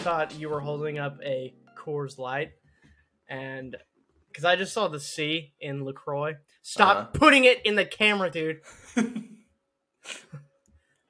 thought 0.00 0.38
you 0.38 0.48
were 0.48 0.60
holding 0.60 0.98
up 0.98 1.18
a 1.24 1.54
Coors 1.78 2.18
Light, 2.18 2.50
and 3.28 3.76
because 4.28 4.44
I 4.44 4.56
just 4.56 4.72
saw 4.72 4.88
the 4.88 5.00
C 5.00 5.52
in 5.60 5.84
Lacroix. 5.84 6.34
Stop 6.62 6.96
Uh-huh. 6.96 7.06
putting 7.14 7.44
it 7.44 7.64
in 7.64 7.74
the 7.74 7.84
camera, 7.86 8.30
dude. 8.30 8.60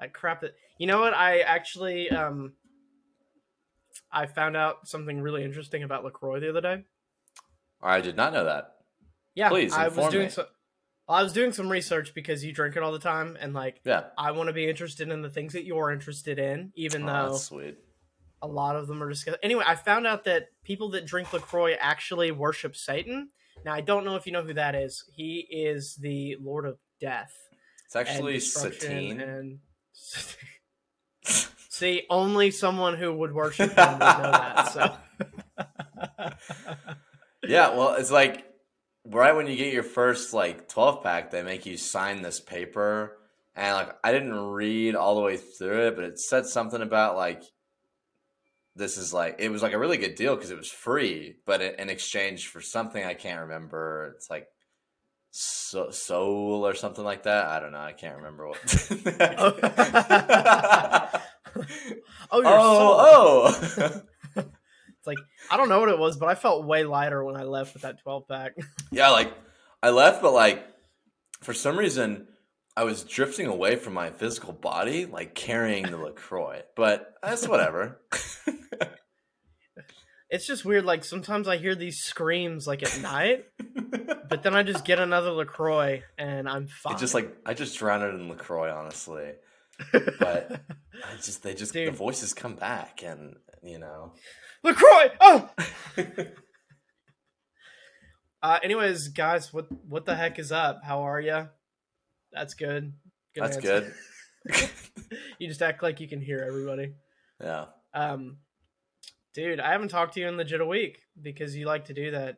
I 0.01 0.07
crap 0.07 0.43
it. 0.45 0.55
You 0.79 0.87
know 0.87 1.01
what? 1.01 1.13
I 1.13 1.41
actually 1.41 2.09
um, 2.11 2.55
I 4.13 4.27
found 4.27 4.57
out 4.57 4.89
something 4.89 5.21
really 5.21 5.45
interesting 5.45 5.83
about 5.83 6.05
Lacroix 6.05 6.41
the 6.41 6.49
other 6.51 6.61
day. 6.61 6.85
I 7.83 8.01
did 8.01 8.17
not 8.17 8.33
know 8.33 8.45
that. 8.45 8.73
Yeah, 9.35 9.49
Please, 9.49 9.73
I 9.73 9.89
was 9.89 10.09
doing 10.11 10.25
me. 10.27 10.31
so. 10.31 10.47
I 11.09 11.23
was 11.25 11.33
doing 11.33 11.53
some 11.53 11.69
research 11.69 12.15
because 12.15 12.45
you 12.45 12.53
drink 12.53 12.77
it 12.77 12.83
all 12.85 12.93
the 12.93 12.99
time, 13.01 13.37
and 13.41 13.53
like 13.53 13.81
Yeah. 13.85 14.05
I 14.17 14.31
want 14.31 14.47
to 14.49 14.53
be 14.53 14.69
interested 14.69 15.09
in 15.11 15.23
the 15.23 15.31
things 15.31 15.53
that 15.55 15.65
you're 15.65 15.91
interested 15.91 16.39
in, 16.39 16.73
even 16.77 17.03
Oh, 17.03 17.07
though 17.07 17.31
that's 17.33 17.45
sweet. 17.45 17.79
A 18.43 18.47
lot 18.47 18.77
of 18.77 18.87
them 18.87 19.03
are 19.03 19.09
discussed. 19.09 19.39
Anyway, 19.43 19.65
I 19.67 19.75
found 19.75 20.07
out 20.07 20.25
that 20.25 20.49
people 20.65 20.91
that 20.91 21.07
drink 21.07 21.33
Lacroix 21.33 21.75
actually 21.75 22.31
worship 22.31 22.77
Satan. 22.77 23.31
Now, 23.65 23.75
I 23.75 23.81
don't 23.81 24.05
know 24.05 24.17
if 24.17 24.27
you 24.27 24.33
know 24.33 24.43
who 24.43 24.55
that 24.55 24.75
is. 24.75 25.05
He 25.15 25.47
is 25.51 25.97
the 25.97 26.37
Lord 26.41 26.67
of 26.67 26.79
Death. 27.01 27.33
It's 27.87 27.97
actually 27.97 28.41
Satine. 28.41 29.21
And 29.21 29.59
see, 31.69 32.03
only 32.09 32.51
someone 32.51 32.97
who 32.97 33.13
would 33.13 33.35
worship 33.35 33.71
him 33.71 33.77
would 33.77 33.99
know 33.99 34.33
that. 34.33 34.73
So, 34.73 34.97
Yeah, 37.51 37.77
well, 37.77 37.95
it's 37.95 38.11
like 38.11 38.45
right 39.05 39.35
when 39.35 39.47
you 39.47 39.57
get 39.57 39.73
your 39.73 39.83
first 39.83 40.33
like 40.33 40.69
12 40.69 41.03
pack, 41.03 41.31
they 41.31 41.43
make 41.43 41.67
you 41.67 41.77
sign 41.77 42.23
this 42.23 42.41
paper. 42.41 43.17
And 43.57 43.75
like 43.75 43.97
I 44.05 44.13
didn't 44.13 44.35
read 44.35 44.95
all 44.95 45.17
the 45.17 45.23
way 45.23 45.37
through 45.37 45.89
it, 45.89 45.97
but 45.97 46.05
it 46.05 46.19
said 46.19 46.47
something 46.47 46.83
about 46.83 47.17
like 47.17 47.43
this 48.77 48.97
is 48.97 49.13
like 49.13 49.37
it 49.39 49.51
was 49.51 49.63
like 49.63 49.73
a 49.73 49.79
really 49.79 49.97
good 49.97 50.15
deal 50.15 50.35
because 50.35 50.51
it 50.51 50.57
was 50.57 50.71
free, 50.71 51.37
but 51.47 51.61
in, 51.61 51.91
exchange 51.91 52.49
for 52.49 52.61
something 52.61 53.05
I 53.05 53.15
can't 53.15 53.43
remember. 53.43 54.15
It's 54.17 54.31
like 54.31 54.47
so, 55.31 55.91
soul 55.91 56.67
or 56.67 56.75
something 56.75 57.05
like 57.05 57.25
that. 57.25 57.47
I 57.47 57.61
don't 57.61 57.73
know. 57.73 57.79
I 57.79 57.93
can't 57.93 58.17
remember 58.17 58.49
what. 58.49 58.59
oh, 62.31 62.33
oh, 62.45 63.55
oh. 63.67 64.03
It's 65.01 65.07
like 65.07 65.19
I 65.51 65.57
don't 65.57 65.71
know 65.71 65.81
what 65.81 65.89
it 65.89 65.99
was, 65.99 66.19
but 66.19 66.29
I 66.29 66.35
felt 66.35 66.67
way 66.67 66.85
lighter 66.85 67.25
when 67.25 67.35
I 67.35 67.45
left 67.45 67.73
with 67.73 67.85
that 67.85 68.03
12 68.03 68.29
pack. 68.29 68.53
Yeah, 68.91 69.09
like 69.09 69.33
I 69.83 69.91
left, 69.91 70.21
but 70.21 70.35
like 70.35 70.63
for 71.41 71.55
some 71.55 71.79
reason 71.79 72.29
I 72.77 72.85
was 72.85 73.05
drifting 73.05 73.47
away 73.47 73.77
from 73.77 73.95
my 73.95 74.11
physical 74.11 74.53
body, 74.53 75.07
like 75.07 75.35
carrying 75.35 75.85
the 75.85 75.97
Lacroix. 75.97 76.63
But 76.77 77.15
that's 77.23 77.47
whatever. 77.47 78.01
it's 80.31 80.47
just 80.47 80.65
weird. 80.65 80.85
Like 80.85 81.05
sometimes 81.05 81.49
I 81.49 81.57
hear 81.57 81.75
these 81.75 82.01
screams 82.01 82.67
like 82.67 82.83
at 82.83 83.01
night, 83.01 83.47
but 84.29 84.43
then 84.43 84.55
I 84.55 84.63
just 84.63 84.85
get 84.85 84.99
another 84.99 85.33
Lacroix 85.33 86.03
and 86.17 86.49
I'm 86.49 86.69
fine. 86.69 86.95
it 86.95 87.01
just 87.01 87.15
like 87.15 87.37
I 87.45 87.55
just 87.55 87.79
drowned 87.79 88.05
it 88.05 88.15
in 88.15 88.29
Lacroix, 88.29 88.73
honestly. 88.73 89.33
But 89.93 90.61
I 90.93 91.17
just 91.17 91.43
they 91.43 91.55
just 91.55 91.73
the 91.73 91.89
voices 91.89 92.35
come 92.35 92.55
back, 92.55 93.03
and 93.03 93.37
you 93.63 93.79
know. 93.79 94.13
Lacroix. 94.63 95.11
Oh. 95.21 95.49
Uh, 98.43 98.59
anyways, 98.63 99.09
guys, 99.09 99.53
what 99.53 99.67
what 99.87 100.07
the 100.07 100.17
heck 100.17 100.39
is 100.39 100.53
up? 100.53 100.83
How 100.85 101.03
are 101.03 101.21
you? 101.21 101.49
That's 102.33 102.55
good. 102.55 102.93
good 103.35 103.45
That's 103.45 103.57
answer. 103.57 103.95
good. 104.47 104.71
you 105.39 105.49
just 105.49 105.63
act 105.63 105.83
like 105.83 106.01
you 106.01 106.09
can 106.09 106.21
hear 106.21 106.39
everybody. 106.47 106.93
Yeah. 107.43 107.67
Um, 107.95 108.39
dude, 109.35 109.61
I 109.61 109.73
haven't 109.73 109.89
talked 109.89 110.15
to 110.15 110.21
you 110.21 110.29
in 110.29 110.37
legit 110.37 110.61
a 110.61 110.67
week 110.67 110.99
because 111.21 111.57
you 111.57 111.67
like 111.67 111.87
to 111.87 111.95
do 111.95 112.13
that. 112.13 112.37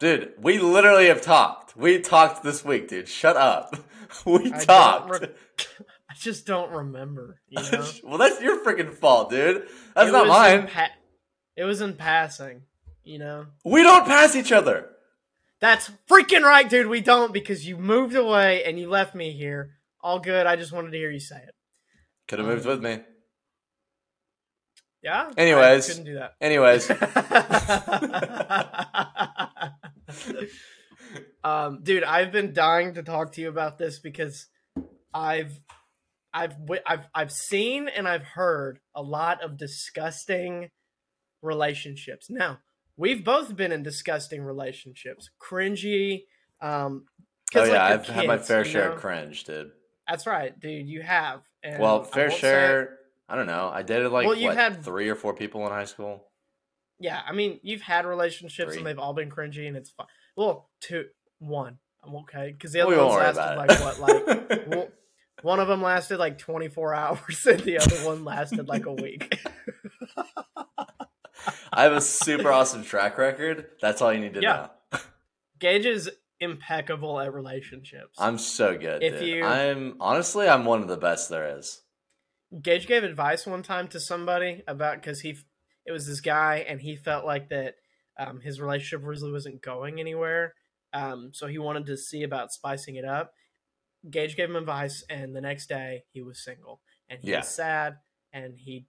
Dude, 0.00 0.32
we 0.38 0.58
literally 0.58 1.06
have 1.06 1.22
talked. 1.22 1.76
We 1.76 2.00
talked 2.00 2.42
this 2.42 2.64
week, 2.64 2.88
dude. 2.88 3.08
Shut 3.08 3.36
up. 3.36 3.76
We 4.26 4.52
I 4.52 4.58
talked. 4.58 5.10
re- 5.22 5.28
I 6.10 6.14
just 6.18 6.44
don't 6.44 6.70
remember. 6.70 7.40
You 7.48 7.62
know, 7.72 7.86
well, 8.04 8.18
that's 8.18 8.42
your 8.42 8.62
freaking 8.62 8.92
fault, 8.92 9.30
dude. 9.30 9.66
That's 9.94 10.10
It 10.10 10.12
not 10.12 10.26
mine. 10.26 10.66
pa- 10.66 10.90
it 11.56 11.64
was 11.64 11.80
in 11.80 11.94
passing. 11.94 12.62
You 13.04 13.18
know, 13.20 13.46
We 13.64 13.82
don't 13.82 14.04
pass 14.04 14.36
each 14.36 14.52
other. 14.52 14.90
That's 15.62 15.90
freaking 16.10 16.42
right, 16.42 16.68
dude. 16.68 16.88
We 16.88 17.00
don't 17.00 17.32
because 17.32 17.66
you 17.66 17.78
moved 17.78 18.16
away 18.16 18.64
and 18.64 18.78
you 18.78 18.90
left 18.90 19.14
me 19.14 19.32
here. 19.32 19.76
All 20.02 20.18
good. 20.18 20.44
I 20.44 20.56
just 20.56 20.72
wanted 20.72 20.90
to 20.90 20.98
hear 20.98 21.10
you 21.10 21.20
say 21.20 21.36
it. 21.36 21.54
Could 22.26 22.40
have 22.40 22.48
moved 22.48 22.66
Um, 22.66 22.72
with 22.72 22.82
me. 22.82 22.98
Yeah. 25.04 25.30
Anyways, 25.36 25.88
I 25.88 25.92
couldn't 25.92 26.04
do 26.04 26.14
that. 26.14 26.32
Anyways, 26.40 26.90
um, 31.44 31.80
dude, 31.82 32.04
I've 32.04 32.32
been 32.32 32.52
dying 32.52 32.94
to 32.94 33.02
talk 33.02 33.32
to 33.32 33.40
you 33.40 33.48
about 33.48 33.78
this 33.78 33.98
because 34.00 34.46
I've, 35.14 35.58
I've, 36.34 36.54
I've, 36.86 37.06
I've 37.14 37.32
seen 37.32 37.88
and 37.88 38.08
I've 38.08 38.24
heard 38.24 38.78
a 38.94 39.02
lot 39.02 39.42
of 39.42 39.56
disgusting 39.56 40.68
relationships. 41.42 42.26
Now, 42.30 42.58
we've 42.96 43.24
both 43.24 43.54
been 43.56 43.72
in 43.72 43.82
disgusting 43.82 44.42
relationships, 44.42 45.30
cringy. 45.40 46.24
Um, 46.60 47.06
oh 47.54 47.64
yeah, 47.64 47.70
like, 47.70 47.80
I've 47.80 48.06
you're 48.06 48.14
had 48.14 48.26
my 48.26 48.38
fair 48.38 48.64
share 48.64 48.88
know? 48.88 48.94
of 48.94 49.00
cringe, 49.00 49.44
dude. 49.44 49.70
That's 50.08 50.26
right, 50.26 50.58
dude. 50.58 50.86
You 50.88 51.02
have. 51.02 51.42
And 51.62 51.80
well, 51.80 52.04
fair 52.04 52.30
say- 52.30 52.38
share. 52.38 52.98
I 53.28 53.36
don't 53.36 53.46
know. 53.46 53.70
I 53.72 53.82
dated 53.82 54.12
like 54.12 54.26
Well, 54.26 54.36
you've 54.36 54.48
what, 54.48 54.56
had- 54.56 54.84
three 54.84 55.08
or 55.08 55.14
four 55.14 55.32
people 55.34 55.64
in 55.66 55.72
high 55.72 55.84
school. 55.84 56.24
Yeah, 56.98 57.20
I 57.26 57.32
mean, 57.32 57.58
you've 57.62 57.80
had 57.82 58.06
relationships 58.06 58.72
Three. 58.72 58.78
and 58.78 58.86
they've 58.86 58.98
all 58.98 59.12
been 59.14 59.30
cringy, 59.30 59.66
and 59.66 59.76
it's 59.76 59.90
fine. 59.90 60.06
Well, 60.36 60.70
two, 60.80 61.06
one, 61.40 61.78
I'm 62.04 62.14
okay 62.16 62.52
because 62.52 62.72
the 62.72 62.80
other 62.82 62.96
won't 62.96 63.08
ones 63.08 63.36
lasted 63.36 63.56
like 63.56 63.80
what, 63.80 64.00
like 64.00 64.66
well, 64.68 64.88
one 65.42 65.58
of 65.58 65.66
them 65.66 65.82
lasted 65.82 66.18
like 66.18 66.38
24 66.38 66.94
hours, 66.94 67.46
and 67.46 67.60
the 67.60 67.78
other 67.78 67.96
one 68.06 68.24
lasted 68.24 68.68
like 68.68 68.86
a 68.86 68.92
week. 68.92 69.36
I 71.72 71.82
have 71.84 71.92
a 71.92 72.00
super 72.00 72.50
awesome 72.52 72.84
track 72.84 73.18
record. 73.18 73.66
That's 73.80 74.00
all 74.02 74.12
you 74.12 74.20
need 74.20 74.34
to 74.34 74.40
Yeah. 74.42 74.68
know. 74.92 74.98
Gage 75.58 75.86
is 75.86 76.10
impeccable 76.40 77.20
at 77.20 77.32
relationships. 77.32 78.16
I'm 78.18 78.38
so 78.38 78.76
good. 78.76 79.02
If 79.02 79.20
dude. 79.20 79.28
you- 79.28 79.44
I'm 79.44 79.96
honestly, 80.00 80.48
I'm 80.48 80.64
one 80.64 80.82
of 80.82 80.88
the 80.88 80.96
best 80.96 81.28
there 81.30 81.56
is. 81.58 81.82
Gage 82.60 82.86
gave 82.86 83.04
advice 83.04 83.46
one 83.46 83.62
time 83.62 83.88
to 83.88 84.00
somebody 84.00 84.62
about 84.66 84.96
because 85.00 85.20
he, 85.20 85.36
it 85.86 85.92
was 85.92 86.06
this 86.06 86.20
guy, 86.20 86.64
and 86.68 86.80
he 86.80 86.96
felt 86.96 87.24
like 87.24 87.48
that 87.48 87.76
um, 88.18 88.40
his 88.40 88.60
relationship 88.60 89.06
really 89.06 89.32
wasn't 89.32 89.62
going 89.62 90.00
anywhere. 90.00 90.54
Um, 90.92 91.30
so 91.32 91.46
he 91.46 91.58
wanted 91.58 91.86
to 91.86 91.96
see 91.96 92.24
about 92.24 92.52
spicing 92.52 92.96
it 92.96 93.04
up. 93.06 93.32
Gage 94.10 94.36
gave 94.36 94.50
him 94.50 94.56
advice, 94.56 95.02
and 95.08 95.34
the 95.34 95.40
next 95.40 95.68
day 95.68 96.02
he 96.12 96.20
was 96.22 96.44
single, 96.44 96.80
and 97.08 97.20
he 97.22 97.30
Yeah. 97.30 97.38
was 97.38 97.48
sad, 97.48 97.96
and 98.32 98.58
he, 98.58 98.86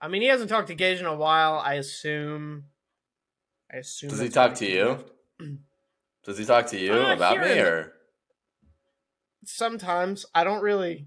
I 0.00 0.08
mean, 0.08 0.22
he 0.22 0.28
hasn't 0.28 0.48
talked 0.50 0.68
to 0.68 0.74
Gage 0.74 1.00
in 1.00 1.06
a 1.06 1.16
while. 1.16 1.54
I 1.58 1.74
assume. 1.74 2.64
I 3.72 3.78
assume. 3.78 4.10
Does 4.10 4.20
he 4.20 4.28
talk 4.28 4.54
to 4.56 4.66
you? 4.66 5.04
Does 6.24 6.38
he 6.38 6.44
talk 6.44 6.66
to 6.68 6.78
you 6.78 6.92
Uh, 6.92 7.14
about 7.14 7.38
me 7.40 7.58
or? 7.58 7.92
Sometimes 9.44 10.26
I 10.34 10.44
don't 10.44 10.62
really. 10.62 11.06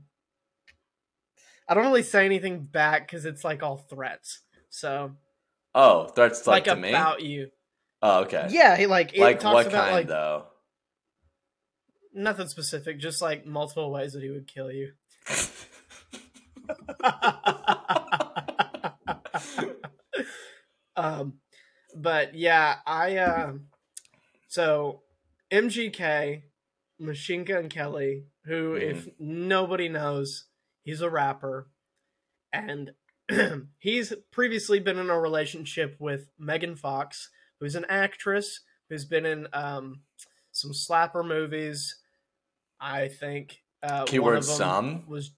I 1.68 1.74
don't 1.74 1.86
really 1.86 2.04
say 2.04 2.26
anything 2.26 2.64
back 2.64 3.08
because 3.08 3.26
it's 3.26 3.44
like 3.44 3.64
all 3.64 3.78
threats. 3.78 4.42
So 4.70 5.12
Oh, 5.74 6.06
threats 6.08 6.46
like, 6.48 6.68
like, 6.68 6.76
to 6.76 6.82
me. 6.82 6.90
about 6.90 7.22
you. 7.22 7.50
Oh, 8.02 8.22
okay. 8.24 8.48
Yeah, 8.50 8.76
he 8.76 8.88
like 8.88 9.16
like 9.16 9.40
talks 9.40 9.54
what 9.54 9.68
about 9.68 9.84
kind 9.84 9.96
like 9.96 10.08
though? 10.08 10.46
nothing 12.14 12.48
specific, 12.48 13.00
just 13.00 13.22
like 13.22 13.46
multiple 13.46 13.90
ways 13.92 14.14
that 14.14 14.24
he 14.24 14.30
would 14.32 14.48
kill 14.48 14.72
you. 14.72 14.92
um, 21.02 21.34
but 21.96 22.36
yeah, 22.36 22.76
I 22.86 23.18
um, 23.18 23.68
so 24.48 25.02
MGK, 25.52 26.44
Machine 27.00 27.44
Gun 27.44 27.70
Kelly, 27.70 28.26
who 28.46 28.76
if 28.76 29.08
nobody 29.20 29.90
knows, 29.90 30.46
he's 30.84 31.02
a 31.02 31.10
rapper, 31.10 31.68
and 32.54 32.92
he's 33.80 34.14
previously 34.32 34.80
been 34.80 34.98
in 34.98 35.10
a 35.10 35.20
relationship 35.20 35.96
with 36.00 36.30
Megan 36.38 36.76
Fox, 36.76 37.30
who's 37.60 37.76
an 37.76 37.86
actress 37.90 38.62
who's 38.90 39.06
been 39.06 39.26
in 39.26 39.48
um 39.54 40.02
some 40.52 40.72
slapper 40.72 41.26
movies. 41.26 41.98
I 42.80 43.08
think 43.08 43.58
uh, 43.84 44.06
Keyword 44.06 44.44
some? 44.44 45.08
was 45.08 45.32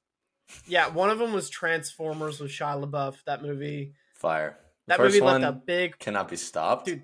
yeah, 0.68 0.90
one 0.90 1.10
of 1.10 1.20
them 1.20 1.34
was 1.34 1.50
Transformers 1.50 2.40
with 2.40 2.52
Shia 2.52 2.84
LaBeouf. 2.84 3.16
That 3.26 3.42
movie, 3.42 3.94
Fire. 4.16 4.58
That 4.88 5.00
movie 5.00 5.22
left 5.22 5.44
a 5.44 5.52
big 5.52 5.98
cannot 6.00 6.30
be 6.30 6.36
stopped. 6.36 6.86
Dude. 6.86 7.04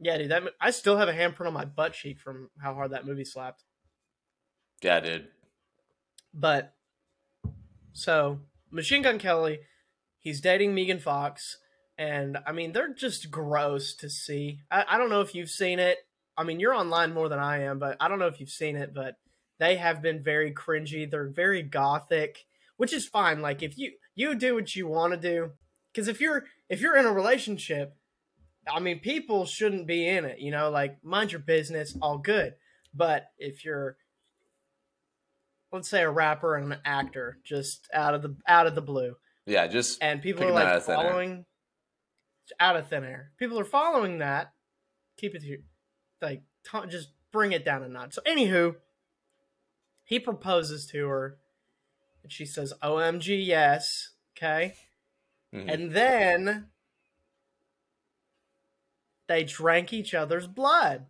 yeah, 0.00 0.18
dude. 0.18 0.30
That 0.30 0.42
I 0.60 0.70
still 0.70 0.96
have 0.96 1.08
a 1.08 1.12
handprint 1.12 1.46
on 1.46 1.54
my 1.54 1.64
butt 1.64 1.94
cheek 1.94 2.18
from 2.20 2.50
how 2.62 2.74
hard 2.74 2.92
that 2.92 3.06
movie 3.06 3.24
slapped. 3.24 3.64
Yeah, 4.82 5.00
dude. 5.00 5.28
But 6.32 6.74
So 7.92 8.40
Machine 8.70 9.02
Gun 9.02 9.18
Kelly, 9.18 9.60
he's 10.18 10.40
dating 10.40 10.74
Megan 10.74 10.98
Fox, 10.98 11.58
and 11.98 12.38
I 12.46 12.52
mean 12.52 12.72
they're 12.72 12.94
just 12.94 13.30
gross 13.30 13.94
to 13.96 14.10
see. 14.10 14.60
I, 14.70 14.84
I 14.90 14.98
don't 14.98 15.10
know 15.10 15.22
if 15.22 15.34
you've 15.34 15.50
seen 15.50 15.78
it. 15.78 15.98
I 16.36 16.44
mean 16.44 16.60
you're 16.60 16.74
online 16.74 17.14
more 17.14 17.28
than 17.28 17.38
I 17.38 17.62
am, 17.62 17.78
but 17.78 17.96
I 18.00 18.08
don't 18.08 18.18
know 18.18 18.26
if 18.26 18.40
you've 18.40 18.50
seen 18.50 18.76
it. 18.76 18.92
But 18.94 19.16
they 19.58 19.76
have 19.76 20.02
been 20.02 20.22
very 20.22 20.52
cringy. 20.52 21.10
They're 21.10 21.28
very 21.28 21.62
gothic, 21.62 22.44
which 22.76 22.92
is 22.92 23.08
fine. 23.08 23.40
Like 23.40 23.62
if 23.62 23.78
you 23.78 23.92
you 24.14 24.34
do 24.34 24.54
what 24.54 24.74
you 24.76 24.86
want 24.86 25.12
to 25.12 25.18
do, 25.18 25.52
because 25.92 26.08
if 26.08 26.20
you're 26.20 26.44
if 26.68 26.80
you're 26.80 26.96
in 26.96 27.06
a 27.06 27.12
relationship, 27.12 27.96
I 28.72 28.80
mean 28.80 29.00
people 29.00 29.46
shouldn't 29.46 29.86
be 29.86 30.06
in 30.06 30.24
it. 30.24 30.38
You 30.40 30.50
know, 30.50 30.70
like 30.70 31.02
mind 31.04 31.32
your 31.32 31.40
business, 31.40 31.96
all 32.00 32.18
good. 32.18 32.54
But 32.94 33.26
if 33.38 33.64
you're 33.64 33.96
let's 35.72 35.88
say 35.88 36.02
a 36.02 36.10
rapper 36.10 36.56
and 36.56 36.72
an 36.72 36.80
actor 36.84 37.38
just 37.44 37.88
out 37.94 38.14
of 38.14 38.22
the 38.22 38.36
out 38.46 38.66
of 38.66 38.74
the 38.74 38.82
blue. 38.82 39.14
Yeah, 39.46 39.66
just 39.66 40.02
and 40.02 40.22
people 40.22 40.44
are 40.44 40.52
like 40.52 40.82
following 40.82 41.44
out 42.58 42.76
of 42.76 42.88
thin 42.88 43.04
air. 43.04 43.32
People 43.38 43.58
are 43.58 43.64
following 43.64 44.18
that. 44.18 44.52
Keep 45.16 45.34
it 45.34 45.42
to 45.42 45.58
like 46.22 46.42
t- 46.70 46.88
just 46.88 47.08
bring 47.32 47.52
it 47.52 47.64
down 47.64 47.82
a 47.82 47.88
notch. 47.88 48.14
So 48.14 48.22
anywho 48.26 48.76
he 50.04 50.18
proposes 50.18 50.86
to 50.86 51.06
her. 51.06 51.36
And 52.22 52.32
she 52.32 52.44
says 52.44 52.72
omg 52.82 53.26
yes. 53.26 54.10
Okay 54.36 54.74
Mhm. 55.52 55.72
and 55.72 55.92
then 55.92 56.70
they 59.26 59.42
drank 59.44 59.92
each 59.92 60.14
other's 60.14 60.46
blood 60.46 61.06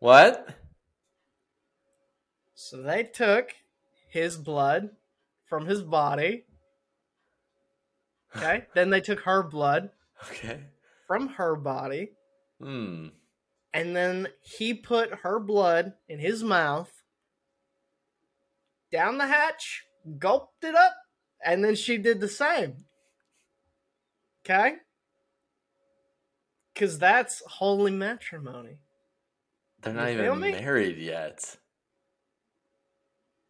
what? 0.00 0.48
So 2.54 2.82
they 2.82 3.04
took 3.04 3.54
his 4.08 4.36
blood 4.36 4.90
from 5.46 5.66
his 5.66 5.82
body. 5.82 6.44
Okay. 8.36 8.66
then 8.74 8.90
they 8.90 9.00
took 9.00 9.20
her 9.20 9.44
blood 9.44 9.90
Okay. 10.28 10.60
from 11.06 11.28
her 11.28 11.54
body. 11.54 12.10
Hmm. 12.60 13.08
And 13.72 13.94
then 13.94 14.26
he 14.40 14.74
put 14.74 15.20
her 15.22 15.38
blood 15.38 15.92
in 16.08 16.18
his 16.18 16.42
mouth, 16.42 17.02
down 18.90 19.18
the 19.18 19.28
hatch, 19.28 19.84
gulped 20.18 20.64
it 20.64 20.74
up, 20.74 20.94
and 21.44 21.64
then 21.64 21.74
she 21.74 21.98
did 21.98 22.20
the 22.20 22.28
same. 22.28 22.84
Okay? 24.44 24.74
Because 26.72 26.98
that's 26.98 27.42
holy 27.46 27.92
matrimony. 27.92 28.78
They're 29.82 29.92
not 29.92 30.10
even 30.10 30.40
married 30.40 30.98
yet. 30.98 31.56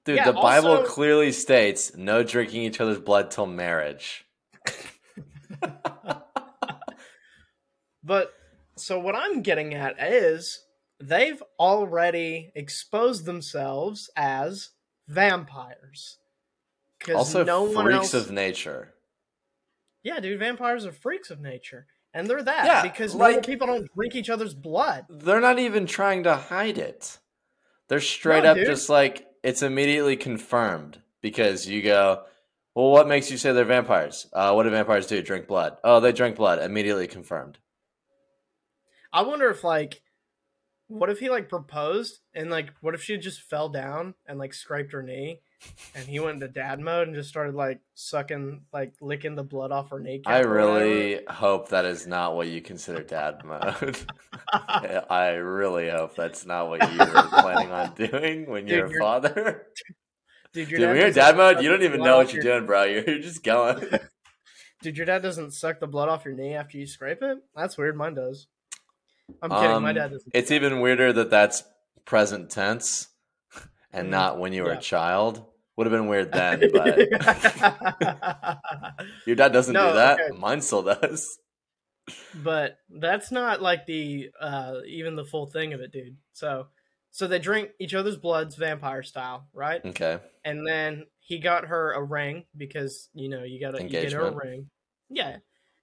Dude, 0.05 0.17
Yeah, 0.17 0.27
the 0.27 0.33
Bible 0.35 0.71
also- 0.71 0.87
clearly 0.87 1.33
states 1.33 1.97
no 1.97 2.23
drinking 2.23 2.63
each 2.63 2.81
other's 2.81 2.99
blood 3.01 3.31
till 3.31 3.47
marriage. 3.47 4.27
But 8.05 8.35
so 8.77 8.99
what 8.99 9.17
I'm 9.17 9.41
getting 9.41 9.73
at 9.73 9.97
is 9.99 10.61
they've 11.01 11.43
already 11.59 12.53
exposed 12.55 13.25
themselves 13.25 14.11
as 14.15 14.71
vampires. 15.09 16.19
Because 17.05 17.19
Also, 17.19 17.45
no 17.45 17.65
one 17.65 17.85
freaks 17.85 18.15
else. 18.15 18.15
of 18.15 18.31
nature. 18.31 18.95
yeah, 20.03 20.21
dude, 20.21 20.39
vampires 20.39 20.87
are 20.87 20.93
freaks 20.93 21.31
of 21.31 21.41
nature, 21.41 21.87
and 22.15 22.29
they're 22.29 22.43
that 22.43 22.67
Yeah, 22.67 22.83
because 22.83 23.15
like- 23.15 23.45
people 23.45 23.67
don't 23.67 23.91
drink 23.95 24.15
each 24.15 24.31
other's 24.31 24.55
blood. 24.55 25.05
They're 25.11 25.41
not 25.41 25.59
even 25.59 25.87
trying 25.87 26.23
to 26.25 26.35
hide 26.35 26.79
it. 26.79 27.19
They're 27.89 28.01
straight 28.01 28.45
No, 28.45 28.53
up 28.53 28.57
dude. 28.57 28.67
just 28.67 28.89
like 28.89 29.27
it's 29.43 29.63
immediately 29.63 30.17
confirmed 30.17 31.03
because 31.21 31.69
you 31.69 31.83
go, 31.83 32.25
well, 32.75 32.91
what 32.91 33.07
makes 33.07 33.31
you 33.31 33.37
say 33.37 33.53
they're 33.53 33.65
vampires? 33.67 34.27
Uh, 34.33 34.53
what 34.55 34.63
do 34.63 34.71
vampires 34.71 35.07
do? 35.07 35.21
Drink 35.23 35.47
blood. 35.47 35.77
Oh, 35.85 36.01
they 36.01 36.13
drink 36.13 36.37
blood. 36.37 36.61
Immediately 36.63 37.07
confirmed. 37.09 37.59
I 39.13 39.23
wonder 39.23 39.51
if 39.51 39.63
like, 39.63 40.01
what 40.89 41.11
if 41.11 41.19
he 41.19 41.31
like 41.31 41.49
proposed 41.49 42.21
and 42.35 42.51
like, 42.51 42.71
what 42.81 42.95
if 42.95 43.03
she 43.03 43.17
just 43.17 43.41
fell 43.41 43.69
down 43.69 44.15
and 44.27 44.39
like 44.39 44.53
scraped 44.55 44.93
her 44.93 45.03
knee, 45.03 45.41
and 45.95 46.07
he 46.07 46.21
went 46.21 46.35
into 46.35 46.49
dad 46.49 46.79
mode 46.79 47.09
and 47.09 47.17
just 47.17 47.29
started 47.31 47.55
like 47.55 47.81
sucking 47.95 48.63
like 48.73 48.93
licking 49.01 49.35
the 49.35 49.43
blood 49.43 49.73
off 49.73 49.91
her 49.91 49.99
knee 49.99 50.21
I 50.27 50.41
or 50.41 50.49
whatever? 50.49 50.55
really 50.55 51.21
hope 51.29 51.71
that 51.71 51.85
is 51.87 52.07
not 52.07 52.37
what 52.37 52.49
you 52.49 52.61
consider 52.61 53.03
dad 53.03 53.43
mode. 53.45 53.99
I 55.11 55.31
really 55.31 55.89
hope 55.89 56.15
that's 56.17 56.45
not 56.45 56.69
what 56.69 56.83
you 56.93 56.99
were 56.99 57.23
planning 57.31 57.73
on 57.73 57.95
doing 57.95 58.47
when 58.51 58.67
you're 58.67 58.87
a 58.87 58.99
father. 58.99 59.67
Dude, 60.53 60.71
your 60.71 60.79
Dude, 60.81 60.89
when 60.91 60.97
you're 60.99 61.11
dad 61.11 61.37
mode, 61.37 61.63
you 61.63 61.69
don't 61.71 61.83
even 61.83 62.01
know 62.01 62.19
what 62.19 62.33
you're 62.33 62.45
your- 62.45 62.55
doing, 62.57 62.67
bro. 62.67 62.85
You're 62.85 63.05
you're 63.09 63.19
just 63.21 63.43
going. 63.43 63.89
Dude, 64.83 64.97
your 64.99 65.07
dad 65.07 65.23
doesn't 65.23 65.53
suck 65.53 65.81
the 65.81 65.87
blood 65.87 66.09
off 66.11 66.27
your 66.27 66.35
knee 66.35 66.55
after 66.55 66.77
you 66.77 66.87
scrape 66.87 67.23
it? 67.23 67.39
That's 67.57 67.79
weird. 67.79 67.97
Mine 67.97 68.15
does. 68.15 68.49
I'm 69.43 69.51
kidding. 69.51 69.83
My 69.83 69.91
Um, 69.91 69.95
dad 69.95 70.11
doesn't. 70.13 70.31
It's 70.35 70.51
even 70.51 70.81
weirder 70.81 71.13
that 71.15 71.31
that's 71.31 71.65
present 72.05 72.51
tense 72.51 73.09
and 73.93 74.09
Mhm. 74.09 74.11
not 74.11 74.39
when 74.39 74.53
you 74.53 74.63
were 74.65 74.73
Yeah. 74.73 74.79
a 74.79 74.83
child. 74.83 75.47
Would 75.77 75.87
have 75.87 75.93
been 75.93 76.07
weird 76.09 76.33
then, 76.33 76.61
but 76.73 76.99
your 79.27 79.37
dad 79.37 79.53
doesn't 79.53 79.73
No, 79.73 79.89
do 79.89 79.95
that. 79.95 80.21
okay. 80.21 80.39
Mine 80.39 80.61
still 80.61 80.83
does. 80.83 81.39
but 82.43 82.79
that's 82.91 83.31
not 83.33 83.63
like 83.63 83.87
the 83.87 84.29
uh 84.39 84.81
even 84.87 85.17
the 85.17 85.25
full 85.25 85.47
thing 85.47 85.73
of 85.73 85.81
it, 85.81 85.91
dude. 85.91 86.17
So 86.33 86.69
so 87.11 87.27
they 87.27 87.39
drink 87.39 87.71
each 87.79 87.95
other's 87.95 88.17
bloods 88.17 88.57
vampire 88.57 89.03
style, 89.03 89.49
right? 89.53 89.85
Okay. 89.85 90.19
And 90.45 90.67
then 90.67 91.07
he 91.21 91.39
got 91.39 91.67
her 91.67 91.93
a 91.93 92.03
ring 92.03 92.45
because 92.57 93.09
you 93.15 93.29
know 93.29 93.43
you 93.43 93.61
gotta 93.61 93.83
you 93.83 93.89
get 93.89 94.13
her 94.13 94.29
a 94.29 94.35
ring. 94.35 94.71
Yeah. 95.09 95.39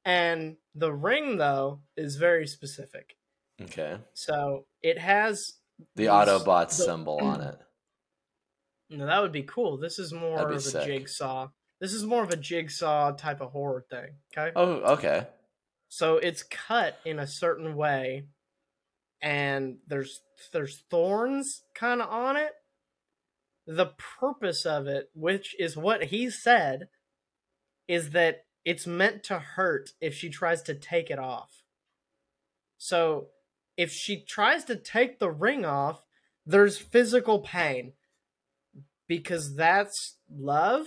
And 0.06 0.58
the 0.76 0.94
ring 0.94 1.38
though 1.38 1.82
is 1.98 2.16
very 2.18 2.48
specific. 2.48 3.16
Okay. 3.64 3.98
So 4.14 4.66
it 4.82 4.98
has 4.98 5.54
The 5.96 6.04
these- 6.04 6.10
Autobot 6.10 6.68
the- 6.70 6.74
symbol 6.74 7.20
on 7.22 7.42
it. 7.42 7.58
No, 8.94 9.06
that 9.06 9.22
would 9.22 9.32
be 9.32 9.44
cool. 9.44 9.78
This 9.78 10.00
is 10.00 10.12
more 10.12 10.38
of 10.38 10.52
a 10.52 10.60
sick. 10.60 10.86
jigsaw. 10.86 11.48
This 11.80 11.94
is 11.94 12.04
more 12.04 12.24
of 12.26 12.30
a 12.30 12.36
jigsaw 12.36 13.14
type 13.14 13.40
of 13.40 13.52
horror 13.52 13.86
thing. 13.90 14.18
Okay. 14.38 14.52
Oh, 14.54 14.72
okay. 14.96 15.28
So 15.88 16.18
it's 16.18 16.44
cut 16.44 17.00
in 17.06 17.18
a 17.18 17.26
certain 17.26 17.78
way, 17.78 18.26
and 19.22 19.78
there's 19.88 20.20
there's 20.52 20.84
thorns 20.90 21.64
kind 21.74 22.02
of 22.02 22.10
on 22.10 22.36
it. 22.36 22.52
The 23.66 23.94
purpose 24.20 24.66
of 24.66 24.88
it, 24.88 25.10
which 25.14 25.56
is 25.58 25.78
what 25.78 26.04
he 26.06 26.30
said, 26.30 26.90
is 27.88 28.10
that 28.10 28.44
it's 28.66 28.86
meant 28.86 29.24
to 29.24 29.40
hurt 29.40 29.92
if 30.02 30.14
she 30.16 30.30
tries 30.30 30.62
to 30.64 30.76
take 30.76 31.10
it 31.10 31.18
off. 31.20 31.64
So 32.78 33.28
if 33.82 33.92
she 33.92 34.22
tries 34.22 34.64
to 34.66 34.76
take 34.76 35.18
the 35.18 35.32
ring 35.32 35.66
off, 35.66 36.04
there's 36.46 36.78
physical 36.78 37.40
pain 37.40 37.94
because 39.08 39.56
that's 39.56 40.18
love 40.32 40.86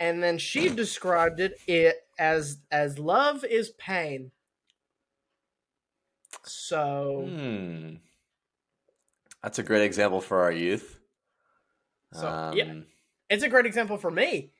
and 0.00 0.22
then 0.22 0.36
she 0.36 0.68
described 0.68 1.38
it, 1.38 1.54
it 1.68 1.96
as 2.18 2.58
as 2.70 2.98
love 2.98 3.44
is 3.44 3.70
pain 3.70 4.32
so 6.44 7.28
Hmm. 7.28 7.94
That's 9.42 9.60
a 9.60 9.62
great 9.62 9.84
example 9.84 10.20
for 10.20 10.42
our 10.42 10.50
youth. 10.50 10.98
So, 12.12 12.52
yeah. 12.54 12.64
Um, 12.64 12.86
it's 13.30 13.44
a 13.44 13.48
great 13.48 13.66
example 13.66 13.96
for 13.96 14.10
me 14.10 14.50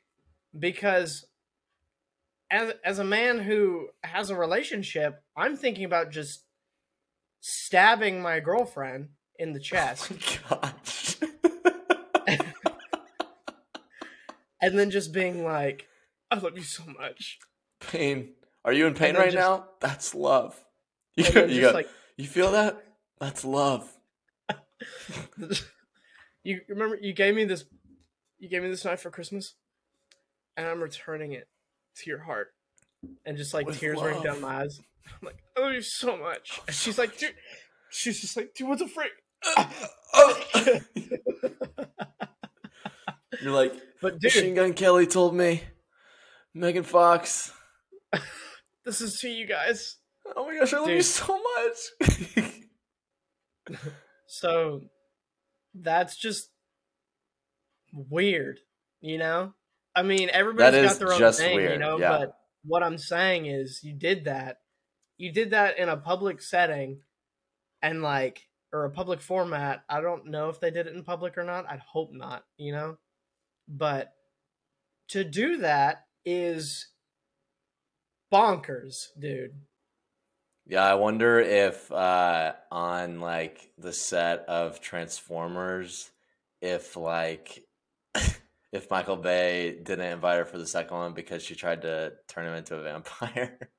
because 0.56 1.26
as 2.50 2.72
as 2.84 2.98
a 3.00 3.04
man 3.04 3.40
who 3.40 3.88
has 4.04 4.30
a 4.30 4.36
relationship 4.36 5.22
i'm 5.36 5.56
thinking 5.56 5.84
about 5.84 6.10
just 6.10 6.45
stabbing 7.48 8.20
my 8.20 8.40
girlfriend 8.40 9.08
in 9.38 9.52
the 9.52 9.60
chest 9.60 10.10
Oh 10.50 10.72
and 14.60 14.76
then 14.78 14.90
just 14.90 15.12
being 15.12 15.44
like 15.44 15.86
i 16.30 16.38
love 16.38 16.56
you 16.56 16.64
so 16.64 16.82
much 16.98 17.38
pain. 17.80 18.32
Are 18.64 18.72
you 18.72 18.86
in 18.86 18.94
pain 18.94 19.14
right 19.14 19.32
just- 19.32 19.36
now? 19.36 19.66
That's 19.80 20.14
love. 20.14 20.60
You, 21.14 21.24
and 21.24 21.34
go, 21.34 21.40
then 21.42 21.50
you, 21.50 21.60
just 21.60 21.72
go, 21.72 21.76
like 21.76 21.88
you 22.16 22.26
feel 22.26 22.52
that? 22.52 22.82
That's 23.20 23.44
love. 23.44 23.90
you 26.42 26.60
remember 26.68 26.98
you 27.00 27.12
gave 27.12 27.34
me 27.34 27.44
this 27.44 27.64
you 28.38 28.48
gave 28.48 28.62
me 28.62 28.68
this 28.68 28.84
knife 28.84 29.00
for 29.00 29.10
christmas 29.10 29.54
and 30.56 30.66
i'm 30.66 30.82
returning 30.82 31.32
it 31.32 31.48
to 31.96 32.10
your 32.10 32.18
heart 32.18 32.48
and 33.24 33.38
just 33.38 33.54
like 33.54 33.66
With 33.66 33.80
tears 33.80 33.98
running 34.00 34.22
down 34.22 34.42
my 34.42 34.60
eyes 34.62 34.78
i'm 35.06 35.26
like 35.26 35.42
i 35.56 35.60
love 35.60 35.72
you 35.72 35.82
so 35.82 36.16
much 36.16 36.60
and 36.66 36.74
she's 36.76 36.98
like 36.98 37.16
dude 37.18 37.34
she's 37.90 38.20
just 38.20 38.36
like 38.36 38.54
dude 38.54 38.68
what's 38.68 38.82
a 38.82 38.88
freak. 38.88 39.12
You're 43.42 43.52
like, 43.52 43.74
but 44.00 44.20
Machine 44.22 44.44
dude 44.44 44.56
Gun 44.56 44.72
Kelly 44.72 45.06
told 45.06 45.34
me. 45.34 45.62
Megan 46.54 46.84
Fox. 46.84 47.52
this 48.84 49.00
is 49.02 49.20
to 49.20 49.28
you 49.28 49.46
guys 49.46 49.98
Oh 50.34 50.46
my 50.46 50.58
gosh, 50.58 50.72
I 50.72 50.78
love 50.78 50.88
you 50.88 51.02
so 51.02 51.38
much. 51.98 52.38
so 54.26 54.80
that's 55.74 56.16
just 56.16 56.48
weird, 57.92 58.58
you 59.00 59.18
know? 59.18 59.52
I 59.94 60.02
mean, 60.02 60.30
everybody's 60.32 60.98
got 60.98 60.98
their 60.98 61.12
own 61.12 61.32
thing, 61.32 61.60
you 61.60 61.78
know, 61.78 61.98
yeah. 61.98 62.18
but 62.18 62.36
what 62.64 62.82
I'm 62.82 62.98
saying 62.98 63.46
is 63.46 63.80
you 63.82 63.94
did 63.94 64.24
that. 64.24 64.58
You 65.18 65.32
did 65.32 65.50
that 65.50 65.78
in 65.78 65.88
a 65.88 65.96
public 65.96 66.42
setting 66.42 67.00
and 67.82 68.02
like 68.02 68.48
or 68.72 68.84
a 68.84 68.90
public 68.90 69.20
format. 69.20 69.84
I 69.88 70.00
don't 70.00 70.26
know 70.26 70.48
if 70.48 70.60
they 70.60 70.70
did 70.70 70.86
it 70.86 70.94
in 70.94 71.04
public 71.04 71.38
or 71.38 71.44
not. 71.44 71.66
I'd 71.68 71.80
hope 71.80 72.12
not, 72.12 72.44
you 72.58 72.72
know? 72.72 72.98
But 73.68 74.12
to 75.08 75.24
do 75.24 75.58
that 75.58 76.04
is 76.24 76.88
bonkers, 78.32 79.08
dude. 79.18 79.54
Yeah, 80.66 80.84
I 80.84 80.94
wonder 80.94 81.38
if 81.38 81.90
uh, 81.92 82.54
on 82.72 83.20
like 83.20 83.70
the 83.78 83.92
set 83.92 84.40
of 84.48 84.80
Transformers, 84.80 86.10
if 86.60 86.96
like 86.96 87.64
if 88.72 88.90
Michael 88.90 89.16
Bay 89.16 89.78
didn't 89.80 90.12
invite 90.12 90.38
her 90.38 90.44
for 90.44 90.58
the 90.58 90.66
second 90.66 90.96
one 90.96 91.14
because 91.14 91.42
she 91.44 91.54
tried 91.54 91.82
to 91.82 92.14
turn 92.28 92.46
him 92.46 92.54
into 92.54 92.76
a 92.76 92.82
vampire. 92.82 93.58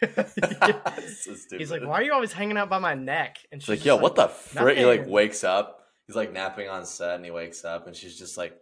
So 0.02 1.58
He's 1.58 1.70
like, 1.70 1.82
"Why 1.82 2.00
are 2.00 2.02
you 2.02 2.12
always 2.12 2.32
hanging 2.32 2.56
out 2.56 2.70
by 2.70 2.78
my 2.78 2.94
neck?" 2.94 3.36
And 3.52 3.62
She's 3.62 3.68
like, 3.68 3.84
yo, 3.84 3.96
what 3.96 4.14
the 4.14 4.28
frick? 4.28 4.78
He 4.78 4.84
like 4.84 5.06
wakes 5.06 5.44
up. 5.44 5.80
He's 6.06 6.16
like 6.16 6.32
napping 6.32 6.68
on 6.68 6.86
set, 6.86 7.16
and 7.16 7.24
he 7.24 7.30
wakes 7.30 7.64
up, 7.64 7.86
and 7.86 7.94
she's 7.94 8.18
just 8.18 8.36
like, 8.38 8.54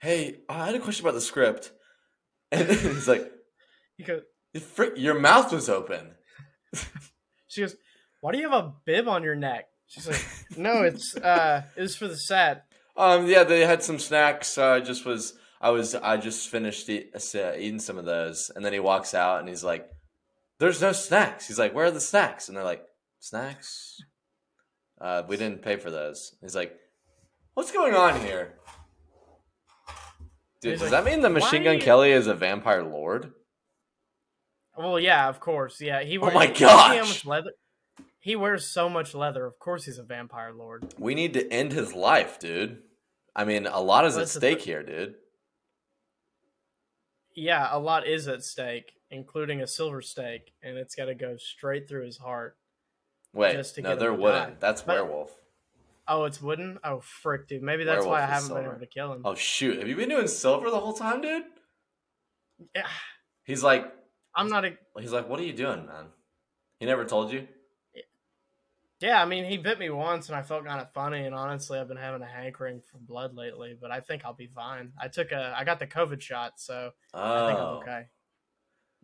"Hey, 0.00 0.38
I 0.48 0.66
had 0.66 0.74
a 0.74 0.80
question 0.80 1.04
about 1.04 1.14
the 1.14 1.20
script." 1.20 1.72
And 2.52 2.68
he's 2.68 3.08
like, 3.08 3.30
He 3.96 4.04
goes, 4.04 4.22
"Frick, 4.74 4.94
your 4.96 5.18
mouth 5.18 5.52
was 5.52 5.68
open." 5.68 6.12
she 7.48 7.62
goes, 7.62 7.76
"Why 8.20 8.32
do 8.32 8.38
you 8.38 8.48
have 8.48 8.64
a 8.64 8.72
bib 8.84 9.08
on 9.08 9.24
your 9.24 9.34
neck?" 9.34 9.66
She's 9.88 10.06
like, 10.06 10.24
"No, 10.56 10.82
it's 10.84 11.16
uh, 11.16 11.62
it 11.76 11.80
was 11.80 11.96
for 11.96 12.06
the 12.08 12.16
set." 12.16 12.64
Um, 12.96 13.26
yeah, 13.26 13.44
they 13.44 13.66
had 13.66 13.82
some 13.82 13.98
snacks. 13.98 14.56
Uh, 14.56 14.68
I 14.70 14.80
just 14.80 15.04
was, 15.04 15.34
I 15.60 15.70
was, 15.70 15.94
I 15.94 16.16
just 16.16 16.48
finished 16.48 16.88
eat, 16.88 17.10
uh, 17.14 17.52
eating 17.56 17.78
some 17.78 17.98
of 17.98 18.04
those, 18.04 18.50
and 18.54 18.64
then 18.64 18.72
he 18.72 18.80
walks 18.80 19.12
out, 19.12 19.40
and 19.40 19.48
he's 19.48 19.62
like, 19.64 19.88
"There's 20.58 20.80
no 20.80 20.92
snacks." 20.92 21.46
He's 21.46 21.58
like, 21.58 21.74
"Where 21.74 21.86
are 21.86 21.90
the 21.90 22.00
snacks?" 22.00 22.48
And 22.48 22.56
they're 22.56 22.64
like, 22.64 22.84
"Snacks? 23.20 23.96
Uh, 25.00 25.22
we 25.28 25.36
didn't 25.36 25.62
pay 25.62 25.76
for 25.76 25.90
those." 25.90 26.36
He's 26.40 26.54
like, 26.56 26.76
"What's 27.54 27.72
going 27.72 27.94
on 27.94 28.20
here?" 28.20 28.54
Dude, 30.60 30.72
He's 30.72 30.80
does 30.80 30.90
like, 30.90 31.04
that 31.04 31.10
mean 31.10 31.20
the 31.22 31.30
Machine 31.30 31.64
Gun 31.64 31.76
"Why-" 31.76 31.80
Kelly 31.80 32.12
is 32.12 32.26
a 32.26 32.34
vampire 32.34 32.82
lord? 32.82 33.32
Well, 34.76 34.98
yeah, 35.00 35.28
of 35.28 35.40
course, 35.40 35.80
yeah. 35.80 36.02
He 36.02 36.18
Oh 36.18 36.22
wears, 36.22 36.34
my 36.34 36.44
you 36.48 36.54
see 36.54 36.64
how 36.64 36.94
gosh. 36.94 37.08
much 37.08 37.26
leather. 37.26 37.50
He 38.20 38.36
wears 38.36 38.66
so 38.66 38.88
much 38.88 39.14
leather. 39.14 39.46
Of 39.46 39.58
course, 39.58 39.84
he's 39.84 39.98
a 39.98 40.02
vampire 40.02 40.52
lord. 40.52 40.94
We 40.98 41.14
need 41.14 41.32
to 41.34 41.48
end 41.50 41.72
his 41.72 41.92
life, 41.94 42.38
dude. 42.38 42.82
I 43.34 43.44
mean, 43.44 43.66
a 43.66 43.80
lot 43.80 44.04
is 44.06 44.16
at 44.16 44.28
stake 44.28 44.58
th- 44.58 44.64
here, 44.64 44.82
dude. 44.82 45.14
Yeah, 47.34 47.68
a 47.70 47.78
lot 47.78 48.06
is 48.06 48.26
at 48.28 48.42
stake, 48.42 48.92
including 49.10 49.60
a 49.62 49.66
silver 49.66 50.00
stake, 50.02 50.52
and 50.62 50.76
it's 50.76 50.94
got 50.94 51.06
to 51.06 51.14
go 51.14 51.36
straight 51.36 51.88
through 51.88 52.04
his 52.06 52.18
heart. 52.18 52.56
Wait, 53.32 53.52
Just 53.52 53.74
to 53.76 53.82
no, 53.82 53.96
there 53.96 54.10
to 54.16 54.22
die. 54.22 54.54
That's 54.60 54.82
But- 54.82 54.96
werewolf. 54.96 55.32
Oh, 56.08 56.24
it's 56.24 56.40
wooden. 56.40 56.78
Oh, 56.84 57.00
frick, 57.00 57.48
dude. 57.48 57.62
Maybe 57.64 57.82
that's 57.82 58.06
why 58.06 58.22
I 58.22 58.26
haven't 58.26 58.54
been 58.54 58.64
able 58.64 58.78
to 58.78 58.86
kill 58.86 59.12
him. 59.12 59.22
Oh 59.24 59.34
shoot, 59.34 59.78
have 59.80 59.88
you 59.88 59.96
been 59.96 60.08
doing 60.08 60.28
silver 60.28 60.70
the 60.70 60.78
whole 60.78 60.92
time, 60.92 61.20
dude? 61.20 61.42
Yeah, 62.74 62.86
He's 63.42 63.62
like, 63.64 63.92
I'm 64.34 64.48
not 64.48 64.64
a. 64.64 64.76
he's 65.00 65.12
like, 65.12 65.28
what 65.28 65.40
are 65.40 65.44
you 65.44 65.52
doing, 65.52 65.84
man? 65.86 66.06
He 66.78 66.86
never 66.86 67.04
told 67.04 67.32
you. 67.32 67.48
Yeah, 69.00 69.20
I 69.20 69.26
mean, 69.26 69.44
he 69.44 69.58
bit 69.58 69.78
me 69.78 69.90
once, 69.90 70.28
and 70.28 70.36
I 70.36 70.42
felt 70.42 70.64
kind 70.64 70.80
of 70.80 70.90
funny. 70.92 71.26
And 71.26 71.34
honestly, 71.34 71.78
I've 71.78 71.88
been 71.88 71.98
having 71.98 72.22
a 72.22 72.26
hankering 72.26 72.80
for 72.90 72.96
blood 72.98 73.34
lately, 73.34 73.76
but 73.78 73.90
I 73.90 74.00
think 74.00 74.24
I'll 74.24 74.32
be 74.32 74.46
fine. 74.46 74.92
I 74.98 75.08
took 75.08 75.32
a, 75.32 75.54
I 75.54 75.64
got 75.64 75.78
the 75.80 75.86
COVID 75.86 76.20
shot, 76.22 76.52
so 76.56 76.92
I 77.12 77.46
think 77.48 77.58
I'm 77.58 77.64
Oh, 77.64 77.80
okay. 77.82 78.06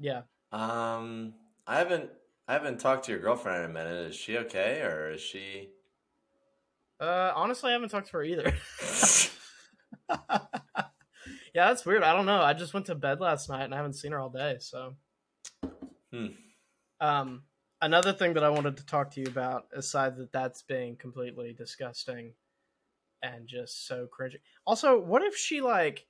Yeah, 0.02 0.22
um, 0.50 1.34
I 1.66 1.78
haven't, 1.78 2.10
I 2.48 2.52
haven't 2.54 2.80
talked 2.80 3.04
to 3.06 3.12
your 3.12 3.20
girlfriend 3.20 3.64
in 3.64 3.70
a 3.70 3.74
minute. 3.74 4.10
Is 4.10 4.16
she 4.16 4.36
okay, 4.38 4.82
or 4.82 5.10
is 5.12 5.20
she? 5.20 5.70
uh, 7.00 7.32
honestly, 7.34 7.70
I 7.70 7.72
haven't 7.74 7.88
talked 7.90 8.08
to 8.08 8.12
her 8.18 8.22
either. 8.22 8.54
yeah, 11.54 11.68
that's 11.68 11.84
weird. 11.86 12.02
I 12.02 12.14
don't 12.14 12.26
know. 12.26 12.42
I 12.42 12.52
just 12.54 12.74
went 12.74 12.86
to 12.86 12.94
bed 12.94 13.20
last 13.20 13.48
night, 13.48 13.64
and 13.64 13.74
I 13.74 13.76
haven't 13.76 13.94
seen 13.94 14.12
her 14.12 14.20
all 14.20 14.30
day. 14.30 14.56
So, 14.60 14.96
Hmm. 16.12 16.26
um, 17.00 17.44
another 17.80 18.12
thing 18.12 18.34
that 18.34 18.44
I 18.44 18.50
wanted 18.50 18.76
to 18.78 18.86
talk 18.86 19.10
to 19.12 19.20
you 19.20 19.26
about, 19.26 19.66
aside 19.72 20.16
that 20.16 20.32
that's 20.32 20.62
being 20.62 20.96
completely 20.96 21.52
disgusting 21.52 22.34
and 23.22 23.46
just 23.48 23.86
so 23.86 24.08
cringy. 24.08 24.36
Also, 24.66 25.00
what 25.00 25.22
if 25.22 25.36
she 25.36 25.60
like? 25.60 26.06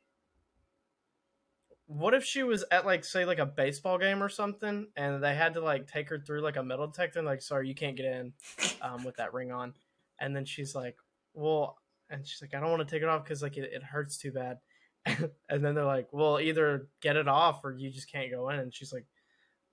What 1.93 2.15
if 2.15 2.25
she 2.25 2.43
was 2.43 2.65
at 2.71 2.87
like 2.87 3.05
say 3.05 3.25
like 3.25 3.39
a 3.39 3.47
baseball 3.47 3.99
game 3.99 4.23
or 4.23 4.29
something, 4.29 4.87
and 4.97 5.23
they 5.23 5.35
had 5.35 5.55
to 5.55 5.61
like 5.61 5.87
take 5.87 6.09
her 6.09 6.19
through 6.19 6.41
like 6.41 6.57
a 6.57 6.63
metal 6.63 6.87
detector, 6.87 7.19
and, 7.19 7.27
like 7.27 7.43
sorry 7.43 7.69
you 7.69 7.75
can't 7.75 7.97
get 7.97 8.07
in, 8.07 8.33
um, 8.81 9.05
with 9.05 9.17
that 9.17 9.35
ring 9.35 9.53
on, 9.53 9.75
and 10.19 10.35
then 10.35 10.45
she's 10.47 10.75
like, 10.75 10.97
well, 11.35 11.77
and 12.09 12.27
she's 12.27 12.41
like 12.41 12.55
I 12.55 12.61
don't 12.61 12.71
want 12.71 12.89
to 12.89 12.95
take 12.95 13.03
it 13.03 13.09
off 13.09 13.25
because 13.25 13.43
like 13.43 13.59
it, 13.59 13.71
it 13.73 13.83
hurts 13.83 14.17
too 14.17 14.33
bad, 14.33 14.59
and 15.07 15.65
then 15.65 15.75
they're 15.75 15.85
like, 15.85 16.09
well 16.13 16.41
either 16.41 16.89
get 17.03 17.17
it 17.17 17.29
off 17.29 17.65
or 17.65 17.73
you 17.73 17.91
just 17.91 18.11
can't 18.11 18.31
go 18.31 18.49
in, 18.49 18.59
and 18.59 18.75
she's 18.75 18.93
like, 18.93 19.07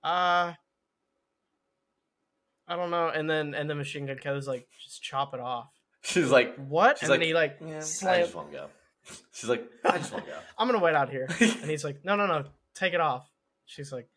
uh, 0.04 0.52
I 2.68 2.76
don't 2.76 2.90
know, 2.90 3.08
and 3.08 3.28
then 3.30 3.54
and 3.54 3.68
then 3.68 3.78
Machine 3.78 4.06
Gun 4.06 4.18
Kelly's 4.18 4.46
like 4.46 4.68
just 4.84 5.02
chop 5.02 5.32
it 5.32 5.40
off. 5.40 5.70
She's 6.02 6.30
like, 6.30 6.54
What? 6.56 6.98
She's 6.98 7.08
and 7.08 7.20
then 7.20 7.26
he 7.26 7.34
like 7.34 7.56
yeah, 7.64 7.78
I 7.78 7.80
slam. 7.80 8.20
just 8.20 8.34
won't 8.34 8.52
go. 8.52 8.68
She's 9.32 9.48
like, 9.48 9.68
I 9.84 9.98
just 9.98 10.12
won't 10.12 10.26
go. 10.26 10.32
I'm 10.58 10.68
gonna 10.68 10.82
wait 10.82 10.94
out 10.94 11.10
here. 11.10 11.26
And 11.40 11.70
he's 11.70 11.84
like, 11.84 12.04
no, 12.04 12.16
no, 12.16 12.26
no, 12.26 12.44
take 12.74 12.94
it 12.94 13.00
off. 13.00 13.28
She's 13.66 13.92
like, 13.92 14.08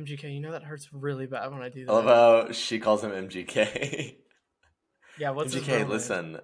MGK, 0.00 0.34
you 0.34 0.40
know 0.40 0.52
that 0.52 0.64
hurts 0.64 0.88
really 0.92 1.26
bad 1.26 1.50
when 1.52 1.62
I 1.62 1.68
do 1.68 1.84
that. 1.84 1.92
I 1.92 1.94
love 1.94 2.46
how 2.46 2.52
she 2.52 2.78
calls 2.78 3.04
him 3.04 3.10
MGK. 3.10 4.16
yeah, 5.18 5.30
what's 5.30 5.52
his 5.52 5.62
MGK, 5.62 5.68
real 5.68 5.78
name? 5.78 5.88
listen, 5.88 6.38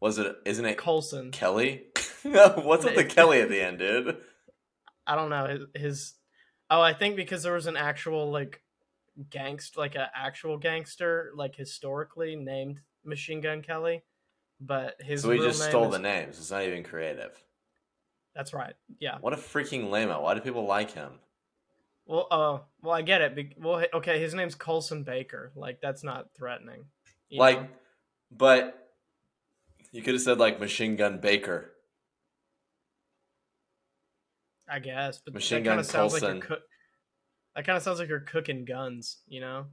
was 0.00 0.18
it? 0.18 0.36
Isn't 0.44 0.64
it 0.64 0.76
Colson. 0.78 1.30
Kelly? 1.30 1.84
no, 2.24 2.48
what's 2.64 2.84
with 2.84 2.96
the 2.96 3.04
Kelly 3.04 3.40
at 3.40 3.48
the 3.48 3.60
end, 3.60 3.78
dude? 3.78 4.16
I 5.06 5.14
don't 5.14 5.30
know 5.30 5.46
his, 5.46 5.82
his. 5.82 6.14
Oh, 6.70 6.80
I 6.80 6.94
think 6.94 7.16
because 7.16 7.42
there 7.42 7.52
was 7.52 7.66
an 7.66 7.76
actual 7.76 8.30
like 8.30 8.62
gangster, 9.30 9.80
like 9.80 9.94
an 9.94 10.06
actual 10.14 10.58
gangster, 10.58 11.32
like 11.36 11.54
historically 11.54 12.36
named 12.36 12.80
Machine 13.04 13.40
Gun 13.40 13.62
Kelly, 13.62 14.02
but 14.66 14.96
his. 15.00 15.22
So 15.22 15.30
real 15.30 15.42
just 15.42 15.62
stole 15.62 15.86
is- 15.86 15.92
the 15.92 15.98
names. 15.98 16.38
It's 16.38 16.50
not 16.50 16.62
even 16.62 16.82
creative. 16.84 17.32
That's 18.34 18.54
right. 18.54 18.74
Yeah. 18.98 19.18
What 19.20 19.34
a 19.34 19.36
freaking 19.36 19.90
lame 19.90 20.08
Why 20.08 20.32
do 20.34 20.40
people 20.40 20.64
like 20.64 20.92
him? 20.92 21.12
Well, 22.06 22.26
uh, 22.30 22.58
well, 22.82 22.94
I 22.94 23.02
get 23.02 23.20
it. 23.20 23.34
Be- 23.36 23.54
well, 23.58 23.84
okay, 23.94 24.18
his 24.18 24.32
name's 24.34 24.54
Colson 24.54 25.02
Baker. 25.04 25.52
Like 25.54 25.80
that's 25.82 26.02
not 26.02 26.28
threatening. 26.36 26.84
like, 27.30 27.60
know? 27.60 27.68
but 28.30 28.88
you 29.92 30.02
could 30.02 30.14
have 30.14 30.22
said 30.22 30.38
like 30.38 30.58
Machine 30.60 30.96
Gun 30.96 31.18
Baker. 31.18 31.72
I 34.68 34.78
guess, 34.78 35.20
but 35.24 35.34
Machine 35.34 35.62
that 35.62 35.68
kind 35.70 35.76
Gun 35.76 35.78
of 35.80 35.86
sounds 35.86 36.12
like 36.14 36.22
Coulson. 36.22 36.40
cook. 36.40 36.60
That 37.54 37.66
kind 37.66 37.76
of 37.76 37.82
sounds 37.82 37.98
like 37.98 38.08
you're 38.08 38.20
cooking 38.20 38.64
guns. 38.64 39.18
You 39.26 39.40
know. 39.40 39.66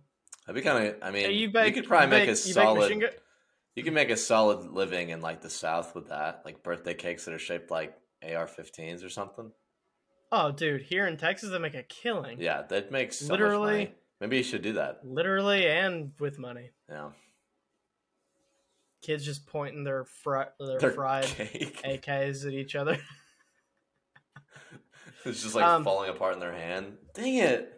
That'd 0.45 0.61
be 0.61 0.67
kind 0.67 0.87
of. 0.87 0.95
I 1.01 1.11
mean, 1.11 1.25
Hey, 1.25 1.33
you, 1.33 1.49
bake- 1.51 1.75
could 1.75 1.87
probably 1.87 2.07
you 2.07 2.09
make 2.11 2.19
bake- 2.21 2.45
a 2.45 2.47
you 2.47 2.53
solid. 2.53 3.13
You 3.79 3.85
can 3.85 3.93
make 3.93 4.09
a 4.09 4.17
solid 4.17 4.71
living 4.73 5.09
in 5.11 5.21
like 5.21 5.39
the 5.39 5.49
South 5.49 5.95
with 5.95 6.09
that, 6.09 6.41
like 6.43 6.63
birthday 6.63 6.93
cakes 6.93 7.23
that 7.23 7.33
are 7.33 7.39
shaped 7.39 7.71
like 7.71 7.97
AR-15s 8.21 9.05
or 9.05 9.09
something. 9.09 9.53
Oh, 10.33 10.51
dude, 10.51 10.81
here 10.81 11.07
in 11.07 11.15
Texas, 11.15 11.49
they 11.49 11.59
make 11.59 11.75
a 11.75 11.83
killing. 11.83 12.41
Yeah, 12.41 12.63
that 12.63 12.91
makes 12.91 13.19
so 13.19 13.27
Literally. 13.31 13.57
much 13.61 13.87
money. 13.87 13.95
Maybe 14.19 14.35
you 14.35 14.43
should 14.43 14.63
do 14.63 14.73
that. 14.73 14.99
Literally 15.05 15.65
and 15.65 16.11
with 16.19 16.37
money. 16.37 16.71
Yeah, 16.89 17.11
Kids 19.01 19.23
just 19.23 19.47
pointing 19.47 19.85
their 19.85 20.03
fri- 20.03 20.43
their 20.59 20.77
Their 20.79 20.91
fried 20.91 21.23
cake. 21.23 21.81
AKs 21.85 22.45
at 22.45 22.51
each 22.51 22.75
other. 22.75 22.97
it's 25.23 25.41
just 25.41 25.55
like 25.55 25.63
Um, 25.63 25.85
falling 25.85 26.09
apart 26.09 26.33
in 26.33 26.41
their 26.41 26.51
hand. 26.53 26.97
Dang 27.13 27.35
it! 27.35 27.75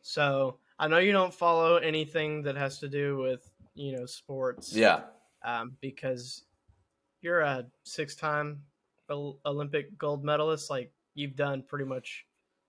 so 0.00 0.56
I 0.78 0.88
know 0.88 0.96
you 0.96 1.12
don't 1.12 1.34
follow 1.34 1.76
anything 1.76 2.44
that 2.44 2.56
has 2.56 2.78
to 2.78 2.88
do 2.88 3.18
with 3.18 3.46
you 3.78 3.96
know 3.96 4.06
sports. 4.06 4.72
Yeah, 4.74 5.00
um, 5.44 5.76
because 5.80 6.44
you're 7.22 7.40
a 7.40 7.66
six-time 7.84 8.62
Olympic 9.10 9.96
gold 9.98 10.24
medalist. 10.24 10.70
Like 10.70 10.92
you've 11.14 11.36
done 11.36 11.62
pretty 11.66 11.84
much. 11.84 12.24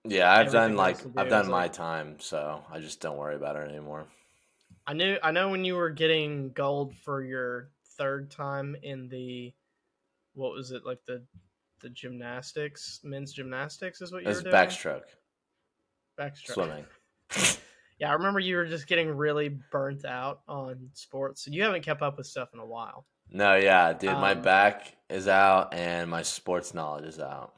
yeah. 0.06 0.32
I've 0.32 0.52
done 0.52 0.76
like 0.76 1.02
do 1.04 1.12
I've 1.18 1.30
done 1.30 1.50
my 1.50 1.68
time, 1.68 2.16
so 2.20 2.64
I 2.72 2.80
just 2.80 3.02
don't 3.02 3.18
worry 3.18 3.36
about 3.36 3.56
it 3.58 3.70
anymore. 3.70 4.08
I 4.88 4.94
knew. 4.94 5.18
I 5.22 5.32
know 5.32 5.50
when 5.50 5.66
you 5.66 5.76
were 5.76 5.90
getting 5.90 6.52
gold 6.52 6.96
for 6.96 7.24
your 7.24 7.70
third 7.98 8.32
time 8.32 8.76
in 8.82 9.10
the, 9.10 9.54
what 10.34 10.54
was 10.54 10.72
it 10.72 10.86
like 10.86 11.04
the, 11.06 11.22
the 11.82 11.90
gymnastics, 11.90 13.02
men's 13.04 13.34
gymnastics 13.34 14.02
is 14.02 14.12
what 14.12 14.24
you 14.24 14.30
It's 14.30 14.40
were 14.40 14.44
doing. 14.52 14.56
backstroke, 14.56 15.04
Backstroke. 16.18 16.54
swimming. 16.54 16.86
Yeah, 18.00 18.10
I 18.10 18.14
remember 18.14 18.40
you 18.40 18.56
were 18.56 18.66
just 18.66 18.88
getting 18.88 19.10
really 19.10 19.50
burnt 19.72 20.06
out 20.06 20.42
on 20.48 20.90
sports. 20.94 21.44
So 21.44 21.52
you 21.52 21.64
haven't 21.64 21.84
kept 21.84 22.02
up 22.02 22.18
with 22.18 22.28
stuff 22.28 22.50
in 22.54 22.60
a 22.60 22.66
while. 22.66 23.06
No, 23.30 23.56
yeah, 23.56 23.94
dude, 23.94 24.12
my 24.14 24.32
Um, 24.32 24.42
back 24.42 24.96
is 25.10 25.28
out 25.28 25.74
and 25.74 26.10
my 26.10 26.24
sports 26.24 26.74
knowledge 26.74 27.06
is 27.06 27.20
out. 27.20 27.54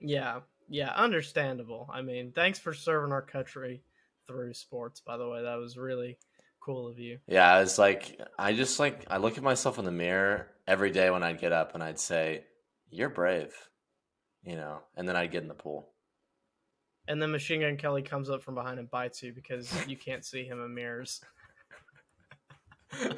Yeah, 0.00 0.40
yeah, 0.68 0.92
understandable. 0.92 1.88
I 1.92 2.02
mean, 2.02 2.32
thanks 2.32 2.58
for 2.58 2.74
serving 2.74 3.12
our 3.12 3.22
country 3.22 3.84
through 4.26 4.54
sports. 4.54 5.00
By 5.00 5.16
the 5.16 5.28
way, 5.28 5.42
that 5.42 5.56
was 5.56 5.78
really 5.78 6.18
cool 6.60 6.88
of 6.88 6.98
you. 6.98 7.18
Yeah, 7.26 7.60
it's 7.60 7.78
like 7.78 8.20
I 8.38 8.52
just 8.52 8.78
like 8.78 9.04
I 9.08 9.18
look 9.18 9.38
at 9.38 9.44
myself 9.44 9.78
in 9.78 9.84
the 9.84 9.92
mirror 9.92 10.48
every 10.66 10.90
day 10.90 11.10
when 11.10 11.22
I'd 11.22 11.40
get 11.40 11.52
up 11.52 11.74
and 11.74 11.82
I'd 11.82 11.98
say, 12.00 12.44
"You're 12.90 13.08
brave," 13.08 13.54
you 14.42 14.56
know, 14.56 14.80
and 14.96 15.08
then 15.08 15.16
I'd 15.16 15.30
get 15.30 15.42
in 15.42 15.48
the 15.48 15.54
pool. 15.54 15.91
And 17.08 17.20
then 17.20 17.30
Machine 17.30 17.60
Gun 17.60 17.76
Kelly 17.76 18.02
comes 18.02 18.30
up 18.30 18.42
from 18.42 18.54
behind 18.54 18.78
and 18.78 18.90
bites 18.90 19.22
you 19.22 19.32
because 19.32 19.74
you 19.88 19.96
can't 19.96 20.24
see 20.24 20.44
him 20.44 20.62
in 20.62 20.74
mirrors. 20.74 21.20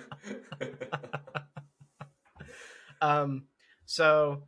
Um, 3.04 3.44
so 3.84 4.44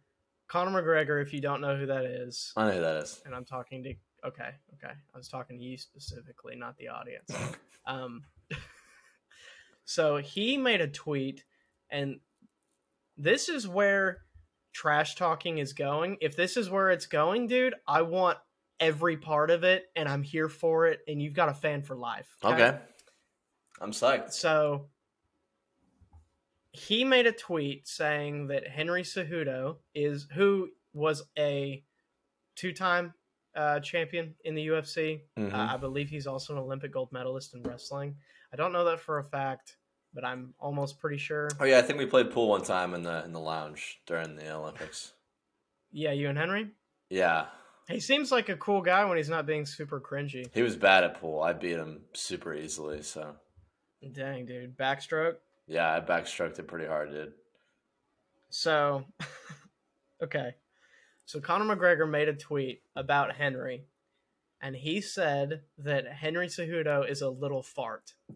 Conor 0.48 0.82
McGregor, 0.82 1.20
if 1.20 1.34
you 1.34 1.40
don't 1.40 1.60
know 1.60 1.76
who 1.76 1.86
that 1.86 2.04
is, 2.04 2.52
I 2.56 2.66
know 2.66 2.72
who 2.72 2.80
that 2.80 3.02
is. 3.02 3.20
and 3.26 3.34
I'm 3.34 3.44
talking 3.44 3.82
to 3.84 3.94
okay, 4.26 4.50
okay, 4.74 4.94
I 5.14 5.16
was 5.16 5.28
talking 5.28 5.58
to 5.58 5.62
you 5.62 5.76
specifically, 5.76 6.56
not 6.56 6.76
the 6.78 6.88
audience. 6.88 7.30
Um, 7.88 8.24
so 9.84 10.16
he 10.16 10.56
made 10.56 10.80
a 10.80 10.88
tweet, 10.88 11.44
and 11.88 12.18
this 13.16 13.48
is 13.48 13.68
where 13.68 14.22
trash 14.72 15.14
talking 15.14 15.58
is 15.58 15.72
going. 15.72 16.16
If 16.20 16.34
this 16.34 16.56
is 16.56 16.68
where 16.68 16.90
it's 16.90 17.06
going, 17.06 17.46
dude, 17.46 17.76
I 17.86 18.02
want 18.02 18.38
every 18.80 19.16
part 19.16 19.50
of 19.50 19.64
it, 19.64 19.87
and 19.97 20.09
I'm 20.09 20.23
here 20.23 20.49
for 20.49 20.87
it. 20.87 21.00
And 21.09 21.21
you've 21.21 21.35
got 21.35 21.49
a 21.49 21.54
fan 21.54 21.83
for 21.83 21.97
life. 21.97 22.28
Okay, 22.45 22.78
I'm 23.80 23.92
psyched. 23.92 24.33
So 24.33 24.87
he 26.73 27.04
made 27.04 27.26
a 27.26 27.33
tweet 27.33 27.88
saying 27.88 28.49
that 28.49 28.68
Henry 28.68 29.02
Cejudo 29.02 29.76
is 29.95 30.26
who 30.35 30.68
was 30.92 31.23
a 31.38 31.83
two-time 32.54 33.14
uh, 33.54 33.80
champion 33.80 34.35
in 34.45 34.54
the 34.54 34.66
UFC. 34.68 35.23
Mhm. 35.38 35.52
Uh, 35.52 35.75
I 35.75 35.76
believe 35.78 36.11
he's 36.11 36.26
also 36.26 36.52
an 36.52 36.59
Olympic 36.59 36.92
gold 36.92 37.11
medalist 37.12 37.54
in 37.54 37.62
wrestling. 37.62 38.16
I 38.52 38.56
don't 38.56 38.73
know 38.73 38.85
that 38.85 39.00
for 39.00 39.18
a 39.18 39.25
fact, 39.25 39.78
but 40.12 40.25
I'm 40.25 40.54
almost 40.59 40.99
pretty 40.99 41.16
sure. 41.16 41.49
Oh 41.59 41.64
yeah, 41.64 41.78
I 41.78 41.83
think 41.83 41.99
we 41.99 42.06
played 42.06 42.30
pool 42.30 42.49
one 42.49 42.62
time 42.62 42.92
in 42.95 43.02
the 43.02 43.25
in 43.25 43.33
the 43.33 43.40
lounge 43.40 44.00
during 44.06 44.37
the 44.37 44.54
Olympics. 44.54 45.12
Yeah, 45.90 46.12
you 46.12 46.28
and 46.28 46.37
Henry. 46.37 46.71
Yeah, 47.09 47.47
He 47.88 48.00
seems 48.00 48.32
like 48.32 48.48
a 48.48 48.56
cool 48.56 48.82
guy 48.82 49.04
when 49.04 49.16
he's 49.16 49.28
not 49.28 49.46
being 49.46 49.64
super 49.66 50.00
cringy. 50.00 50.48
he 50.52 50.62
was 50.62 50.74
bad 50.76 51.04
at 51.04 51.20
pool. 51.20 51.40
I 51.40 51.52
beat 51.52 51.76
him 51.76 52.00
super 52.14 52.52
easily. 52.54 53.02
So 53.02 53.36
Dang, 54.12 54.44
dude, 54.46 54.76
backstroke. 54.76 55.36
yeah, 55.66 55.92
I 55.94 56.00
backstroked 56.00 56.58
it 56.58 56.66
pretty 56.68 56.86
hard, 56.86 57.10
dude. 57.12 57.32
So, 58.50 59.04
okay. 60.22 60.54
So 61.26 61.40
Conor 61.40 61.74
McGregor 61.76 62.08
made 62.08 62.28
a 62.28 62.34
tweet 62.34 62.82
about 62.94 63.34
Henry, 63.34 63.84
and 64.60 64.76
he 64.76 65.00
said 65.00 65.62
that 65.78 66.06
Henry 66.06 66.46
Cejudo 66.48 67.08
is 67.08 67.20
a 67.22 67.28
little 67.28 67.62
fart. 67.62 68.14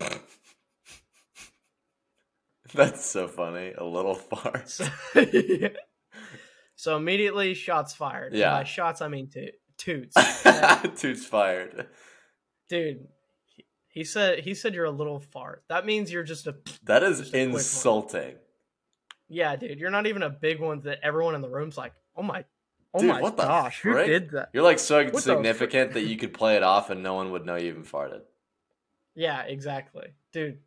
That's 2.74 3.04
so 3.04 3.26
funny. 3.26 3.72
A 3.76 3.84
little 3.84 4.14
fart. 4.14 4.68
So, 4.68 4.86
so 6.80 6.96
immediately, 6.96 7.52
shots 7.54 7.94
fired. 7.94 8.32
And 8.32 8.40
Yeah. 8.40 8.52
by 8.52 8.64
shots, 8.64 9.02
I 9.02 9.08
mean 9.08 9.28
to- 9.30 9.52
toots. 9.76 10.14
Toots 11.00 11.26
fired. 11.26 11.88
Dude, 12.68 13.08
he- 13.88 14.04
said 14.04 14.40
he 14.40 14.54
said 14.54 14.74
you're 14.74 14.84
a 14.86 14.90
little 14.90 15.20
fart. 15.20 15.64
That 15.68 15.84
means 15.84 16.10
you're 16.12 16.22
just 16.22 16.46
a 16.46 16.56
That 16.84 17.02
is 17.02 17.32
a 17.34 17.38
insulting. 17.38 18.36
yeah, 19.28 19.56
dude. 19.56 19.78
You're 19.78 19.90
not 19.90 20.06
even 20.06 20.22
a 20.22 20.30
big 20.30 20.60
one 20.60 20.80
that 20.82 21.00
everyone 21.02 21.34
in 21.34 21.42
the 21.42 21.48
room's 21.50 21.76
like, 21.76 21.92
oh 22.16 22.22
my, 22.22 22.44
oh 22.94 23.00
Dude, 23.00 23.08
my 23.08 23.20
what 23.20 23.36
the 23.36 23.42
gosh, 23.44 23.80
who 23.82 23.94
did 23.94 24.30
that? 24.30 24.48
You're 24.52 24.64
like 24.64 24.78
so 24.78 25.04
the 25.04 25.20
significant 25.20 25.92
that 25.92 26.02
you 26.02 26.16
could 26.20 26.32
play 26.32 26.56
it 26.56 26.62
off 26.62 26.88
and 26.90 27.02
no 27.02 27.14
one 27.14 27.30
would 27.32 27.44
know 27.44 27.56
you 27.56 27.68
even 27.68 27.84
farted. 27.84 28.22
Yeah, 29.14 29.42
exactly, 29.42 30.14
dude. 30.32 30.58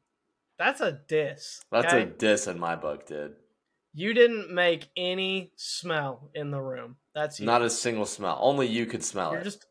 That's 0.60 0.82
a 0.82 0.92
diss. 1.08 1.62
That's 1.72 1.88
okay? 1.94 2.04
a 2.04 2.06
diss 2.06 2.46
in 2.48 2.60
my 2.60 2.76
book, 2.76 3.08
dude. 3.08 3.36
You 3.94 4.14
didn't 4.14 4.52
make 4.54 4.88
any 4.98 5.52
smell 5.56 6.32
in 6.34 6.50
the 6.52 6.62
room. 6.62 6.98
That's 7.14 7.40
you. 7.40 7.46
Not 7.46 7.62
a 7.62 7.70
single 7.70 8.06
smell. 8.06 8.38
Only 8.42 8.68
you 8.68 8.86
could 8.86 9.04
smell 9.04 9.32
You're 9.32 9.42
it. 9.42 9.44
just 9.44 9.66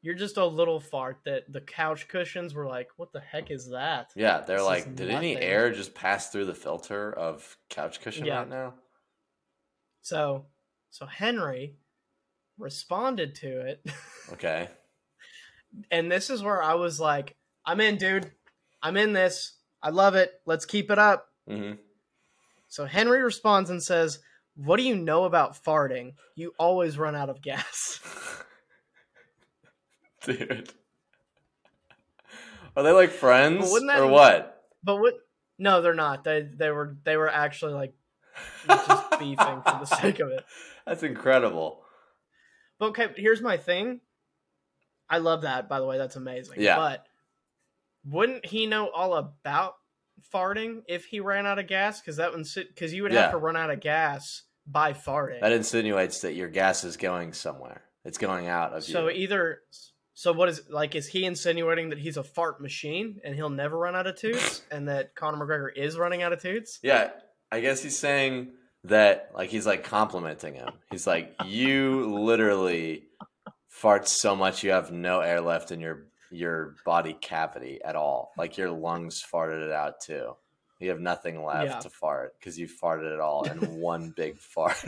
you're 0.00 0.14
just 0.14 0.36
a 0.36 0.44
little 0.44 0.80
fart 0.80 1.18
that 1.26 1.44
the 1.52 1.60
couch 1.60 2.08
cushions 2.08 2.54
were 2.54 2.66
like, 2.66 2.88
"What 2.96 3.12
the 3.12 3.20
heck 3.20 3.50
is 3.50 3.70
that?" 3.70 4.10
yeah, 4.16 4.40
they're 4.40 4.56
This 4.58 4.66
like, 4.66 4.96
did 4.96 5.10
any 5.10 5.36
air 5.36 5.70
just 5.70 5.94
pass 5.94 6.30
through 6.30 6.46
the 6.46 6.54
filter 6.54 7.12
of 7.12 7.56
couch 7.68 8.00
cushion 8.00 8.26
Yeah. 8.26 8.40
right 8.40 8.48
now? 8.48 8.74
So, 10.00 10.46
so 10.90 11.06
Henry 11.06 11.76
responded 12.58 13.34
to 13.36 13.60
it, 13.66 13.86
Okay. 14.32 14.68
and 15.90 16.10
this 16.10 16.30
is 16.30 16.42
where 16.42 16.62
I 16.62 16.74
was 16.74 16.98
like, 16.98 17.36
"I'm 17.64 17.80
in, 17.80 17.96
dude. 17.96 18.32
I'm 18.82 18.96
in 18.96 19.12
this. 19.12 19.58
I 19.82 19.90
love 19.90 20.14
it. 20.16 20.32
Let's 20.46 20.64
keep 20.64 20.90
it 20.90 20.98
up." 20.98 21.28
hmm 21.46 21.72
So 22.72 22.86
Henry 22.86 23.22
responds 23.22 23.68
and 23.68 23.82
says, 23.82 24.20
"What 24.54 24.78
do 24.78 24.82
you 24.82 24.96
know 24.96 25.24
about 25.24 25.62
farting? 25.62 26.14
You 26.36 26.54
always 26.58 26.96
run 26.96 27.14
out 27.14 27.28
of 27.28 27.42
gas." 27.42 28.00
Dude. 30.24 30.72
Are 32.74 32.82
they 32.82 32.92
like 32.92 33.10
friends 33.10 33.70
or 33.70 33.80
be- 33.80 34.10
what? 34.10 34.64
But 34.82 34.96
what? 34.96 35.16
No, 35.58 35.82
they're 35.82 35.92
not. 35.92 36.24
They 36.24 36.48
they 36.50 36.70
were 36.70 36.96
they 37.04 37.18
were 37.18 37.28
actually 37.28 37.74
like 37.74 37.92
just 38.66 39.10
beefing 39.18 39.36
for 39.36 39.78
the 39.78 39.84
sake 39.84 40.20
of 40.20 40.30
it. 40.30 40.42
That's 40.86 41.02
incredible. 41.02 41.82
But 42.78 42.86
okay, 42.86 43.08
here's 43.16 43.42
my 43.42 43.58
thing. 43.58 44.00
I 45.10 45.18
love 45.18 45.42
that, 45.42 45.68
by 45.68 45.78
the 45.78 45.84
way. 45.84 45.98
That's 45.98 46.16
amazing. 46.16 46.62
Yeah. 46.62 46.76
But 46.76 47.04
wouldn't 48.06 48.46
he 48.46 48.64
know 48.64 48.88
all 48.88 49.12
about 49.12 49.74
farting 50.32 50.82
if 50.88 51.04
he 51.06 51.20
ran 51.20 51.46
out 51.46 51.58
of 51.58 51.66
gas? 51.66 52.00
Because 52.00 52.16
that 52.16 52.32
would 52.32 52.46
because 52.54 52.92
you 52.92 53.02
would 53.02 53.12
Yeah. 53.12 53.22
have 53.22 53.30
to 53.32 53.38
run 53.38 53.56
out 53.56 53.70
of 53.70 53.80
gas 53.80 54.42
by 54.66 54.92
farting. 54.92 55.40
That 55.40 55.52
insinuates 55.52 56.20
that 56.20 56.34
your 56.34 56.48
gas 56.48 56.84
is 56.84 56.96
going 56.96 57.32
somewhere. 57.32 57.82
It's 58.04 58.18
going 58.18 58.46
out 58.48 58.72
of 58.72 58.84
so 58.84 59.08
you. 59.08 59.14
So 59.14 59.18
either 59.20 59.58
so 60.14 60.32
what 60.32 60.48
is 60.48 60.62
like 60.68 60.94
is 60.94 61.08
he 61.08 61.24
insinuating 61.24 61.90
that 61.90 61.98
he's 61.98 62.16
a 62.16 62.22
fart 62.22 62.60
machine 62.60 63.20
and 63.24 63.34
he'll 63.34 63.50
never 63.50 63.78
run 63.78 63.96
out 63.96 64.06
of 64.06 64.16
toots 64.16 64.62
and 64.70 64.88
that 64.88 65.14
Conor 65.14 65.44
McGregor 65.44 65.68
is 65.74 65.96
running 65.98 66.22
out 66.22 66.32
of 66.32 66.40
toots? 66.42 66.78
Yeah, 66.82 67.10
I 67.50 67.60
guess 67.60 67.82
he's 67.82 67.98
saying 67.98 68.52
that 68.84 69.30
like 69.34 69.50
he's 69.50 69.66
like 69.66 69.84
complimenting 69.84 70.54
him. 70.54 70.70
He's 70.90 71.06
like, 71.06 71.34
you 71.46 72.12
literally 72.18 73.04
fart 73.68 74.06
so 74.06 74.36
much 74.36 74.62
you 74.62 74.70
have 74.70 74.92
no 74.92 75.20
air 75.20 75.40
left 75.40 75.72
in 75.72 75.80
your 75.80 76.06
your 76.32 76.74
body 76.84 77.16
cavity 77.20 77.80
at 77.84 77.96
all. 77.96 78.32
Like 78.36 78.56
your 78.58 78.70
lungs 78.70 79.24
farted 79.32 79.66
it 79.66 79.72
out 79.72 80.00
too. 80.00 80.34
You 80.80 80.90
have 80.90 81.00
nothing 81.00 81.44
left 81.44 81.66
Yeah. 81.66 81.78
to 81.78 81.90
fart 81.90 82.34
because 82.38 82.58
you 82.58 82.66
farted 82.66 83.12
it 83.12 83.20
all 83.20 83.44
in 83.44 83.80
one 83.80 84.10
big 84.16 84.38
fart. 84.38 84.84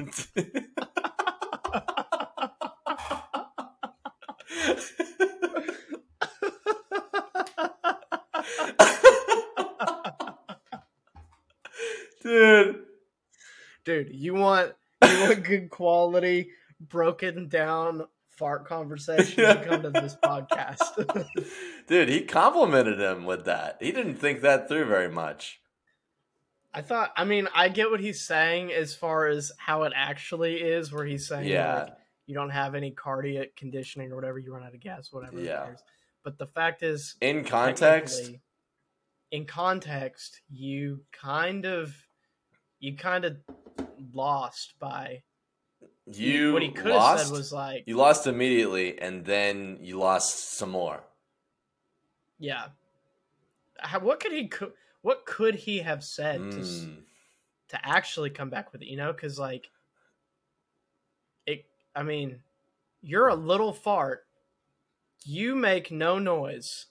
Dude. 12.23 12.77
Dude, 13.85 14.09
you 14.15 14.35
want 14.35 14.73
you 15.07 15.21
want 15.21 15.45
good 15.45 15.69
quality, 15.71 16.51
broken 16.81 17.49
down 17.49 18.07
fart 18.37 18.67
conversation? 18.67 19.45
You 19.45 19.65
come 19.65 19.83
to 19.83 19.91
this 19.91 20.17
podcast. 20.23 21.27
Dude, 21.87 22.09
he 22.09 22.23
complimented 22.23 23.01
him 23.01 23.25
with 23.25 23.45
that. 23.47 23.79
He 23.81 23.93
didn't 23.93 24.17
think 24.17 24.41
that 24.43 24.69
through 24.69 24.87
very 24.87 25.09
much. 25.11 25.61
I 26.73 26.83
thought, 26.83 27.13
I 27.17 27.25
mean, 27.25 27.49
I 27.55 27.69
get 27.69 27.91
what 27.91 28.01
he's 28.01 28.21
saying 28.21 28.73
as 28.73 28.95
far 28.97 29.29
as 29.29 29.53
how 29.59 29.85
it 29.85 29.93
actually 29.95 30.57
is, 30.57 30.93
where 30.93 31.05
he's 31.05 31.29
saying, 31.29 31.49
Yeah. 31.49 31.85
like, 31.85 31.95
you 32.27 32.35
don't 32.35 32.51
have 32.51 32.75
any 32.75 32.91
cardiac 32.91 33.55
conditioning 33.55 34.11
or 34.11 34.17
whatever, 34.17 34.39
you 34.39 34.53
run 34.53 34.65
out 34.65 34.75
of 34.75 34.81
gas, 34.81 35.13
whatever. 35.13 35.39
Yeah. 35.39 35.67
But 36.25 36.39
the 36.39 36.47
fact 36.47 36.83
is, 36.83 37.15
In 37.21 37.45
context, 37.45 38.33
in 39.31 39.45
context, 39.45 40.41
you 40.51 41.03
kind 41.13 41.65
of, 41.65 41.95
you 42.81 42.97
kind 42.97 43.25
of 43.25 43.37
lost 44.13 44.75
by 44.81 45.23
you 46.07 46.53
what 46.53 46.63
he 46.63 46.71
could 46.71 46.87
have 46.87 46.95
lost. 46.97 47.27
said 47.29 47.33
was 47.37 47.53
like, 47.53 47.85
you 47.87 47.97
lost 47.97 48.27
immediately, 48.27 48.99
and 49.01 49.25
then 49.25 49.79
you 49.81 49.99
lost 49.99 50.55
some 50.59 50.71
more. 50.71 51.03
yeah. 52.39 52.67
How, 53.79 54.01
what 54.01 54.21
could 54.21 54.33
he 54.33 54.51
what 55.03 55.27
could 55.27 55.55
he 55.55 55.79
have 55.81 56.03
said 56.05 56.39
to 56.53 56.61
s- 56.61 56.87
Mm. 56.87 57.03
to 57.69 57.87
actually 57.87 58.31
come 58.31 58.49
back 58.51 58.73
with 58.73 58.83
it, 58.83 58.89
you 58.89 58.97
know? 58.97 59.13
Because 59.13 59.39
like, 59.39 59.69
it. 61.47 61.67
I 61.95 62.03
mean, 62.03 62.41
you're 63.03 63.29
a 63.29 63.35
little 63.35 63.73
fart. 63.73 64.27
You 65.25 65.55
make 65.55 65.91
no 65.91 66.19
noise, 66.19 66.87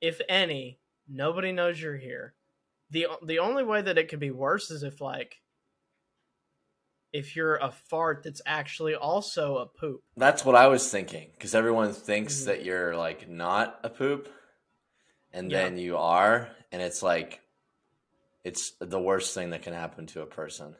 if 0.00 0.20
any. 0.28 0.78
Nobody 1.08 1.52
knows 1.52 1.80
you're 1.80 1.96
here. 1.96 2.34
the 2.90 3.06
the 3.24 3.38
only 3.40 3.64
way 3.64 3.82
that 3.82 3.98
it 3.98 4.08
could 4.08 4.20
be 4.20 4.30
worse 4.30 4.70
is 4.70 4.82
if 4.82 5.00
like 5.00 5.41
if 7.12 7.36
you're 7.36 7.56
a 7.56 7.70
fart 7.70 8.22
that's 8.22 8.40
actually 8.46 8.94
also 8.94 9.58
a 9.58 9.66
poop. 9.66 10.02
That's 10.16 10.44
what 10.44 10.54
I 10.54 10.66
was 10.68 10.90
thinking 10.90 11.30
because 11.32 11.54
everyone 11.54 11.92
thinks 11.92 12.42
Mhm. 12.42 12.44
that 12.46 12.64
you're 12.64 12.96
like 12.96 13.28
not 13.28 13.78
a 13.82 13.90
poop, 13.90 14.28
and 15.32 15.50
Yeah. 15.50 15.58
then 15.62 15.78
you 15.78 15.96
are, 15.96 16.50
and 16.70 16.82
it's 16.82 17.02
like 17.02 17.40
it's 18.44 18.72
the 18.80 18.98
worst 18.98 19.34
thing 19.34 19.50
that 19.50 19.62
can 19.62 19.72
happen 19.72 20.06
to 20.08 20.22
a 20.22 20.26
person. 20.26 20.74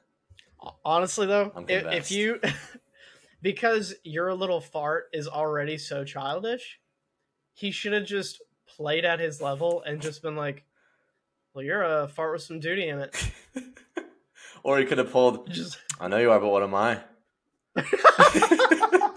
Honestly, 0.84 1.26
though, 1.26 1.52
if, 1.68 1.84
if 1.92 2.10
you 2.10 2.40
because 3.42 3.94
your 4.04 4.34
little 4.34 4.60
fart 4.60 5.08
is 5.12 5.28
already 5.28 5.78
so 5.78 6.04
childish, 6.04 6.80
he 7.54 7.70
should 7.70 7.92
have 7.92 8.04
just 8.06 8.42
played 8.66 9.04
at 9.04 9.20
his 9.20 9.40
level 9.40 9.82
and 9.82 10.00
just 10.00 10.22
been 10.22 10.36
like, 10.36 10.64
"Well, 11.54 11.64
you're 11.64 11.82
a 11.82 12.08
fart 12.08 12.32
with 12.32 12.42
some 12.42 12.60
duty 12.60 12.88
in 12.88 13.00
it." 13.00 13.30
or 14.62 14.78
he 14.78 14.84
could 14.84 14.98
have 14.98 15.10
pulled. 15.10 15.50
Just 15.50 15.78
I 16.00 16.08
know 16.08 16.18
you 16.18 16.30
are, 16.30 16.40
but 16.40 16.48
what 16.48 16.62
am 16.62 16.74
I? 16.74 17.00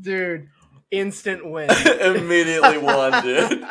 Dude, 0.00 0.48
instant 0.90 1.48
win. 1.48 1.70
Immediately 2.00 2.78
won, 2.78 3.22
dude. 3.22 3.64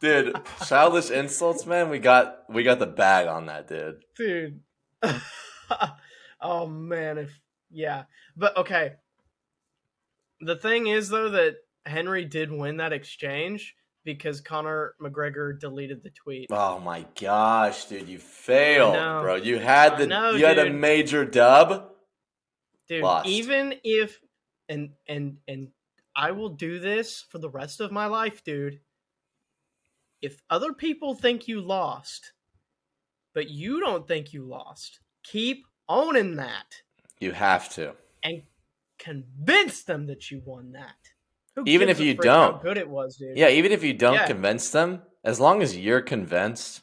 Dude, 0.00 0.40
childish 0.66 1.10
insults, 1.10 1.66
man. 1.66 1.90
We 1.90 1.98
got 1.98 2.44
we 2.48 2.62
got 2.62 2.78
the 2.78 2.86
bag 2.86 3.26
on 3.26 3.46
that, 3.46 3.68
dude. 3.68 4.02
dude. 4.16 4.60
oh 6.40 6.66
man, 6.66 7.18
if 7.18 7.38
yeah, 7.70 8.04
but 8.36 8.56
okay. 8.56 8.92
The 10.40 10.56
thing 10.56 10.86
is 10.86 11.08
though 11.08 11.30
that 11.30 11.56
Henry 11.86 12.24
did 12.24 12.50
win 12.50 12.78
that 12.78 12.92
exchange 12.92 13.74
because 14.04 14.40
Conor 14.40 14.94
McGregor 15.00 15.58
deleted 15.58 16.02
the 16.02 16.10
tweet. 16.10 16.48
Oh 16.50 16.78
my 16.80 17.06
gosh, 17.20 17.86
dude, 17.86 18.08
you 18.08 18.18
failed, 18.18 18.94
bro. 18.94 19.34
You 19.36 19.58
had 19.58 19.98
the 19.98 20.06
know, 20.06 20.32
you 20.32 20.46
had 20.46 20.58
a 20.58 20.70
major 20.70 21.24
dub. 21.24 21.90
Dude, 22.88 23.02
lost. 23.02 23.28
even 23.28 23.74
if 23.84 24.20
and 24.68 24.90
and 25.08 25.36
and 25.46 25.68
I 26.16 26.32
will 26.32 26.50
do 26.50 26.78
this 26.78 27.24
for 27.28 27.38
the 27.38 27.50
rest 27.50 27.80
of 27.80 27.92
my 27.92 28.06
life, 28.06 28.42
dude. 28.42 28.80
If 30.22 30.42
other 30.50 30.72
people 30.72 31.14
think 31.14 31.48
you 31.48 31.60
lost, 31.60 32.32
but 33.34 33.48
you 33.48 33.80
don't 33.80 34.06
think 34.06 34.32
you 34.32 34.44
lost, 34.44 35.00
keep 35.22 35.66
owning 35.88 36.36
that. 36.36 36.82
You 37.20 37.32
have 37.32 37.68
to. 37.74 37.94
and 38.22 38.42
convince 39.00 39.82
them 39.82 40.06
that 40.06 40.30
you 40.30 40.40
won 40.44 40.70
that. 40.72 40.94
Who 41.56 41.64
Even 41.66 41.88
if 41.88 41.98
you 41.98 42.14
don't. 42.14 42.62
good 42.62 42.78
it 42.78 42.88
was, 42.88 43.16
dude. 43.16 43.36
Yeah, 43.36 43.48
even 43.48 43.72
if 43.72 43.82
you 43.82 43.92
don't 43.92 44.14
Yeah. 44.14 44.26
convince 44.28 44.70
them, 44.70 45.02
as 45.24 45.40
long 45.40 45.62
as 45.62 45.76
you're 45.76 46.00
convinced, 46.00 46.82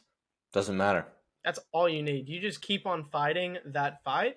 doesn't 0.52 0.76
matter. 0.76 1.06
that's 1.44 1.60
all 1.72 1.88
you 1.88 2.02
need. 2.02 2.28
You 2.28 2.40
just 2.40 2.60
keep 2.60 2.84
on 2.86 3.04
fighting 3.04 3.56
that 3.64 4.02
fight, 4.04 4.36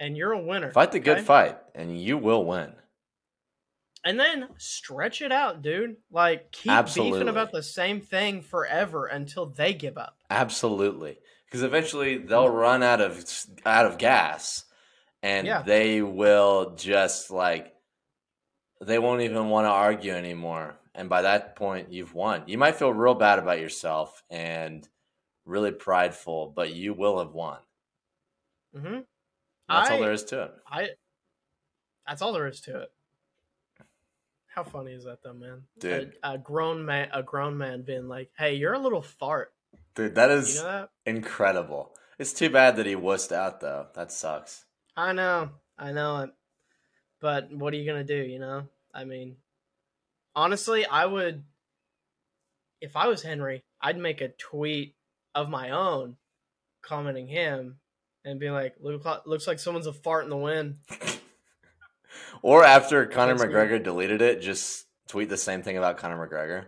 and 0.00 0.16
you're 0.16 0.32
a 0.32 0.42
winner. 0.42 0.72
Fight 0.72 0.90
the 0.90 0.98
good 0.98 1.20
fight, 1.24 1.56
and 1.76 2.00
you 2.00 2.18
will 2.18 2.44
win. 2.44 2.74
and 4.02 4.18
then 4.18 4.48
stretch 4.56 5.20
it 5.20 5.30
out, 5.30 5.60
dude. 5.62 5.96
Like 6.10 6.50
keep 6.52 6.72
Absolutely. 6.72 7.18
beefing 7.20 7.28
about 7.28 7.52
the 7.52 7.62
same 7.62 8.00
thing 8.00 8.40
forever 8.40 9.04
until 9.06 9.44
they 9.46 9.74
give 9.74 9.98
up. 9.98 10.16
Absolutely, 10.30 11.18
because 11.44 11.62
eventually 11.62 12.16
they'll 12.16 12.48
run 12.48 12.82
out 12.82 13.00
of 13.02 13.22
out 13.66 13.84
of 13.86 13.98
gas, 13.98 14.64
and 15.22 15.46
Yeah. 15.46 15.62
they 15.62 16.02
will 16.02 16.74
just 16.76 17.30
like 17.30 17.74
they 18.80 18.98
won't 18.98 19.20
even 19.22 19.48
want 19.50 19.66
to 19.66 19.70
argue 19.70 20.12
anymore. 20.12 20.76
And 20.94 21.08
by 21.08 21.22
that 21.22 21.54
point, 21.54 21.92
you've 21.92 22.14
won. 22.14 22.44
You 22.46 22.56
might 22.58 22.76
feel 22.76 22.92
real 22.92 23.14
bad 23.14 23.38
about 23.38 23.60
yourself 23.60 24.22
and 24.30 24.88
really 25.44 25.70
prideful, 25.70 26.52
but 26.56 26.72
you 26.74 26.94
will 26.94 27.18
have 27.18 27.32
won. 27.32 27.58
hmm 28.74 29.00
That's 29.68 29.90
all 29.90 30.00
there 30.00 30.12
is 30.12 30.24
to 30.26 30.42
it. 30.44 30.52
I. 30.66 30.88
That's 32.06 32.22
all 32.22 32.32
there 32.32 32.48
is 32.48 32.60
to 32.62 32.80
it. 32.82 32.92
How 34.48 34.64
funny 34.64 34.92
is 34.92 35.04
that, 35.04 35.22
though, 35.22 35.32
man? 35.32 35.62
Dude. 35.78 36.14
a, 36.24 36.32
a 36.32 36.38
grown 36.38 36.84
man, 36.84 37.08
a 37.12 37.22
grown 37.22 37.56
man 37.56 37.82
being 37.82 38.08
like, 38.08 38.30
"Hey, 38.36 38.54
you're 38.54 38.72
a 38.72 38.78
little 38.80 39.02
fart." 39.02 39.52
Dude, 39.94 40.16
that 40.16 40.30
is 40.30 40.56
You 40.56 40.62
know 40.62 40.66
that? 40.66 40.90
incredible. 41.06 41.94
It's 42.18 42.32
too 42.32 42.50
bad 42.50 42.76
that 42.76 42.86
he 42.86 42.94
wussed 42.96 43.30
out 43.32 43.60
though. 43.60 43.86
That 43.94 44.10
sucks. 44.10 44.64
I 45.00 45.12
know, 45.12 45.50
I 45.78 45.92
know 45.92 46.18
it. 46.18 46.30
But 47.20 47.50
what 47.50 47.72
are 47.72 47.76
you 47.76 47.86
gonna 47.90 48.04
do? 48.04 48.16
You 48.16 48.38
know, 48.38 48.68
I 48.94 49.04
mean, 49.04 49.36
honestly, 50.36 50.84
I 50.84 51.06
would, 51.06 51.42
if 52.82 52.96
I 52.96 53.08
was 53.08 53.22
Henry, 53.22 53.62
I'd 53.80 53.96
make 53.96 54.20
a 54.20 54.28
tweet 54.28 54.94
of 55.34 55.48
my 55.48 55.70
own, 55.70 56.16
commenting 56.82 57.28
him, 57.28 57.78
and 58.26 58.38
be 58.38 58.50
like, 58.50 58.74
"Look, 58.80 59.06
looks 59.26 59.46
like 59.46 59.58
someone's 59.58 59.86
a 59.86 59.92
fart 59.92 60.24
in 60.24 60.30
the 60.30 60.36
wind." 60.36 60.76
Or 62.42 62.64
after 62.64 63.06
Conor 63.06 63.34
That's 63.34 63.46
me. 63.46 63.54
McGregor 63.54 63.82
deleted 63.82 64.20
it, 64.20 64.40
just 64.40 64.86
tweet 65.06 65.28
the 65.28 65.36
same 65.36 65.62
thing 65.62 65.76
about 65.76 65.98
Conor 65.98 66.26
McGregor. 66.26 66.64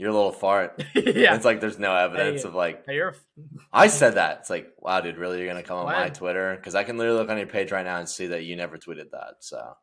You're 0.00 0.08
a 0.08 0.14
little 0.14 0.32
fart. 0.32 0.82
yeah, 0.94 1.34
It's 1.34 1.44
like 1.44 1.60
there's 1.60 1.78
no 1.78 1.94
evidence 1.94 2.40
Hey, 2.42 2.48
of 2.48 2.54
like 2.54 2.86
hey, 2.86 3.02
I 3.70 3.88
said 3.88 4.14
that. 4.14 4.38
It's 4.40 4.48
like, 4.48 4.72
wow, 4.78 5.02
dude, 5.02 5.18
really? 5.18 5.38
You're 5.38 5.46
gonna 5.46 5.62
come 5.62 5.76
on 5.76 5.84
my 5.84 6.08
Twitter? 6.08 6.56
Because 6.56 6.74
I 6.74 6.84
can 6.84 6.96
literally 6.96 7.18
look 7.18 7.28
on 7.28 7.36
your 7.36 7.46
page 7.46 7.70
right 7.70 7.84
now 7.84 7.98
and 7.98 8.08
see 8.08 8.28
that 8.28 8.44
you 8.44 8.56
never 8.56 8.78
tweeted 8.78 9.10
that. 9.10 9.34
So, 9.40 9.74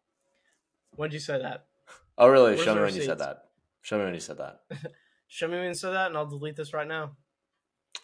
when'd 0.95 1.13
you 1.13 1.19
say 1.19 1.39
that? 1.39 1.65
oh, 2.17 2.27
really? 2.29 2.55
Where's 2.55 2.63
Show 2.65 2.73
me 2.73 2.81
when 2.81 2.95
you 2.95 3.03
said 3.03 3.19
that. 3.19 3.43
Show 3.83 3.99
me 3.99 4.05
when 4.05 4.15
you 4.15 4.19
said 4.19 4.39
that. 4.39 4.61
Show 5.27 5.47
me 5.49 5.57
when 5.59 5.67
you 5.67 5.73
said 5.75 5.91
that, 5.91 6.07
and 6.07 6.17
I'll 6.17 6.25
delete 6.25 6.55
this 6.55 6.73
right 6.73 6.87
now. 6.87 7.11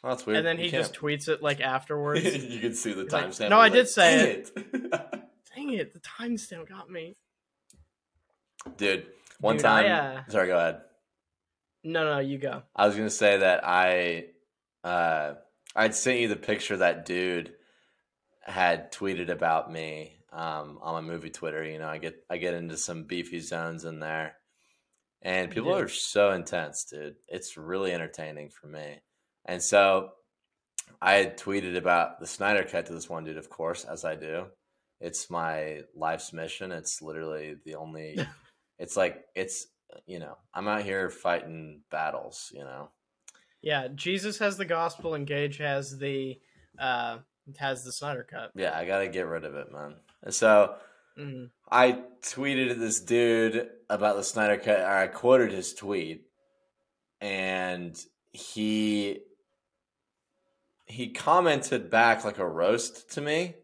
Oh, 0.03 0.09
that's 0.09 0.27
weird. 0.27 0.37
and 0.37 0.45
then 0.45 0.57
You 0.59 0.65
he 0.65 0.69
just 0.69 0.93
can't. 0.93 1.03
tweets 1.03 1.27
it 1.29 1.41
like 1.41 1.61
afterwards. 1.61 2.23
you 2.47 2.59
can 2.59 2.75
see 2.75 2.93
the 2.93 3.03
He's 3.05 3.11
like, 3.11 3.25
timestamp. 3.29 3.49
"No, 3.49 3.57
I 3.59 3.69
He's 3.69 3.73
did 3.75 3.87
say 3.89 4.43
"Dang 4.71 4.89
Dang 5.55 5.73
it, 5.73 5.93
the 5.93 5.99
timestamp 5.99 6.69
got 6.69 6.91
me. 6.91 7.15
dude. 8.77 9.07
One 9.39 9.57
Dude, 9.57 9.65
I, 9.65 9.83
time. 9.87 10.17
uh, 10.27 10.31
Sorry, 10.31 10.47
go 10.47 10.57
ahead. 10.57 10.81
No, 11.83 12.05
no, 12.05 12.19
you 12.19 12.37
go. 12.37 12.63
I 12.75 12.87
was 12.87 12.95
gonna 12.95 13.09
say 13.09 13.37
that 13.37 13.61
I 13.63 14.25
uh 14.83 15.33
I'd 15.75 15.95
sent 15.95 16.19
you 16.19 16.27
the 16.27 16.35
picture 16.35 16.77
that 16.77 17.05
dude 17.05 17.53
had 18.41 18.91
tweeted 18.91 19.29
about 19.29 19.71
me 19.71 20.17
um 20.31 20.79
on 20.81 20.93
my 20.93 21.01
movie 21.01 21.29
Twitter. 21.29 21.63
You 21.63 21.79
know, 21.79 21.87
I 21.87 21.97
get 21.97 22.15
I 22.29 22.37
get 22.37 22.53
into 22.53 22.77
some 22.77 23.03
beefy 23.03 23.39
zones 23.39 23.85
in 23.85 23.99
there. 23.99 24.35
And 25.21 25.49
people 25.49 25.73
are 25.73 25.87
so 25.87 26.31
intense, 26.31 26.83
dude. 26.83 27.15
It's 27.29 27.55
really 27.55 27.93
entertaining 27.93 28.49
for 28.49 28.67
me. 28.67 29.01
And 29.45 29.61
so 29.63 30.09
I 31.01 31.13
had 31.13 31.37
tweeted 31.37 31.77
about 31.77 32.19
the 32.19 32.27
Snyder 32.27 32.63
cut 32.63 32.87
to 32.87 32.93
this 32.93 33.09
one 33.09 33.23
dude, 33.23 33.37
of 33.37 33.49
course, 33.49 33.85
as 33.85 34.03
I 34.03 34.15
do. 34.15 34.47
It's 34.99 35.29
my 35.29 35.81
life's 35.95 36.33
mission. 36.33 36.73
It's 36.73 37.01
literally 37.01 37.55
the 37.65 37.75
only 37.75 38.17
it's 38.79 38.97
like 38.97 39.23
it's 39.35 39.67
you 40.05 40.19
know, 40.19 40.37
I'm 40.53 40.67
out 40.67 40.83
here 40.83 41.09
fighting 41.09 41.81
battles, 41.91 42.51
you 42.53 42.63
know. 42.63 42.89
Yeah, 43.61 43.87
Jesus 43.95 44.39
has 44.39 44.57
the 44.57 44.65
gospel, 44.65 45.13
and 45.13 45.25
Gage 45.25 45.57
has 45.57 45.97
the 45.97 46.39
uh 46.77 47.19
has 47.57 47.83
the 47.83 47.91
Snyder 47.91 48.25
cut. 48.29 48.51
Yeah, 48.55 48.77
I 48.77 48.85
gotta 48.85 49.07
get 49.07 49.27
rid 49.27 49.45
of 49.45 49.55
it, 49.55 49.71
man. 49.71 49.95
And 50.21 50.33
so 50.33 50.75
Mhm. 51.17 51.51
I 51.71 52.03
tweeted 52.21 52.71
at 52.71 52.79
this 52.79 52.99
dude 52.99 53.69
about 53.89 54.15
the 54.15 54.23
Snyder 54.23 54.57
cut, 54.57 54.79
or 54.79 54.97
I 54.97 55.07
quoted 55.07 55.51
his 55.51 55.73
tweet, 55.73 56.25
and 57.21 57.95
he 58.31 59.21
he 60.85 61.09
commented 61.11 61.89
back 61.89 62.23
like 62.25 62.37
a 62.39 62.47
roast 62.47 63.11
to 63.11 63.21
me, 63.21 63.55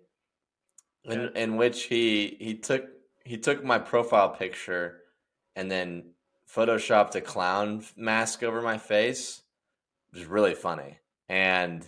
in, 1.04 1.36
in 1.36 1.58
which 1.58 1.84
he 1.84 2.38
he 2.40 2.56
took 2.56 2.86
he 3.26 3.38
took 3.38 3.64
my 3.64 3.78
profile 3.80 4.30
picture 4.30 5.02
and 5.56 5.70
then 5.70 6.14
photoshopped 6.54 7.16
a 7.16 7.22
clown 7.22 7.84
mask 7.96 8.44
over 8.44 8.62
my 8.62 8.78
face. 8.78 9.42
It 10.14 10.20
was 10.20 10.28
really 10.28 10.56
funny 10.56 11.00
and 11.28 11.88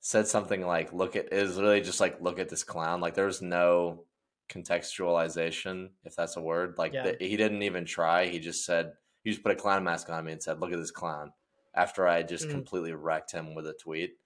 said 0.00 0.26
something 0.26 0.66
like, 0.66 0.92
"Look 0.92 1.14
at," 1.16 1.32
it 1.32 1.42
was 1.42 1.60
really 1.60 1.80
just 1.80 2.00
like, 2.00 2.20
"Look 2.20 2.38
at 2.38 2.48
this 2.48 2.64
clown." 2.64 3.00
Like 3.00 3.14
there 3.14 3.26
was 3.26 3.42
no 3.42 4.04
contextualization, 4.48 5.90
if 6.04 6.16
that's 6.16 6.36
a 6.36 6.40
word. 6.40 6.76
Like 6.78 6.92
Yeah. 6.92 7.12
the, 7.12 7.16
he 7.24 7.36
didn't 7.36 7.62
even 7.62 7.84
try. 7.84 8.26
He 8.26 8.40
just 8.40 8.64
said 8.64 8.94
he 9.22 9.30
just 9.30 9.42
put 9.42 9.52
a 9.52 9.56
clown 9.56 9.84
mask 9.84 10.10
on 10.10 10.24
me 10.24 10.32
and 10.32 10.42
said, 10.42 10.60
"Look 10.60 10.72
at 10.72 10.78
this 10.78 10.90
clown." 10.90 11.32
After 11.72 12.08
I 12.08 12.22
just 12.24 12.48
Mhm. 12.48 12.50
completely 12.50 12.92
wrecked 12.92 13.30
him 13.30 13.54
with 13.54 13.66
a 13.66 13.72
tweet. 13.74 14.18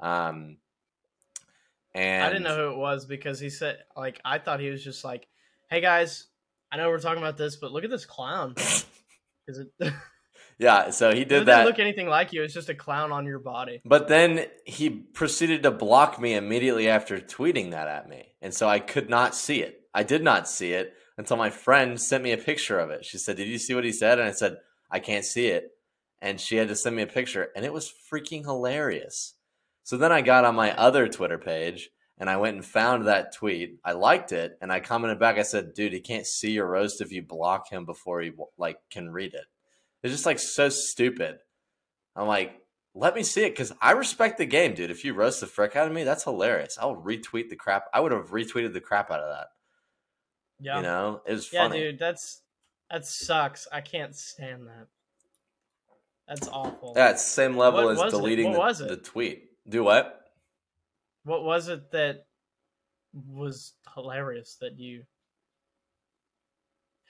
Um, 0.00 0.58
and 1.94 2.24
I 2.24 2.30
didn't 2.30 2.44
know 2.44 2.56
who 2.56 2.72
it 2.72 2.78
was 2.78 3.06
because 3.06 3.38
he 3.38 3.50
said 3.50 3.84
like 3.96 4.20
I 4.24 4.38
thought 4.38 4.58
he 4.58 4.70
was 4.70 4.82
just 4.82 5.04
like, 5.04 5.28
"Hey 5.68 5.80
guys, 5.80 6.26
I 6.72 6.76
know 6.78 6.88
we're 6.88 6.98
talking 6.98 7.22
about 7.22 7.36
this, 7.36 7.54
but 7.54 7.70
look 7.70 7.84
at 7.84 7.90
this 7.90 8.06
clown." 8.06 8.56
Is 9.50 9.58
it? 9.58 9.92
Yeah, 10.60 10.90
so 10.90 11.08
he 11.08 11.20
did 11.20 11.28
didn't 11.28 11.46
that. 11.46 11.64
look 11.64 11.78
anything 11.78 12.06
like 12.06 12.34
you. 12.34 12.42
It's 12.42 12.52
just 12.52 12.68
a 12.68 12.74
clown 12.74 13.12
on 13.12 13.24
your 13.24 13.38
body. 13.38 13.80
But 13.82 14.08
then 14.08 14.44
he 14.66 14.90
proceeded 14.90 15.62
to 15.62 15.70
block 15.70 16.20
me 16.20 16.34
immediately 16.34 16.86
after 16.86 17.16
tweeting 17.18 17.70
that 17.70 17.88
at 17.88 18.10
me. 18.10 18.34
And 18.42 18.52
so 18.52 18.68
I 18.68 18.78
could 18.78 19.08
not 19.08 19.34
see 19.34 19.62
it. 19.62 19.80
I 19.94 20.02
did 20.02 20.22
not 20.22 20.46
see 20.46 20.72
it 20.72 20.92
until 21.16 21.38
my 21.38 21.48
friend 21.48 21.98
sent 21.98 22.22
me 22.22 22.32
a 22.32 22.36
picture 22.36 22.78
of 22.78 22.90
it. 22.90 23.06
She 23.06 23.16
said, 23.16 23.38
Did 23.38 23.48
you 23.48 23.56
see 23.56 23.74
what 23.74 23.84
he 23.84 23.92
said? 23.92 24.18
And 24.18 24.28
I 24.28 24.32
said, 24.32 24.58
I 24.90 24.98
can't 24.98 25.24
see 25.24 25.46
it. 25.46 25.70
And 26.20 26.38
she 26.38 26.56
had 26.56 26.68
to 26.68 26.76
send 26.76 26.94
me 26.94 27.02
a 27.02 27.06
picture, 27.06 27.48
and 27.56 27.64
it 27.64 27.72
was 27.72 27.90
freaking 28.12 28.44
hilarious. 28.44 29.36
So 29.84 29.96
then 29.96 30.12
I 30.12 30.20
got 30.20 30.44
on 30.44 30.54
my 30.54 30.76
other 30.76 31.08
Twitter 31.08 31.38
page 31.38 31.88
and 32.20 32.28
I 32.28 32.36
went 32.36 32.54
and 32.54 32.64
found 32.64 33.06
that 33.06 33.34
tweet. 33.34 33.80
I 33.84 33.92
liked 33.92 34.30
it, 34.30 34.58
and 34.60 34.70
I 34.70 34.78
commented 34.78 35.18
back. 35.18 35.38
I 35.38 35.42
said, 35.42 35.74
"Dude, 35.74 35.94
he 35.94 36.00
can't 36.00 36.26
see 36.26 36.52
your 36.52 36.68
roast 36.68 37.00
if 37.00 37.10
you 37.10 37.22
block 37.22 37.70
him 37.70 37.86
before 37.86 38.20
he 38.20 38.30
like 38.58 38.76
can 38.90 39.10
read 39.10 39.34
it." 39.34 39.46
It's 40.02 40.12
just 40.12 40.26
like 40.26 40.38
so 40.38 40.68
stupid. 40.68 41.38
I'm 42.14 42.26
like, 42.26 42.60
let 42.94 43.14
me 43.14 43.22
see 43.22 43.44
it 43.44 43.50
because 43.50 43.72
I 43.80 43.92
respect 43.92 44.38
the 44.38 44.46
game, 44.46 44.74
dude. 44.74 44.90
If 44.90 45.04
you 45.04 45.14
roast 45.14 45.40
the 45.40 45.46
frick 45.46 45.76
out 45.76 45.86
of 45.86 45.92
me, 45.92 46.04
that's 46.04 46.24
hilarious. 46.24 46.76
I'll 46.80 46.96
retweet 46.96 47.48
the 47.48 47.56
crap. 47.56 47.84
I 47.94 48.00
would 48.00 48.12
have 48.12 48.30
retweeted 48.30 48.72
the 48.72 48.80
crap 48.80 49.10
out 49.10 49.20
of 49.20 49.30
that. 49.30 49.46
Yeah. 50.58 50.76
You 50.76 50.82
know, 50.82 51.22
it 51.26 51.32
was 51.32 51.52
yeah, 51.52 51.68
funny. 51.68 51.80
dude, 51.80 51.98
that's 51.98 52.42
that 52.90 53.06
sucks. 53.06 53.66
I 53.72 53.80
can't 53.80 54.14
stand 54.14 54.66
that. 54.66 54.88
That's 56.28 56.48
awful. 56.48 56.92
Yeah, 56.96 57.10
it's 57.10 57.24
same 57.24 57.56
level 57.56 57.84
What 57.84 58.06
as 58.06 58.12
deleting 58.12 58.52
the, 58.52 58.86
the 58.88 58.96
tweet. 58.96 59.44
Do 59.68 59.84
what? 59.84 60.19
What 61.24 61.44
was 61.44 61.68
it 61.68 61.90
that 61.92 62.26
was 63.12 63.74
hilarious 63.94 64.56
that 64.60 64.78
you 64.78 65.04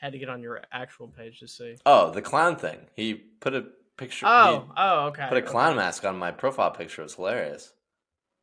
had 0.01 0.13
to 0.13 0.19
get 0.19 0.29
on 0.29 0.43
your 0.43 0.63
actual 0.73 1.09
page 1.09 1.41
to 1.41 1.49
see? 1.49 1.77
Oh, 1.87 2.11
the 2.11 2.23
clown 2.23 2.57
thing. 2.57 2.79
He 2.97 3.15
put 3.15 3.55
a 3.55 3.67
picture. 3.97 4.27
Oh, 4.27 4.71
oh, 4.77 5.07
okay. 5.09 5.27
put 5.29 5.39
a 5.39 5.43
clown 5.43 5.77
mask 5.77 6.05
on 6.05 6.19
my 6.19 6.33
profile 6.33 6.71
picture. 6.71 7.03
It 7.03 7.07
was 7.07 7.15
hilarious. 7.15 7.73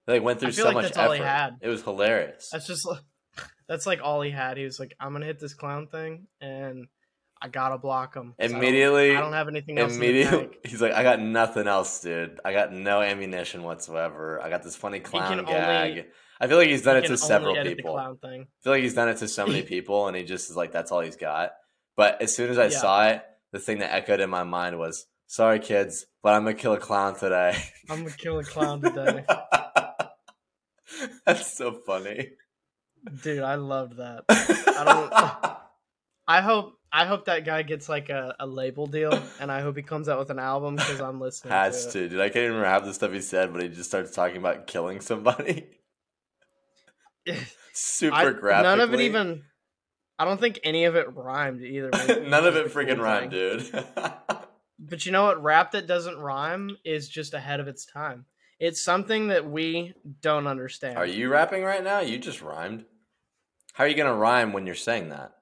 They 0.05 0.19
went 0.21 0.39
through 0.39 0.53
so 0.53 0.65
like 0.65 0.73
much 0.75 0.83
that's 0.85 0.97
all 0.97 1.11
effort. 1.11 1.15
he 1.15 1.23
had. 1.23 1.57
It 1.61 1.67
was 1.67 1.81
hilarious. 1.81 2.49
That's 2.51 2.67
just 2.67 2.87
that's 3.67 3.85
like 3.85 3.99
all 4.01 4.21
he 4.21 4.31
had. 4.31 4.57
He 4.57 4.63
was 4.63 4.79
like, 4.79 4.95
"I'm 4.99 5.11
gonna 5.11 5.25
hit 5.25 5.39
this 5.39 5.53
clown 5.53 5.87
thing, 5.87 6.27
and 6.39 6.87
I 7.41 7.47
gotta 7.49 7.77
block 7.77 8.15
him." 8.15 8.33
'cause 8.33 8.35
I 8.39 8.47
don't- 8.47 8.57
Immediately, 8.57 9.15
I 9.15 9.21
don't, 9.21 9.33
have 9.33 9.47
anything 9.47 9.77
else. 9.77 9.95
Immediately, 9.95 10.49
he's 10.63 10.81
like, 10.81 10.93
I 10.93 11.03
got 11.03 11.19
nothing 11.19 11.67
else, 11.67 12.01
dude. 12.01 12.39
I 12.43 12.53
got 12.53 12.71
no 12.73 13.01
ammunition 13.01 13.63
whatsoever. 13.63 14.41
I 14.41 14.49
got 14.49 14.63
this 14.63 14.75
funny 14.75 14.99
clown 14.99 15.29
can 15.29 15.39
only- 15.39 15.51
gag. 15.51 16.05
I 16.39 16.47
feel 16.47 16.57
like 16.57 16.69
he's 16.69 16.83
done 16.83 16.97
He 16.97 17.05
it 17.05 17.07
to 17.07 17.17
several 17.17 17.55
people. 17.55 17.93
The 17.95 17.99
I 17.99 18.03
clown 18.03 18.17
thing. 18.17 18.47
feel 18.63 18.73
like 18.73 18.83
he's 18.83 18.93
done 18.93 19.09
it 19.09 19.17
to 19.17 19.27
so 19.27 19.47
many 19.47 19.61
people, 19.73 20.07
and 20.07 20.15
he 20.15 20.23
just 20.23 20.49
is 20.49 20.55
like, 20.55 20.71
that's 20.71 20.91
all 20.91 21.01
he's 21.01 21.15
got. 21.15 21.51
But 21.95 22.21
as 22.21 22.35
soon 22.35 22.51
as 22.51 22.59
I 22.59 22.65
Yeah. 22.65 22.77
saw 22.77 23.07
it, 23.07 23.23
the 23.51 23.59
thing 23.59 23.79
that 23.79 23.91
echoed 23.93 24.19
in 24.19 24.29
my 24.29 24.43
mind 24.43 24.77
was, 24.77 25.07
"Sorry, 25.25 25.59
kids, 25.59 26.05
but 26.21 26.33
I'm 26.35 26.43
gonna 26.43 26.53
kill 26.55 26.73
a 26.73 26.77
clown 26.79 27.15
today." 27.17 27.57
I'm 27.89 28.03
gonna 28.03 28.15
kill 28.15 28.37
a 28.37 28.43
clown 28.53 28.81
today, 28.81 29.25
that's 31.25 31.57
so 31.57 31.71
funny. 31.71 32.29
dude. 33.23 33.41
I 33.43 33.55
loved 33.55 33.97
that. 33.97 34.25
I 34.29 34.83
don't- 34.85 35.57
I 36.27 36.41
hope 36.41 36.76
I 36.91 37.05
hope 37.05 37.25
that 37.25 37.45
guy 37.45 37.63
gets 37.63 37.89
like 37.89 38.09
a, 38.09 38.35
a 38.39 38.47
label 38.47 38.87
deal, 38.87 39.19
and 39.39 39.51
I 39.51 39.61
hope 39.61 39.75
he 39.75 39.83
comes 39.83 40.07
out 40.07 40.19
with 40.19 40.29
an 40.29 40.39
album 40.39 40.77
because 40.77 41.01
I'm 41.01 41.19
listening. 41.19 41.51
Has 41.51 41.85
to. 41.87 41.91
to, 41.93 42.09
dude. 42.09 42.19
I 42.19 42.29
can't 42.29 42.37
even 42.37 42.55
remember 42.55 42.67
half 42.67 42.85
the 42.85 42.93
stuff 42.93 43.11
he 43.11 43.21
said, 43.21 43.51
but 43.51 43.61
he 43.61 43.67
just 43.69 43.89
starts 43.89 44.11
talking 44.11 44.37
about 44.37 44.67
killing 44.67 45.01
somebody. 45.01 45.67
Super 47.73 48.15
I, 48.15 48.31
graphic. 48.31 48.63
none 48.63 48.79
of 48.79 48.93
it 48.93 49.01
even. 49.01 49.43
I 50.19 50.25
don't 50.25 50.39
think 50.39 50.59
any 50.63 50.85
of 50.85 50.95
it 50.95 51.13
rhymed 51.13 51.61
either. 51.61 51.91
None 52.27 52.45
of 52.47 52.55
it 52.55 52.73
freaking 52.73 52.95
cool 52.95 53.03
rhymed, 53.03 53.31
thing. 53.31 53.59
dude. 53.59 53.85
But 54.79 55.05
you 55.07 55.11
know 55.11 55.23
what? 55.23 55.41
Rap 55.41 55.71
that 55.71 55.87
doesn't 55.87 56.19
rhyme 56.19 56.77
is 56.85 57.09
just 57.09 57.33
ahead 57.33 57.59
of 57.59 57.67
its 57.67 57.85
time. 57.85 58.25
It's 58.59 58.83
something 58.83 59.29
that 59.29 59.49
we 59.49 59.93
don't 60.21 60.45
understand. 60.47 60.97
Are 60.97 61.05
you 61.05 61.29
rapping 61.29 61.63
right 61.63 61.83
now? 61.83 61.99
You 62.01 62.19
just 62.19 62.43
rhymed. 62.43 62.85
How 63.73 63.83
are 63.83 63.87
you 63.87 63.95
gonna 63.95 64.15
rhyme 64.15 64.53
when 64.53 64.65
you're 64.65 64.75
saying 64.75 65.09
that? 65.09 65.33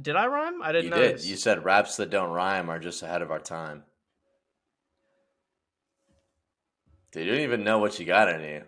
Did 0.00 0.16
I 0.16 0.26
rhyme? 0.26 0.62
I 0.62 0.72
didn't 0.72 0.84
you 0.84 0.90
notice. 0.90 1.22
did. 1.22 1.30
You 1.30 1.36
said 1.36 1.64
raps 1.64 1.96
that 1.96 2.10
don't 2.10 2.30
rhyme 2.30 2.70
are 2.70 2.78
just 2.78 3.02
ahead 3.02 3.22
of 3.22 3.30
our 3.30 3.40
time. 3.40 3.82
Dude, 7.12 7.26
you 7.26 7.32
don't 7.32 7.42
even 7.42 7.62
know 7.62 7.78
what 7.78 8.00
you 8.00 8.06
got 8.06 8.28
in 8.30 8.40
you. 8.40 8.62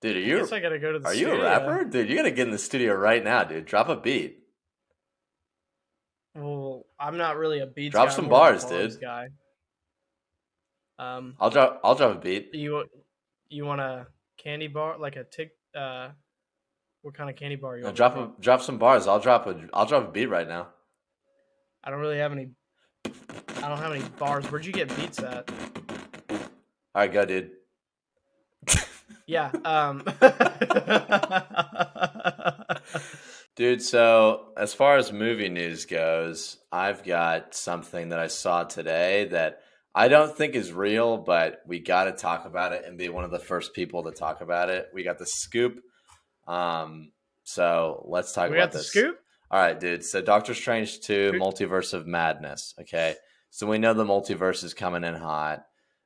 Dude, 0.00 0.16
are 0.16 0.20
I 0.20 0.22
you 0.22 0.38
guess 0.38 0.52
I 0.52 0.60
gotta 0.60 0.78
go 0.78 0.92
to 0.92 0.98
the 1.00 1.06
are 1.06 1.14
you 1.14 1.30
a 1.30 1.42
rapper? 1.42 1.84
Dude, 1.84 2.08
you 2.08 2.16
gotta 2.16 2.30
get 2.30 2.46
in 2.46 2.52
the 2.52 2.58
studio 2.58 2.94
right 2.94 3.22
now, 3.22 3.44
dude. 3.44 3.66
Drop 3.66 3.88
a 3.88 3.96
beat. 3.96 4.38
Well, 6.34 6.86
I'm 6.98 7.18
not 7.18 7.36
really 7.36 7.58
a 7.58 7.66
beat. 7.66 7.92
Drop 7.92 8.08
guy, 8.08 8.14
some 8.14 8.24
I'm 8.26 8.30
more 8.30 8.38
of 8.38 8.46
a 8.46 8.52
bars, 8.52 8.64
bars 8.64 8.92
dude. 8.94 9.02
Guy. 9.02 9.28
Um, 10.98 11.34
I'll 11.40 11.50
drop 11.50 11.80
I'll 11.84 11.94
drop 11.94 12.16
a 12.16 12.20
beat. 12.20 12.54
you 12.54 12.84
you 13.48 13.64
want 13.64 13.80
a 13.80 14.06
candy 14.38 14.68
bar 14.68 14.98
like 14.98 15.16
a 15.16 15.24
tick? 15.24 15.50
Uh, 15.74 16.10
what 17.08 17.14
kind 17.14 17.30
of 17.30 17.36
candy 17.36 17.56
bar 17.56 17.78
you 17.78 17.84
want? 17.84 17.96
drop 17.96 18.16
a, 18.18 18.30
drop 18.38 18.60
some 18.60 18.76
bars. 18.76 19.06
I'll 19.06 19.18
drop 19.18 19.46
a 19.46 19.58
I'll 19.72 19.86
drop 19.86 20.08
a 20.08 20.12
beat 20.12 20.26
right 20.26 20.46
now. 20.46 20.68
I 21.82 21.90
don't 21.90 22.00
really 22.00 22.18
have 22.18 22.32
any. 22.32 22.50
I 23.06 23.66
don't 23.66 23.78
have 23.78 23.92
any 23.92 24.04
bars. 24.18 24.44
Where'd 24.52 24.66
you 24.66 24.74
get 24.74 24.94
beats 24.94 25.18
at? 25.18 25.50
All 26.30 26.38
right, 26.94 27.10
go, 27.10 27.24
dude. 27.24 27.52
Yeah. 29.26 29.50
Um. 29.62 30.04
Dude, 33.56 33.82
so 33.82 34.52
as 34.56 34.72
far 34.72 34.96
as 34.96 35.12
movie 35.12 35.50
news 35.50 35.84
goes, 35.84 36.56
I've 36.72 37.04
got 37.04 37.54
something 37.54 38.08
that 38.08 38.18
I 38.18 38.28
saw 38.28 38.64
today 38.64 39.26
that 39.26 39.60
I 39.94 40.08
don't 40.08 40.34
think 40.34 40.54
is 40.54 40.72
real, 40.72 41.18
but 41.18 41.60
we 41.66 41.78
got 41.78 42.04
to 42.04 42.12
talk 42.12 42.46
about 42.46 42.72
it 42.72 42.84
and 42.86 42.96
be 42.96 43.10
one 43.10 43.24
of 43.24 43.30
the 43.30 43.38
first 43.38 43.74
people 43.74 44.04
to 44.04 44.12
talk 44.12 44.40
about 44.40 44.70
it. 44.70 44.88
We 44.94 45.04
got 45.04 45.18
the 45.18 45.26
scoop. 45.26 45.82
Um, 46.48 47.12
so 47.44 48.04
let's 48.08 48.32
talk 48.32 48.50
we 48.50 48.56
about 48.56 48.66
got 48.66 48.72
the 48.72 48.78
this. 48.78 48.88
scoop. 48.88 49.18
All 49.50 49.60
right, 49.60 49.78
dude. 49.78 50.04
So 50.04 50.20
Doctor 50.20 50.54
Strange 50.54 51.00
2 51.00 51.32
Who- 51.32 51.38
Multiverse 51.40 51.94
of 51.94 52.06
Madness. 52.06 52.74
Okay. 52.80 53.14
So 53.50 53.66
we 53.66 53.78
know 53.78 53.94
the 53.94 54.04
multiverse 54.04 54.62
is 54.64 54.74
coming 54.74 55.04
in 55.04 55.14
hot. 55.14 55.64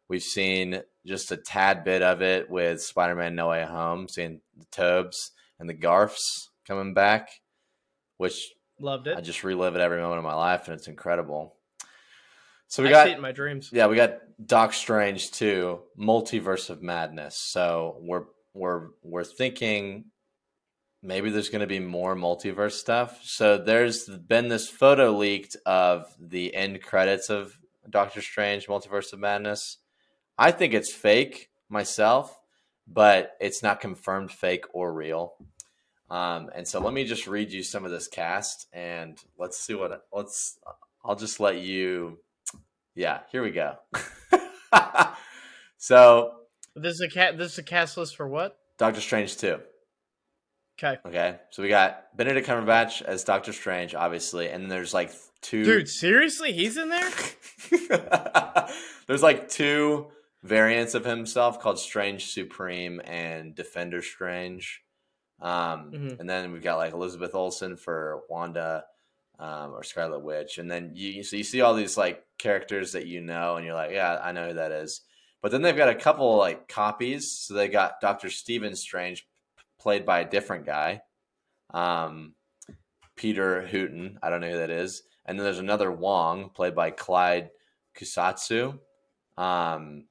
We've 0.08 0.22
seen 0.22 0.82
just 1.06 1.32
a 1.32 1.36
tad 1.36 1.82
bit 1.84 2.02
of 2.02 2.22
it 2.22 2.48
with 2.50 2.82
Spider 2.82 3.14
Man 3.16 3.34
No 3.34 3.48
Way 3.48 3.64
Home, 3.64 4.06
seeing 4.08 4.40
the 4.56 4.66
Tobes 4.66 5.32
and 5.58 5.68
the 5.68 5.74
Garfs 5.74 6.50
coming 6.68 6.94
back, 6.94 7.30
which 8.18 8.52
Loved 8.78 9.06
it. 9.06 9.16
I 9.16 9.20
just 9.20 9.42
relive 9.44 9.74
it 9.74 9.80
every 9.80 10.00
moment 10.00 10.18
of 10.18 10.24
my 10.24 10.34
life, 10.34 10.66
and 10.68 10.74
it's 10.76 10.88
incredible. 10.88 11.54
So 12.68 12.82
we 12.82 12.88
I 12.88 12.92
got 12.92 13.08
in 13.08 13.20
my 13.20 13.32
dreams. 13.32 13.70
yeah, 13.72 13.86
we 13.86 13.96
got 13.96 14.18
Doc 14.44 14.72
Strange 14.72 15.30
2, 15.32 15.80
Multiverse 15.98 16.70
of 16.70 16.82
Madness. 16.82 17.36
So 17.38 17.96
we're 18.00 18.24
we're 18.54 18.88
we're 19.02 19.24
thinking 19.24 20.06
maybe 21.02 21.30
there's 21.30 21.48
going 21.48 21.60
to 21.60 21.66
be 21.66 21.80
more 21.80 22.14
multiverse 22.14 22.72
stuff. 22.72 23.20
So 23.22 23.58
there's 23.58 24.08
been 24.08 24.48
this 24.48 24.68
photo 24.68 25.10
leaked 25.12 25.56
of 25.66 26.06
the 26.20 26.54
end 26.54 26.82
credits 26.82 27.30
of 27.30 27.58
Doctor 27.88 28.22
Strange 28.22 28.66
Multiverse 28.66 29.12
of 29.12 29.18
Madness. 29.18 29.78
I 30.38 30.50
think 30.52 30.72
it's 30.74 30.92
fake 30.92 31.50
myself, 31.68 32.38
but 32.86 33.32
it's 33.40 33.62
not 33.62 33.80
confirmed 33.80 34.30
fake 34.30 34.64
or 34.72 34.92
real. 34.92 35.34
Um, 36.10 36.50
and 36.54 36.68
so 36.68 36.78
let 36.80 36.92
me 36.92 37.04
just 37.04 37.26
read 37.26 37.52
you 37.52 37.62
some 37.62 37.84
of 37.84 37.90
this 37.90 38.06
cast 38.06 38.66
and 38.72 39.18
let's 39.38 39.58
see 39.58 39.74
what 39.74 40.04
let's 40.12 40.58
I'll 41.02 41.16
just 41.16 41.40
let 41.40 41.58
you 41.58 42.18
yeah, 42.94 43.20
here 43.30 43.42
we 43.42 43.50
go. 43.50 43.76
so, 45.78 46.32
This 46.76 46.94
is 46.94 47.00
a 47.00 47.08
cat. 47.08 47.38
This 47.38 47.52
is 47.52 47.58
a 47.58 47.62
cast 47.62 47.96
list 47.96 48.16
for 48.16 48.28
what? 48.28 48.58
Doctor 48.78 49.00
Strange 49.00 49.36
2. 49.38 49.58
Okay, 50.78 50.98
Okay. 51.06 51.38
So 51.50 51.62
we 51.62 51.68
got 51.68 52.16
Benedict 52.16 52.46
Cumberbatch 52.48 53.02
as 53.02 53.24
Doctor 53.24 53.52
Strange, 53.52 53.94
obviously, 53.94 54.48
and 54.48 54.62
then 54.64 54.68
there's 54.68 54.92
like 54.94 55.12
two 55.40 55.64
dude. 55.64 55.88
Seriously, 55.88 56.52
he's 56.52 56.76
in 56.76 56.88
there. 56.88 57.10
there's 59.06 59.22
like 59.22 59.48
two 59.48 60.08
variants 60.42 60.94
of 60.94 61.04
himself 61.04 61.60
called 61.60 61.78
Strange 61.78 62.32
Supreme 62.32 63.00
and 63.04 63.54
Defender 63.54 64.02
Strange. 64.02 64.82
Um, 65.40 65.90
Mhm. 65.92 66.20
and 66.20 66.28
then 66.30 66.52
we've 66.52 66.62
got 66.62 66.76
like 66.78 66.92
Elizabeth 66.92 67.34
Olsen 67.34 67.76
for 67.76 68.22
Wanda 68.28 68.84
um, 69.38 69.72
or 69.72 69.82
Scarlet 69.82 70.20
Witch, 70.20 70.58
and 70.58 70.70
then 70.70 70.92
you 70.94 71.22
so 71.24 71.36
you 71.36 71.42
see 71.44 71.60
all 71.62 71.74
these 71.74 71.96
like 71.96 72.24
characters 72.38 72.92
that 72.92 73.06
you 73.06 73.20
know, 73.20 73.56
and 73.56 73.64
you're 73.66 73.74
like, 73.74 73.90
yeah, 73.90 74.20
I 74.22 74.32
know 74.32 74.48
who 74.48 74.54
that 74.54 74.70
is. 74.72 75.00
But 75.42 75.50
then 75.50 75.62
they've 75.62 75.76
got 75.76 75.88
a 75.88 75.94
couple 75.96 76.36
like 76.36 76.68
copies. 76.68 77.32
So 77.32 77.54
they 77.54 77.66
got 77.68 78.00
Doctor 78.00 78.30
Stephen 78.30 78.76
Strange, 78.76 79.26
played 79.82 80.06
by 80.06 80.20
a 80.20 80.30
different 80.30 80.64
guy, 80.64 81.02
um, 81.74 82.34
Peter 83.16 83.68
Hooton. 83.70 84.16
I 84.22 84.30
don't 84.30 84.40
know 84.40 84.50
who 84.50 84.58
that 84.58 84.70
is. 84.70 85.02
And 85.26 85.38
then 85.38 85.44
there's 85.44 85.58
another 85.58 85.90
Wong, 85.90 86.50
played 86.50 86.74
by 86.74 86.90
Clyde 86.90 87.50
Kusatsu. 87.96 88.78
Um, 89.36 90.04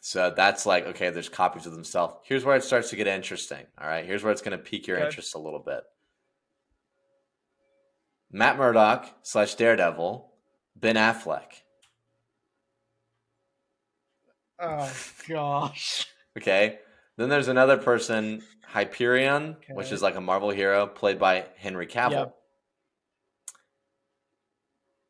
so 0.00 0.32
that's 0.34 0.66
like 0.66 0.86
okay. 0.86 1.10
There's 1.10 1.28
copies 1.28 1.66
of 1.66 1.72
themselves. 1.72 2.16
Here's 2.24 2.44
where 2.44 2.56
it 2.56 2.64
starts 2.64 2.90
to 2.90 2.96
get 2.96 3.06
interesting. 3.06 3.64
All 3.80 3.86
right, 3.86 4.04
here's 4.04 4.22
where 4.22 4.32
it's 4.32 4.42
going 4.42 4.56
to 4.56 4.62
pique 4.64 4.86
your 4.86 4.96
Okay. 4.98 5.06
interest 5.06 5.34
a 5.34 5.38
little 5.38 5.60
bit. 5.60 5.82
Matt 8.30 8.56
Murdock 8.56 9.06
slash 9.22 9.54
Daredevil 9.54 10.32
Ben 10.76 10.96
Affleck. 10.96 11.62
Oh 14.58 14.92
gosh. 15.28 16.06
Okay. 16.38 16.78
Then 17.16 17.28
there's 17.28 17.48
another 17.48 17.76
person, 17.76 18.42
Hyperion, 18.66 19.56
which 19.70 19.92
is 19.92 20.02
like 20.02 20.16
a 20.16 20.20
Marvel 20.20 20.50
hero, 20.50 20.86
played 20.86 21.18
by 21.18 21.46
Henry 21.56 21.86
Cavill. 21.86 22.10
Yep. 22.12 22.36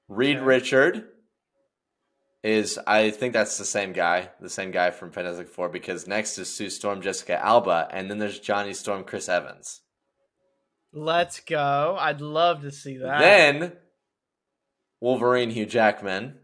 Reed 0.08 0.36
Okay. 0.38 0.44
Richard 0.44 1.08
is, 2.42 2.78
I 2.86 3.10
think 3.10 3.32
that's 3.32 3.56
the 3.56 3.64
same 3.64 3.92
guy, 3.92 4.30
the 4.40 4.50
same 4.50 4.72
guy 4.72 4.90
from 4.90 5.12
Fantastic 5.12 5.48
Four, 5.48 5.68
because 5.68 6.08
next 6.08 6.38
is 6.38 6.52
Sue 6.52 6.70
Storm, 6.70 7.00
Jessica 7.00 7.42
Alba, 7.42 7.88
and 7.90 8.10
then 8.10 8.18
there's 8.18 8.40
Johnny 8.40 8.74
Storm, 8.74 9.04
Chris 9.04 9.28
Evans. 9.28 9.80
Let's 10.92 11.40
go. 11.40 11.96
I'd 11.98 12.20
love 12.20 12.62
to 12.62 12.72
see 12.72 12.98
that. 12.98 13.20
Then 13.20 13.72
Wolverine, 15.00 15.50
Hugh 15.50 15.66
Jackman. 15.66 16.38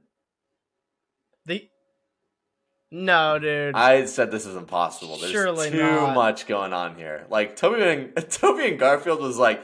No, 2.90 3.38
dude. 3.38 3.74
I 3.74 4.06
said 4.06 4.30
this 4.30 4.46
is 4.46 4.56
impossible. 4.56 5.18
There's 5.18 5.30
Surely 5.32 5.70
too 5.70 5.78
not. 5.82 6.14
much 6.14 6.46
going 6.46 6.72
on 6.72 6.96
here. 6.96 7.26
Like 7.28 7.56
Tobey 7.56 7.82
and 7.82 8.16
Tobey 8.30 8.68
and 8.70 8.78
Garfield 8.78 9.20
was 9.20 9.36
like 9.36 9.62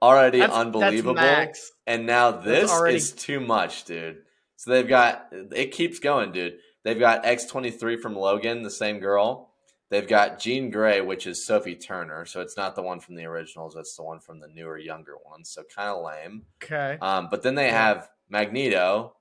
already 0.00 0.38
That's- 0.38 0.56
that's 0.56 0.66
unbelievable, 0.66 1.14
max. 1.14 1.72
and 1.86 2.06
now 2.06 2.30
this 2.30 2.70
already- 2.70 2.96
is 2.96 3.12
too 3.12 3.40
much, 3.40 3.84
dude. 3.84 4.18
So 4.56 4.70
they've 4.70 4.86
got 4.88 5.26
it 5.32 5.72
keeps 5.72 5.98
going, 5.98 6.30
dude. 6.32 6.58
They've 6.84 6.98
got 6.98 7.24
X 7.26 7.46
twenty 7.46 7.70
three 7.72 7.96
from 7.96 8.14
Logan, 8.14 8.62
the 8.62 8.70
same 8.70 9.00
girl. 9.00 9.48
They've 9.90 10.06
got 10.08 10.38
Jean 10.38 10.70
Grey, 10.70 11.00
which 11.02 11.26
is 11.26 11.44
Sophie 11.44 11.74
Turner, 11.76 12.24
so 12.24 12.40
it's 12.40 12.56
not 12.56 12.76
the 12.76 12.82
one 12.82 13.00
from 13.00 13.14
the 13.16 13.24
originals. 13.26 13.76
It's 13.76 13.94
the 13.96 14.02
one 14.04 14.20
from 14.20 14.40
the 14.40 14.48
newer, 14.48 14.78
younger 14.78 15.16
ones. 15.28 15.50
So 15.50 15.64
kind 15.76 15.90
of 15.90 16.02
lame. 16.02 16.44
Okay. 16.62 16.96
Um, 17.02 17.28
but 17.30 17.42
then 17.42 17.56
they 17.56 17.66
Yeah. 17.66 17.86
have 17.88 18.08
Magneto, 18.30 19.16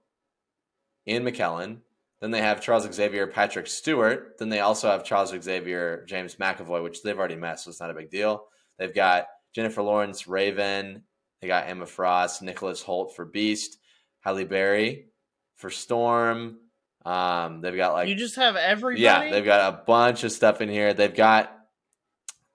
Ian 1.08 1.24
McKellen. 1.26 1.80
Then 2.22 2.32
they 2.32 2.42
have 2.42 2.62
Charles 2.62 2.92
Xavier, 2.92 3.26
Patrick 3.28 3.66
Stewart. 3.68 4.38
Then 4.38 4.50
they 4.50 4.60
also 4.60 4.90
have 4.90 5.04
Charles 5.04 5.34
Xavier, 5.42 6.06
James 6.08 6.36
McAvoy, 6.36 6.84
which 6.84 7.02
they've 7.02 7.18
already 7.18 7.36
met, 7.36 7.60
so 7.60 7.70
it's 7.70 7.80
not 7.80 7.90
a 7.90 7.96
big 7.96 8.12
deal. 8.12 8.46
They've 8.78 8.94
got 8.94 9.26
Jennifer 9.54 9.82
Lawrence, 9.82 10.28
Raven. 10.28 11.04
They 11.42 11.48
got 11.48 11.68
Emma 11.68 11.88
Frost, 11.88 12.44
Nicholas 12.44 12.84
Hoult 12.84 13.16
for 13.16 13.26
Beast, 13.26 13.78
Halle 14.20 14.46
Berry 14.46 15.08
for 15.56 15.72
Storm. 15.72 16.58
Um, 17.04 17.62
they've 17.62 17.76
got 17.76 17.94
like 17.94 18.10
you 18.10 18.16
just 18.16 18.36
have 18.36 18.56
everybody. 18.56 19.02
yeah, 19.02 19.32
they've 19.32 19.44
got 19.44 19.74
a 19.74 19.78
bunch 19.88 20.24
of 20.24 20.32
stuff 20.32 20.62
in 20.62 20.70
here. 20.70 20.94
They've 20.94 21.14
got 21.14 21.52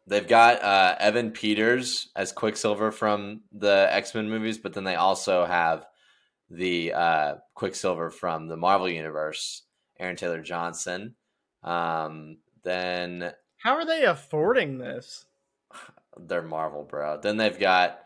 they've 0.07 0.27
got 0.27 0.63
uh, 0.63 0.95
Evan 1.01 1.33
Peters 1.33 2.09
as 2.15 2.31
Quicksilver 2.31 2.93
from 2.93 3.43
the 3.51 3.89
X 3.91 4.15
Men 4.15 4.31
movies, 4.31 4.59
but 4.59 4.73
then 4.73 4.85
they 4.85 4.95
also 4.95 5.45
have 5.45 5.85
the 6.51 6.93
uh, 6.93 7.35
Quicksilver 7.55 8.11
from 8.11 8.49
the 8.49 8.57
Marvel 8.57 8.89
universe, 8.89 9.63
Aaron 9.99 10.17
Taylor 10.17 10.41
Johnson. 10.41 11.15
Um, 11.63 12.39
then 12.63 13.33
How 13.59 13.75
are 13.75 13.87
they 13.87 14.05
affording 14.05 14.79
this? 14.79 15.27
they're 16.19 16.43
Marvel, 16.43 16.85
bro. 16.85 17.19
Then 17.21 17.37
they've 17.37 17.59
got 17.59 18.01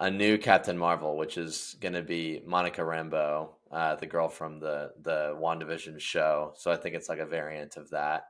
a 0.00 0.10
new 0.10 0.38
Captain 0.38 0.76
Marvel, 0.76 1.16
which 1.16 1.38
is 1.38 1.76
going 1.80 1.94
to 1.94 2.02
be 2.02 2.42
Monica 2.44 2.82
Rambeau, 2.82 3.50
uh, 3.70 3.94
the 3.96 4.06
girl 4.06 4.28
from 4.28 4.60
the 4.60 4.92
the 5.00 5.36
WandaVision 5.40 6.00
show. 6.00 6.52
So 6.56 6.70
I 6.70 6.76
think 6.76 6.94
it's 6.94 7.08
like 7.08 7.20
a 7.20 7.26
variant 7.26 7.76
of 7.76 7.90
that. 7.90 8.28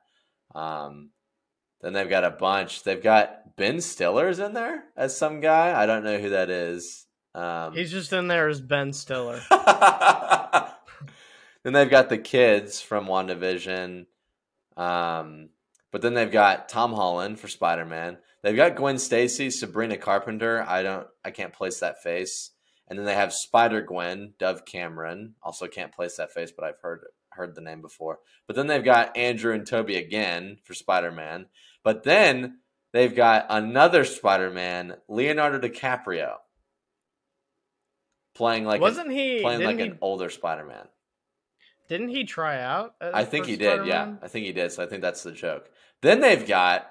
Um, 0.54 1.10
then 1.80 1.92
they've 1.92 2.08
got 2.08 2.24
a 2.24 2.30
bunch. 2.30 2.82
They've 2.82 3.02
got 3.02 3.56
Ben 3.56 3.80
Stiller's 3.80 4.38
in 4.38 4.54
there 4.54 4.84
as 4.96 5.16
some 5.16 5.40
guy. 5.40 5.80
I 5.80 5.86
don't 5.86 6.04
know 6.04 6.18
who 6.18 6.30
that 6.30 6.50
is. 6.50 7.06
Um, 7.34 7.74
He's 7.74 7.90
just 7.90 8.12
in 8.12 8.28
there 8.28 8.48
as 8.48 8.60
Ben 8.60 8.92
Stiller. 8.92 9.40
then 11.62 11.72
they've 11.72 11.90
got 11.90 12.08
the 12.08 12.18
kids 12.18 12.80
from 12.80 13.06
WandaVision. 13.06 14.06
Um, 14.76 15.48
but 15.90 16.02
then 16.02 16.14
they've 16.14 16.30
got 16.30 16.68
Tom 16.68 16.92
Holland 16.92 17.38
for 17.38 17.48
Spider 17.48 17.84
Man. 17.84 18.18
They've 18.42 18.56
got 18.56 18.76
Gwen 18.76 18.98
Stacy, 18.98 19.50
Sabrina 19.50 19.96
Carpenter. 19.96 20.64
I 20.68 20.82
don't, 20.82 21.06
I 21.24 21.30
can't 21.30 21.52
place 21.52 21.80
that 21.80 22.02
face. 22.02 22.50
And 22.88 22.98
then 22.98 23.06
they 23.06 23.14
have 23.14 23.32
Spider 23.32 23.80
Gwen, 23.80 24.34
Dove 24.38 24.64
Cameron. 24.64 25.34
Also 25.42 25.66
can't 25.66 25.94
place 25.94 26.16
that 26.16 26.32
face, 26.32 26.52
but 26.54 26.64
I've 26.64 26.80
heard 26.80 27.04
heard 27.30 27.54
the 27.54 27.60
name 27.60 27.80
before. 27.80 28.18
But 28.46 28.56
then 28.56 28.66
they've 28.66 28.84
got 28.84 29.16
Andrew 29.16 29.52
and 29.52 29.66
Tobey 29.66 29.96
again 29.96 30.58
for 30.62 30.74
Spider 30.74 31.10
Man. 31.10 31.46
But 31.82 32.04
then 32.04 32.58
they've 32.92 33.14
got 33.14 33.46
another 33.48 34.04
Spider 34.04 34.50
Man, 34.50 34.96
Leonardo 35.08 35.58
DiCaprio, 35.58 36.36
playing 38.34 38.64
like 38.64 38.76
an- 38.76 38.82
Wasn't 38.82 39.10
he? 39.12 39.40
playing 39.40 39.62
like 39.62 39.76
he 39.78 39.82
an 39.84 39.98
older 40.00 40.30
Spider 40.30 40.64
Man. 40.64 40.86
didn't 41.88 42.08
he 42.08 42.24
try 42.24 42.60
out? 42.60 42.94
I 43.00 43.24
think 43.24 43.46
he 43.46 43.56
did. 43.56 43.86
Yeah, 43.86 44.02
Spider-Man? 44.04 44.18
I 44.22 44.28
think 44.28 44.46
he 44.46 44.52
did. 44.52 44.72
So 44.72 44.82
I 44.82 44.86
think 44.86 45.02
that's 45.02 45.22
the 45.22 45.32
joke. 45.32 45.70
Then 46.02 46.20
they've 46.20 46.46
got 46.46 46.90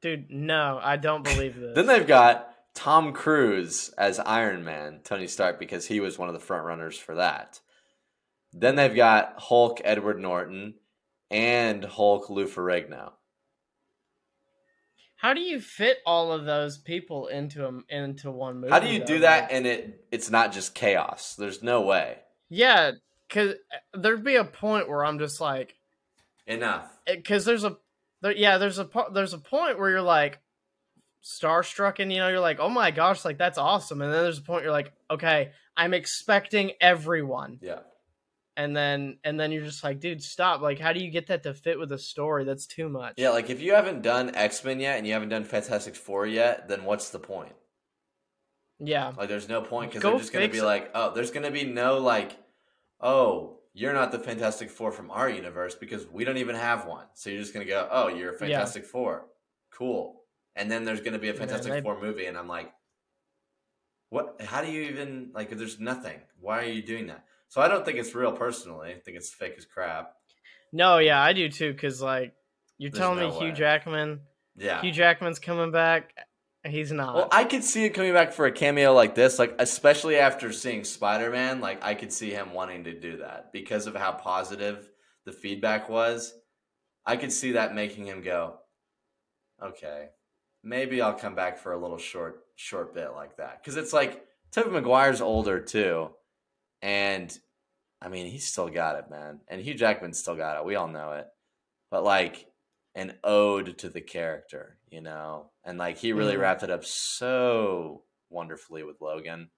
Dude, 0.00 0.30
no, 0.30 0.78
I 0.82 0.96
don't 0.96 1.24
believe 1.24 1.56
this. 1.60 1.74
then 1.74 1.86
they've 1.86 2.06
got 2.06 2.54
Tom 2.74 3.12
Cruise 3.12 3.90
as 3.98 4.20
Iron 4.20 4.64
Man, 4.64 5.00
Tony 5.02 5.26
Stark, 5.26 5.58
because 5.58 5.86
he 5.86 5.98
was 5.98 6.18
one 6.18 6.28
of 6.28 6.34
the 6.34 6.40
front 6.40 6.64
runners 6.64 6.96
for 6.96 7.16
that. 7.16 7.60
Then 8.52 8.76
they've 8.76 8.94
got 8.94 9.34
Hulk 9.38 9.80
Edward 9.84 10.20
Norton 10.20 10.74
and 11.30 11.84
Hulk 11.84 12.30
Lou 12.30 12.46
Ferrigno. 12.46 13.12
How 15.18 15.34
do 15.34 15.40
you 15.40 15.60
fit 15.60 15.98
all 16.06 16.30
of 16.30 16.44
those 16.44 16.78
people 16.78 17.26
into 17.26 17.66
a, 17.66 17.72
into 17.88 18.30
one 18.30 18.60
movie? 18.60 18.72
How 18.72 18.78
do 18.78 18.86
you 18.88 19.00
though? 19.00 19.04
do 19.04 19.18
that 19.20 19.50
and 19.50 19.66
it 19.66 20.06
it's 20.12 20.30
not 20.30 20.52
just 20.52 20.74
chaos? 20.76 21.34
There's 21.36 21.60
no 21.60 21.82
way. 21.82 22.18
Yeah, 22.48 22.92
because 23.28 23.54
uh, 23.54 23.98
there'd 23.98 24.22
be 24.22 24.36
a 24.36 24.44
point 24.44 24.88
where 24.88 25.04
I'm 25.04 25.18
just 25.18 25.40
like, 25.40 25.74
Enough. 26.46 26.88
Uh, 27.06 27.16
because 27.16 27.44
there's 27.44 27.64
a, 27.64 27.76
there, 28.22 28.32
yeah, 28.32 28.58
there's 28.58 28.78
a 28.78 28.88
there's 29.12 29.34
a 29.34 29.38
point 29.38 29.78
where 29.78 29.90
you're 29.90 30.02
like 30.02 30.38
starstruck 31.22 31.98
and 31.98 32.12
you 32.12 32.18
know 32.18 32.28
you're 32.28 32.40
like, 32.40 32.60
oh 32.60 32.70
my 32.70 32.92
gosh, 32.92 33.24
like 33.24 33.38
that's 33.38 33.58
awesome, 33.58 34.00
and 34.00 34.12
then 34.14 34.22
there's 34.22 34.38
a 34.38 34.42
point 34.42 34.62
you're 34.62 34.72
like, 34.72 34.92
okay, 35.10 35.50
I'm 35.76 35.94
expecting 35.94 36.72
everyone, 36.80 37.58
Yeah. 37.60 37.80
And 38.58 38.76
then 38.76 39.18
and 39.24 39.38
then 39.40 39.52
you're 39.52 39.64
just 39.64 39.82
like, 39.84 40.00
dude, 40.00 40.22
stop! 40.22 40.60
Like, 40.60 40.78
how 40.80 40.92
do 40.92 41.00
you 41.00 41.10
get 41.10 41.28
that 41.28 41.44
to 41.44 41.54
fit 41.54 41.78
with 41.78 41.92
a 41.92 41.98
story? 41.98 42.44
That's 42.44 42.66
too 42.66 42.88
much. 42.90 43.14
Yeah, 43.16 43.30
like 43.30 43.48
if 43.48 43.62
you 43.62 43.72
haven't 43.72 44.02
done 44.02 44.34
X 44.34 44.62
Men 44.64 44.80
yet 44.80 44.98
and 44.98 45.06
you 45.06 45.12
haven't 45.14 45.30
done 45.30 45.44
Fantastic 45.44 45.94
Four 45.96 46.26
yet, 46.26 46.68
then 46.68 46.84
what's 46.84 47.08
the 47.10 47.20
point? 47.20 47.52
yeah, 48.80 49.12
Like, 49.16 49.28
there's 49.28 49.48
no 49.48 49.62
point 49.62 49.90
because 49.90 50.02
Go 50.02 50.10
they're 50.10 50.18
just 50.20 50.32
going 50.32 50.46
to 50.46 50.52
be 50.52 50.58
it. 50.58 50.64
like, 50.64 50.90
oh, 50.94 51.12
there's 51.14 51.30
going 51.30 51.44
to 51.44 51.50
be 51.50 51.64
no 51.64 51.98
like, 51.98 52.36
oh, 53.00 53.58
you're 53.74 53.92
not 53.92 54.12
the 54.12 54.18
Fantastic 54.18 54.70
Four 54.70 54.92
from 54.92 55.10
our 55.10 55.28
universe 55.30 55.74
because 55.74 56.06
we 56.08 56.24
don't 56.24 56.36
even 56.38 56.54
have 56.56 56.86
one. 56.86 57.06
So 57.14 57.30
you're 57.30 57.40
just 57.40 57.54
going 57.54 57.66
to 57.66 57.70
go, 57.72 57.88
oh, 57.90 58.08
you're 58.08 58.34
a 58.34 58.38
Fantastic 58.38 58.84
Four, 58.84 59.26
cool. 59.72 60.22
And 60.56 60.70
then 60.70 60.84
there's 60.84 61.00
going 61.00 61.12
to 61.12 61.18
be 61.18 61.28
a 61.28 61.32
Yeah, 61.32 61.38
Fantastic 61.38 61.82
Four 61.82 62.00
movie, 62.00 62.26
and 62.26 62.36
I'm 62.36 62.48
like, 62.48 62.72
what? 64.10 64.40
How 64.40 64.62
do 64.62 64.70
you 64.70 64.82
even 64.82 65.30
like? 65.34 65.50
There's 65.50 65.78
nothing. 65.78 66.18
Why 66.40 66.60
are 66.60 66.68
you 66.68 66.82
doing 66.82 67.06
that? 67.08 67.24
So 67.48 67.60
I 67.60 67.68
don't 67.68 67.84
think 67.84 67.98
it's 67.98 68.14
real 68.14 68.32
personally. 68.32 68.90
I 68.90 68.98
think 69.00 69.16
it's 69.16 69.30
fake 69.32 69.54
as 69.56 69.64
crap. 69.64 70.12
no, 70.72 70.98
yeah, 70.98 71.20
I 71.20 71.32
do 71.32 71.48
too, 71.48 71.72
because 71.72 72.00
like 72.02 72.34
you're 72.76 72.90
There's 72.90 73.00
telling 73.00 73.18
no 73.18 73.30
me 73.30 73.46
Hugh. 73.46 73.52
Jackman, 73.52 74.20
Yeah. 74.56 74.80
Hugh 74.82 74.92
Jackman's 74.92 75.38
coming 75.38 75.70
back. 75.72 76.12
He's 76.64 76.92
not. 76.92 77.14
Well, 77.14 77.28
I 77.32 77.44
could 77.44 77.64
see 77.64 77.84
it 77.84 77.90
coming 77.90 78.12
back 78.12 78.32
for 78.32 78.44
a 78.46 78.52
cameo 78.52 78.92
like 78.92 79.14
this, 79.14 79.38
like 79.38 79.54
especially 79.58 80.16
after 80.16 80.52
seeing 80.52 80.84
Spider 80.84 81.30
Man. 81.30 81.60
Like 81.60 81.82
I 81.84 81.94
could 81.94 82.12
see 82.12 82.30
him 82.30 82.52
wanting 82.52 82.84
to 82.84 82.98
do 82.98 83.18
that 83.18 83.52
because 83.52 83.86
of 83.86 83.94
how 83.94 84.12
positive 84.12 84.90
the 85.24 85.32
feedback 85.32 85.88
was. 85.88 86.34
I 87.06 87.16
could 87.16 87.32
see 87.32 87.52
that 87.52 87.74
making 87.74 88.06
him 88.06 88.22
go, 88.22 88.56
okay, 89.62 90.08
maybe 90.62 91.00
I'll 91.00 91.14
come 91.14 91.34
back 91.34 91.58
for 91.58 91.72
a 91.72 91.78
little 91.78 91.96
short, 91.96 92.40
short 92.56 92.92
bit 92.94 93.12
like 93.14 93.36
that. 93.38 93.62
Because 93.62 93.76
it's 93.78 93.92
like 93.94 94.22
Tobey 94.52 94.70
Maguire's 94.70 95.20
older 95.22 95.60
too, 95.60 96.10
and 96.82 97.36
I 98.00 98.08
mean 98.08 98.26
he's 98.26 98.46
still 98.48 98.68
got 98.68 98.96
it, 98.96 99.10
man, 99.10 99.40
and 99.48 99.60
Hugh 99.60 99.74
Jackman's 99.74 100.18
still 100.18 100.36
got 100.36 100.58
it. 100.58 100.64
We 100.64 100.76
all 100.76 100.88
know 100.88 101.12
it, 101.12 101.26
but 101.90 102.04
like 102.04 102.46
an 102.94 103.16
ode 103.22 103.78
to 103.78 103.88
the 103.88 104.00
character, 104.00 104.78
you 104.88 105.00
know? 105.00 105.50
And 105.64 105.78
like 105.78 105.98
he 105.98 106.12
really 106.12 106.34
Mhm. 106.34 106.40
wrapped 106.40 106.62
it 106.62 106.70
up 106.70 106.84
so 106.84 108.04
wonderfully 108.28 108.82
with 108.82 109.00
Logan. 109.00 109.50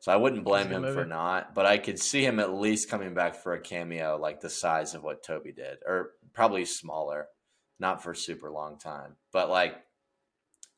So 0.00 0.12
I 0.12 0.16
wouldn't 0.16 0.44
blame 0.44 0.68
him 0.68 0.86
for 0.86 1.06
not, 1.06 1.54
but 1.54 1.66
I 1.66 1.78
could 1.78 1.98
see 1.98 2.24
him 2.24 2.38
at 2.38 2.52
least 2.52 2.90
coming 2.90 3.14
back 3.14 3.34
for 3.34 3.54
a 3.54 3.60
cameo 3.60 4.18
like 4.18 4.40
the 4.40 4.50
size 4.50 4.94
of 4.94 5.02
what 5.02 5.22
Tobey 5.22 5.52
did, 5.52 5.78
or 5.86 6.12
probably 6.34 6.64
smaller, 6.64 7.28
not 7.78 8.02
for 8.02 8.12
a 8.12 8.16
super 8.16 8.50
long 8.50 8.78
time. 8.78 9.16
But 9.32 9.48
like 9.48 9.84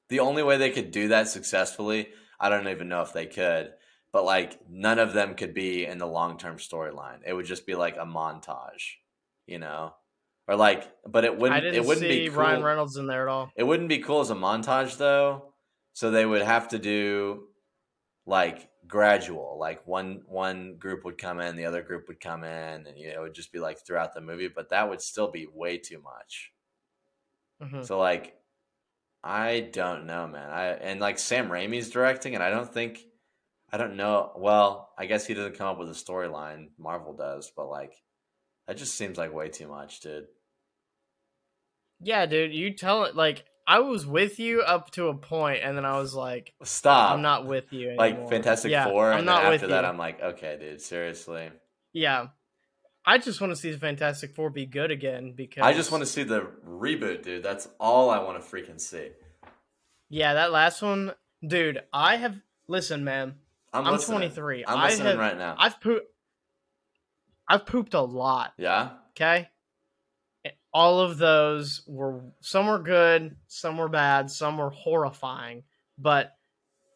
the 0.08 0.20
only 0.20 0.42
way 0.42 0.56
they 0.56 0.70
could 0.70 0.90
do 0.90 1.08
that 1.08 1.28
successfully, 1.28 2.08
I 2.40 2.48
don't 2.48 2.68
even 2.68 2.88
know 2.88 3.02
if 3.02 3.12
they 3.12 3.26
could, 3.26 3.74
but 4.12 4.24
like 4.24 4.58
none 4.68 4.98
of 4.98 5.12
them 5.12 5.34
could 5.34 5.54
be 5.54 5.84
in 5.84 5.98
the 5.98 6.06
long 6.06 6.38
term 6.38 6.56
storyline. 6.56 7.20
It 7.26 7.34
would 7.34 7.46
just 7.46 7.66
be 7.66 7.74
like 7.74 7.96
a 7.96 8.06
montage, 8.06 8.96
you 9.46 9.58
know? 9.58 9.94
Or 10.46 10.56
like, 10.56 10.90
but 11.06 11.24
it 11.24 11.36
wouldn't. 11.36 11.62
It 11.62 11.84
wouldn't 11.84 12.06
see 12.06 12.24
be 12.24 12.28
cool. 12.28 12.38
Ryan 12.38 12.62
Reynolds 12.62 12.96
in 12.96 13.06
there 13.06 13.28
at 13.28 13.30
all. 13.30 13.50
It 13.54 13.64
wouldn't 13.64 13.90
be 13.90 13.98
cool 13.98 14.20
as 14.20 14.30
a 14.30 14.34
montage 14.34 14.96
though. 14.96 15.52
So 15.92 16.10
they 16.10 16.24
would 16.24 16.42
have 16.42 16.68
to 16.68 16.78
do 16.78 17.48
like 18.24 18.70
gradual. 18.86 19.58
Like 19.60 19.86
one 19.86 20.22
one 20.26 20.76
group 20.78 21.04
would 21.04 21.18
come 21.18 21.38
in, 21.40 21.56
the 21.56 21.66
other 21.66 21.82
group 21.82 22.08
would 22.08 22.20
come 22.20 22.44
in, 22.44 22.86
and 22.86 22.96
you 22.96 23.10
know, 23.12 23.18
it 23.18 23.20
would 23.20 23.34
just 23.34 23.52
be 23.52 23.58
like 23.58 23.84
throughout 23.84 24.14
the 24.14 24.22
movie. 24.22 24.48
But 24.48 24.70
that 24.70 24.88
would 24.88 25.02
still 25.02 25.30
be 25.30 25.46
way 25.52 25.76
too 25.76 26.00
much. 26.00 26.52
Mhm. 27.62 27.84
So 27.84 27.98
like, 27.98 28.34
I 29.22 29.68
don't 29.72 30.06
know, 30.06 30.26
man. 30.26 30.48
I 30.50 30.66
and 30.68 30.98
like 30.98 31.18
Sam 31.18 31.50
Raimi's 31.50 31.90
directing, 31.90 32.34
and 32.34 32.42
I 32.42 32.48
don't 32.48 32.72
think, 32.72 33.04
I 33.72 33.76
don't 33.76 33.96
know. 33.96 34.32
Well, 34.36 34.90
I 34.98 35.06
guess 35.06 35.26
he 35.26 35.34
doesn't 35.34 35.58
come 35.58 35.66
up 35.68 35.78
with 35.78 35.88
a 35.90 35.92
storyline. 35.92 36.68
Marvel 36.78 37.12
does, 37.14 37.52
but 37.54 37.68
like, 37.68 37.92
that 38.66 38.76
just 38.76 38.94
seems 38.96 39.18
like 39.18 39.32
way 39.34 39.48
too 39.48 39.68
much, 39.68 40.00
dude. 40.00 40.26
Yeah, 42.00 42.26
dude, 42.26 42.54
you 42.54 42.72
tell 42.72 43.04
it 43.04 43.16
like 43.16 43.44
I 43.66 43.80
was 43.80 44.06
with 44.06 44.38
you 44.38 44.62
up 44.62 44.90
to 44.92 45.08
a 45.08 45.14
point, 45.14 45.60
and 45.62 45.76
then 45.76 45.84
I 45.84 45.98
was 45.98 46.14
like, 46.14 46.54
Stop. 46.62 47.12
I'm 47.12 47.22
not 47.22 47.46
with 47.46 47.72
you. 47.72 47.94
like 47.98 48.12
anymore. 48.14 48.30
Fantastic 48.30 48.70
Yeah, 48.70 48.84
Four, 48.88 49.12
I'm 49.12 49.18
and 49.18 49.26
not 49.26 49.42
then 49.42 49.50
with 49.50 49.62
after 49.62 49.66
that, 49.74 49.82
you. 49.84 49.88
I'm 49.90 49.98
like, 49.98 50.22
okay, 50.22 50.56
dude, 50.58 50.80
seriously. 50.80 51.50
Yeah, 51.92 52.28
I 53.04 53.18
just 53.18 53.40
want 53.40 53.50
to 53.52 53.56
see 53.56 53.70
the 53.72 53.78
Fantastic 53.78 54.34
Four 54.34 54.50
be 54.50 54.64
good 54.64 54.90
again 54.90 55.34
because 55.36 55.62
I 55.64 55.74
just 55.74 55.90
want 55.92 56.02
to 56.02 56.06
see 56.06 56.22
the 56.22 56.46
reboot, 56.66 57.22
dude. 57.22 57.42
That's 57.42 57.68
all 57.78 58.08
I 58.10 58.20
want 58.22 58.42
to 58.42 58.48
freaking 58.48 58.80
see. 58.80 59.08
Yeah, 60.08 60.34
that 60.34 60.52
last 60.52 60.80
one, 60.80 61.12
dude. 61.46 61.80
I 61.92 62.16
have 62.16 62.36
listen, 62.68 63.04
man. 63.04 63.34
I'm, 63.72 63.86
I'm, 63.86 63.98
23. 63.98 64.64
I'm 64.66 64.78
I 64.78 64.84
listening 64.86 65.06
have, 65.08 65.18
right 65.18 65.36
now. 65.36 65.54
I've 65.58 65.80
pooped. 65.80 66.06
I've 67.48 67.66
pooped 67.66 67.94
a 67.94 68.00
lot. 68.00 68.52
yeah, 68.58 68.90
Okay. 69.12 69.48
All 70.72 71.00
of 71.00 71.16
those 71.18 71.82
were 71.86 72.20
some 72.40 72.66
were 72.66 72.78
good, 72.78 73.36
some 73.46 73.78
were 73.78 73.88
bad, 73.88 74.30
some 74.30 74.58
were 74.58 74.70
horrifying, 74.70 75.64
but 75.96 76.36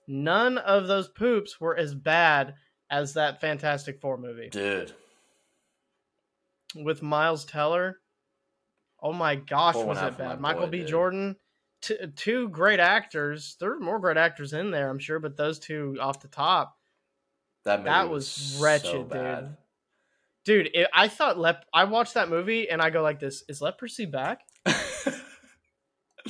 none 0.07 0.59
of 0.59 0.87
those 0.87 1.09
poops 1.09 1.59
were 1.59 1.77
as 1.77 1.95
bad 1.95 2.55
as 2.91 3.15
that 3.15 3.41
Fantastic 3.41 3.99
Four 4.01 4.19
movie 4.19 4.51
dude. 4.51 4.93
with 6.77 7.03
Miles 7.03 7.45
Teller. 7.47 7.99
Oh 9.01 9.13
my 9.15 9.37
gosh, 9.37 9.75
was 9.75 10.01
it 10.01 10.19
bad? 10.19 10.39
Michael 10.41 10.67
boy, 10.67 10.71
B. 10.71 10.79
dude. 10.81 10.89
Jordan, 10.89 11.37
t- 11.83 11.99
two 12.17 12.49
great 12.49 12.81
actors. 12.81 13.57
There 13.61 13.73
are 13.73 13.79
more 13.81 13.99
great 13.99 14.17
actors 14.17 14.53
in 14.55 14.71
there, 14.71 14.89
I'm 14.89 14.99
sure, 14.99 15.19
but 15.19 15.37
those 15.37 15.59
two 15.59 15.97
off 16.01 16.21
the 16.21 16.29
top. 16.29 16.77
That 17.65 17.81
movie 17.81 17.91
That 17.91 18.09
was, 18.09 18.25
was 18.27 18.33
so 18.57 18.63
wretched, 18.65 18.93
dude. 18.93 19.09
bad. 19.11 19.57
Dude, 20.45 20.71
it, 20.75 20.89
I 20.93 21.07
thought 21.09 21.39
lep- 21.39 21.67
I 21.73 21.85
watched 21.85 22.15
that 22.15 22.29
movie 22.29 22.69
and 22.69 22.81
I 22.83 22.91
go 22.91 23.03
like 23.03 23.21
this: 23.21 23.45
Is 23.49 23.61
leprosy 23.63 24.07
back? 24.07 24.41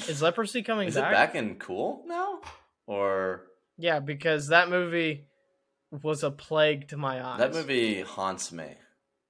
Is 0.08 0.20
leprosy 0.22 0.62
coming 0.64 0.88
Is 0.88 0.96
it 0.96 1.00
back? 1.00 1.12
back 1.12 1.34
and 1.34 1.58
cool 1.58 2.02
now, 2.06 2.40
or 2.86 3.44
Yeah, 3.78 4.00
because 4.00 4.48
that 4.48 4.68
movie 4.68 5.26
was 5.90 6.22
a 6.22 6.30
plague 6.30 6.88
to 6.88 6.96
my 6.96 7.24
eyes. 7.24 7.38
that 7.38 7.52
movie 7.54 8.00
haunts 8.02 8.52
me 8.52 8.74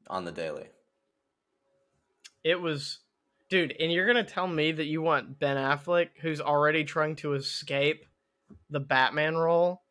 on 0.08 0.24
the 0.24 0.32
daily? 0.32 0.66
It 2.44 2.60
was, 2.60 2.98
dude. 3.52 3.76
And 3.78 3.92
you're 3.92 4.06
gonna 4.06 4.24
tell 4.24 4.48
me 4.48 4.72
that 4.72 4.86
you 4.86 5.02
want 5.02 5.38
Ben 5.38 5.58
Affleck, 5.58 6.08
who's 6.22 6.40
already 6.40 6.84
trying 6.84 7.16
to 7.16 7.34
escape 7.34 8.06
the 8.70 8.80
Batman 8.80 9.36
role, 9.36 9.82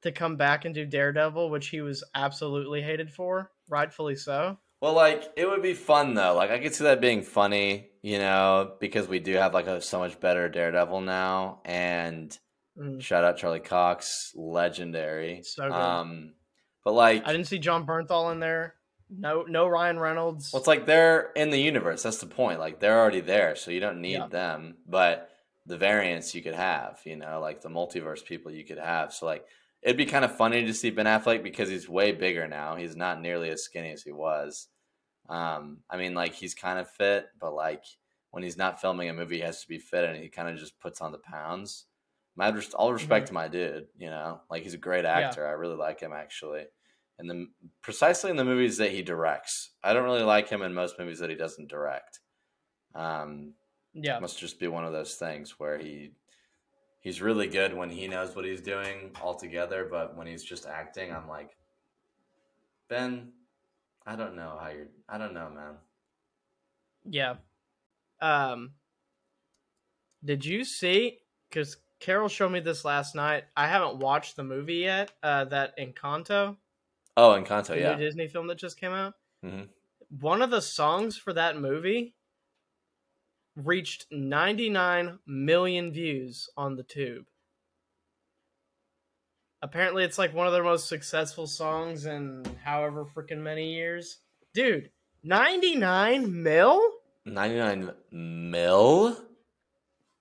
to 0.00 0.10
come 0.10 0.36
back 0.36 0.64
and 0.64 0.74
do 0.74 0.86
Daredevil, 0.86 1.50
which 1.50 1.68
he 1.68 1.82
was 1.82 2.02
absolutely 2.14 2.80
hated 2.80 3.10
for, 3.10 3.52
rightfully 3.68 4.16
so. 4.16 4.56
Well, 4.80 4.94
like 4.94 5.30
it 5.36 5.46
would 5.46 5.62
be 5.62 5.74
fun 5.74 6.14
though. 6.14 6.34
Like 6.34 6.50
I 6.50 6.58
could 6.58 6.74
see 6.74 6.84
that 6.84 7.02
being 7.02 7.22
funny, 7.22 7.90
you 8.00 8.16
know, 8.18 8.76
because 8.80 9.06
we 9.06 9.18
do 9.20 9.34
have 9.34 9.52
like 9.52 9.66
a 9.66 9.82
so 9.82 9.98
much 9.98 10.18
better 10.18 10.48
Daredevil 10.48 11.02
now, 11.02 11.60
and 11.66 12.36
Mm. 12.78 13.02
shout 13.02 13.22
out 13.22 13.36
Charlie 13.36 13.60
Cox, 13.60 14.32
legendary. 14.34 15.42
So 15.42 15.64
good. 15.64 15.74
Um, 15.74 16.32
but 16.82 16.94
like, 16.94 17.22
I 17.26 17.32
didn't 17.32 17.46
see 17.46 17.58
Jon 17.58 17.84
Bernthal 17.84 18.32
in 18.32 18.40
there. 18.40 18.76
No, 19.18 19.42
no 19.42 19.66
Ryan 19.68 19.98
Reynolds. 19.98 20.52
well, 20.52 20.60
it's 20.60 20.66
like 20.68 20.86
they're 20.86 21.30
in 21.36 21.50
the 21.50 21.60
universe. 21.60 22.02
That's 22.02 22.18
the 22.18 22.26
point. 22.26 22.58
Like 22.60 22.80
they're 22.80 22.98
already 23.00 23.20
there, 23.20 23.56
so 23.56 23.70
you 23.70 23.80
don't 23.80 24.00
need 24.00 24.12
Yeah. 24.14 24.26
them. 24.28 24.76
But 24.86 25.28
the 25.66 25.76
variants 25.76 26.34
you 26.34 26.42
could 26.42 26.54
have, 26.54 27.00
you 27.04 27.16
know, 27.16 27.40
like 27.40 27.60
the 27.60 27.68
multiverse 27.68 28.24
people 28.24 28.50
you 28.50 28.64
could 28.64 28.78
have. 28.78 29.12
So 29.12 29.26
like, 29.26 29.44
it'd 29.82 29.96
be 29.96 30.06
kind 30.06 30.24
of 30.24 30.34
funny 30.36 30.64
to 30.64 30.74
see 30.74 30.90
Ben 30.90 31.06
Affleck 31.06 31.42
because 31.42 31.68
he's 31.68 31.88
way 31.88 32.12
bigger 32.12 32.48
now. 32.48 32.74
He's 32.76 32.96
not 32.96 33.20
nearly 33.20 33.48
as 33.50 33.62
skinny 33.62 33.90
as 33.92 34.02
he 34.02 34.12
was. 34.12 34.68
Um, 35.28 35.78
I 35.88 35.96
mean, 35.96 36.14
like 36.14 36.34
he's 36.34 36.54
kind 36.54 36.78
of 36.78 36.90
fit, 36.90 37.26
but 37.40 37.54
like 37.54 37.84
when 38.30 38.42
he's 38.42 38.56
not 38.56 38.80
filming 38.80 39.08
a 39.08 39.14
movie, 39.14 39.36
he 39.36 39.42
has 39.42 39.60
to 39.62 39.68
be 39.68 39.78
fit, 39.78 40.04
and 40.04 40.16
he 40.22 40.28
kind 40.28 40.48
of 40.48 40.56
just 40.56 40.78
puts 40.80 41.00
on 41.00 41.12
the 41.12 41.18
pounds. 41.18 41.86
My 42.34 42.50
all 42.74 42.92
respect 42.92 43.26
to 43.28 43.34
my 43.34 43.46
dude, 43.48 43.88
you 43.98 44.08
know, 44.08 44.40
like 44.50 44.62
he's 44.62 44.74
a 44.74 44.78
great 44.78 45.04
Mm-hmm. 45.04 45.20
Yeah. 45.20 45.26
actor. 45.28 45.46
I 45.46 45.50
really 45.52 45.76
like 45.76 46.00
him 46.00 46.12
actually, 46.14 46.64
and 47.18 47.28
the 47.28 47.46
precisely 47.82 48.30
in 48.30 48.36
the 48.36 48.44
movies 48.44 48.78
that 48.78 48.90
he 48.90 49.02
directs. 49.02 49.70
I 49.82 49.92
don't 49.92 50.04
really 50.04 50.22
like 50.22 50.48
him 50.48 50.62
in 50.62 50.74
most 50.74 50.98
movies 50.98 51.18
that 51.20 51.30
he 51.30 51.36
doesn't 51.36 51.68
direct. 51.68 52.20
Um, 52.94 53.54
yeah, 53.94 54.18
must 54.18 54.38
just 54.38 54.58
be 54.58 54.68
one 54.68 54.84
of 54.84 54.92
those 54.92 55.14
things 55.14 55.58
where 55.58 55.78
he 55.78 56.12
he's 57.00 57.20
really 57.20 57.48
good 57.48 57.74
when 57.74 57.90
he 57.90 58.08
knows 58.08 58.34
what 58.34 58.44
he's 58.44 58.60
doing 58.62 59.10
altogether, 59.20 59.86
but 59.90 60.16
when 60.16 60.26
he's 60.26 60.44
just 60.44 60.66
acting, 60.66 61.12
I'm 61.12 61.28
like, 61.28 61.50
Ben, 62.88 63.32
I 64.06 64.16
don't 64.16 64.36
know 64.36 64.58
how 64.60 64.68
you're. 64.68 64.88
I 65.08 65.18
don't 65.18 65.34
know, 65.34 65.50
man. 65.54 65.74
yeah. 67.04 67.34
Um, 68.20 68.72
did 70.24 70.44
you 70.44 70.64
see? 70.64 71.18
Because 71.48 71.76
Carol 72.00 72.28
showed 72.28 72.50
me 72.52 72.60
this 72.60 72.84
last 72.84 73.14
night. 73.14 73.44
I 73.56 73.66
haven't 73.66 73.98
watched 73.98 74.36
the 74.36 74.44
movie 74.44 74.76
yet. 74.76 75.12
Uh, 75.22 75.44
that 75.46 75.76
Encanto, 75.78 76.56
Oh, 77.16 77.30
Encanto, 77.30 77.68
the 77.68 77.80
yeah. 77.80 77.94
new 77.94 78.04
Disney 78.04 78.28
film 78.28 78.46
that 78.46 78.58
just 78.58 78.78
came 78.80 78.92
out. 78.92 79.14
Mhm. 79.44 79.68
One 80.20 80.42
of 80.42 80.50
the 80.50 80.62
songs 80.62 81.16
for 81.16 81.32
that 81.32 81.58
movie 81.58 82.14
reached 83.56 84.06
99 84.10 85.18
million 85.26 85.92
views 85.92 86.48
on 86.56 86.76
the 86.76 86.82
tube. 86.82 87.26
Apparently, 89.60 90.04
it's 90.04 90.18
like 90.18 90.34
one 90.34 90.46
of 90.46 90.52
their 90.52 90.64
most 90.64 90.88
successful 90.88 91.46
songs 91.46 92.06
in 92.06 92.44
however 92.64 93.04
freaking 93.04 93.38
many 93.38 93.74
years. 93.74 94.18
Dude, 94.54 94.90
99 95.22 96.42
mil? 96.42 96.80
99 97.24 97.92
mil? 98.10 99.16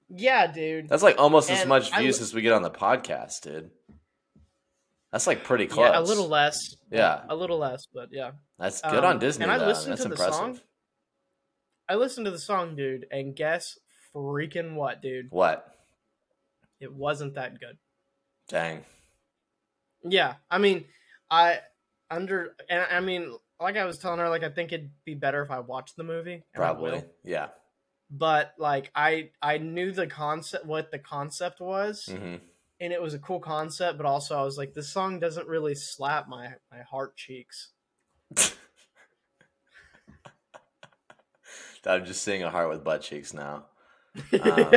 Yeah, 0.10 0.46
dude. 0.48 0.90
That's 0.90 1.02
like 1.04 1.18
almost 1.18 1.50
as 1.50 1.62
And 1.62 1.70
much 1.70 1.92
I 1.92 2.02
views 2.02 2.22
as 2.22 2.34
we 2.34 2.42
get 2.42 2.54
on 2.54 2.62
the 2.62 2.70
podcast, 2.70 3.42
dude. 3.42 3.72
That's 5.12 5.28
like 5.28 5.44
pretty 5.44 5.68
close. 5.68 5.90
Yeah, 5.92 6.00
a 6.00 6.02
little 6.02 6.28
less. 6.28 6.76
Yeah. 6.90 7.24
A 7.30 7.36
little 7.36 7.58
less, 7.58 7.86
but 7.94 8.10
yeah. 8.12 8.32
That's 8.58 8.82
good 8.82 9.04
Um, 9.04 9.06
on 9.06 9.20
Disney. 9.20 9.44
and 9.44 9.52
I 9.52 9.58
though. 9.58 9.68
listened 9.68 9.92
That's 9.94 10.04
to 10.04 10.10
the 10.10 10.16
song. 10.18 10.60
I 11.90 11.96
listened 11.96 12.26
to 12.26 12.32
the 12.32 12.40
song, 12.40 12.76
dude, 12.76 13.06
and 13.12 13.36
guess 13.36 13.78
freaking 14.16 14.76
what, 14.76 15.02
dude? 15.02 15.28
What? 15.30 15.68
It 16.80 16.94
wasn't 16.94 17.36
that 17.36 17.60
good. 17.60 17.78
Dang. 18.48 18.86
Yeah, 20.04 20.36
I 20.50 20.58
mean, 20.58 20.86
I 21.30 21.60
under 22.10 22.56
and 22.70 22.86
I 22.90 23.02
mean, 23.02 23.36
like 23.60 23.76
I 23.78 23.86
was 23.86 23.98
telling 24.00 24.20
her, 24.20 24.30
like 24.30 24.44
I 24.44 24.50
think 24.50 24.72
it'd 24.72 24.92
be 25.06 25.14
better 25.14 25.44
if 25.44 25.52
I 25.52 25.60
watched 25.60 25.98
the 25.98 26.04
movie. 26.04 26.44
Probably. 26.56 27.04
Yeah. 27.24 27.50
But 28.10 28.54
like 28.58 28.92
I 28.96 29.30
I 29.42 29.58
knew 29.58 29.92
the 29.92 30.08
concept, 30.08 30.66
what 30.66 30.92
the 30.92 31.00
concept 31.00 31.60
was, 31.60 32.06
hmm 32.06 32.36
and 32.82 32.92
it 32.92 33.02
was 33.02 33.14
a 33.14 33.20
cool 33.20 33.40
concept. 33.40 33.98
But 33.98 34.08
also, 34.08 34.38
I 34.38 34.44
was 34.44 34.58
like, 34.58 34.74
this 34.74 34.92
song 34.92 35.20
doesn't 35.20 35.48
really 35.48 35.76
slap 35.76 36.28
my 36.28 36.56
my 36.72 36.82
heart 36.82 37.16
cheeks. 37.16 37.70
I'm 41.86 42.06
just 42.06 42.24
seeing 42.24 42.44
a 42.44 42.50
heart 42.50 42.70
with 42.70 42.84
butt 42.84 43.02
cheeks 43.02 43.34
now. 43.34 43.68
Um, 44.34 44.70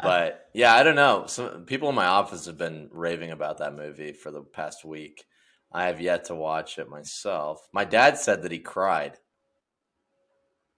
but 0.00 0.48
yeah, 0.54 0.74
I 0.74 0.84
don't 0.84 0.94
know. 0.94 1.24
Some 1.26 1.64
people 1.64 1.88
in 1.88 1.96
my 1.96 2.06
office 2.06 2.46
have 2.46 2.56
been 2.56 2.88
raving 2.92 3.32
about 3.32 3.58
that 3.58 3.74
movie 3.74 4.12
for 4.12 4.30
the 4.30 4.42
past 4.42 4.84
week. 4.84 5.24
I 5.72 5.86
have 5.86 6.00
yet 6.00 6.26
to 6.26 6.34
watch 6.36 6.78
it 6.78 6.88
myself. 6.88 7.66
My 7.72 7.84
dad 7.84 8.18
said 8.18 8.42
that 8.42 8.52
he 8.52 8.60
cried, 8.60 9.18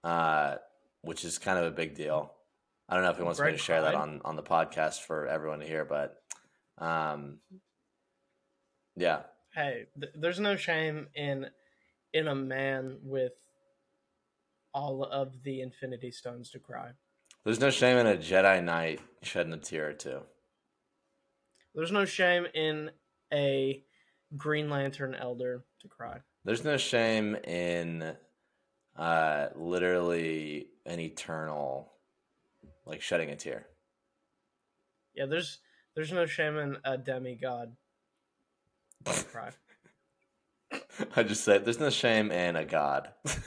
uh, 0.03 0.55
which 1.01 1.23
is 1.23 1.37
kind 1.37 1.59
of 1.59 1.65
a 1.65 1.71
big 1.71 1.93
deal. 1.93 2.34
I 2.87 2.95
don't 2.95 3.03
know 3.03 3.09
if 3.09 3.17
he 3.17 3.23
wants 3.23 3.39
me 3.39 3.51
to 3.51 3.57
share 3.57 3.81
that 3.81 3.95
on 3.95 4.21
on 4.23 4.35
the 4.35 4.43
podcast 4.43 5.01
for 5.01 5.27
everyone 5.27 5.59
to 5.59 5.65
hear, 5.65 5.85
but 5.85 6.21
um, 6.77 7.39
yeah, 8.95 9.21
hey, 9.53 9.85
th- 9.99 10.13
there's 10.15 10.39
no 10.39 10.55
shame 10.55 11.07
in 11.15 11.47
in 12.13 12.27
a 12.27 12.35
man 12.35 12.97
with 13.03 13.33
all 14.73 15.03
of 15.03 15.41
the 15.43 15.61
Infinity 15.61 16.11
Stones 16.11 16.49
to 16.51 16.59
cry. 16.59 16.91
there's 17.43 17.59
no 17.59 17.69
shame 17.69 17.97
in 17.97 18.07
a 18.07 18.17
Jedi 18.17 18.63
Knight 18.63 18.99
shedding 19.23 19.53
a 19.53 19.57
tear 19.57 19.89
or 19.89 19.93
two. 19.93 20.19
There's 21.73 21.91
no 21.91 22.05
shame 22.05 22.45
in 22.53 22.91
a 23.33 23.83
Green 24.37 24.69
Lantern 24.69 25.15
Elder 25.15 25.63
to 25.81 25.87
cry. 25.87 26.19
There's 26.43 26.63
no 26.63 26.77
shame 26.77 27.35
in 27.35 28.15
uh 28.97 29.47
literally 29.55 30.67
an 30.85 30.99
eternal 30.99 31.91
like 32.85 33.01
shedding 33.01 33.29
a 33.29 33.35
tear. 33.35 33.67
Yeah, 35.13 35.25
there's 35.25 35.59
there's 35.95 36.11
no 36.11 36.25
shame 36.25 36.57
in 36.57 36.77
a 36.83 36.97
demigod. 36.97 37.75
Cry. 39.05 39.51
I 41.15 41.23
just 41.23 41.43
said 41.43 41.65
there's 41.65 41.79
no 41.79 41.89
shame 41.89 42.31
in 42.31 42.55
a 42.55 42.65
god. 42.65 43.09
just 43.25 43.41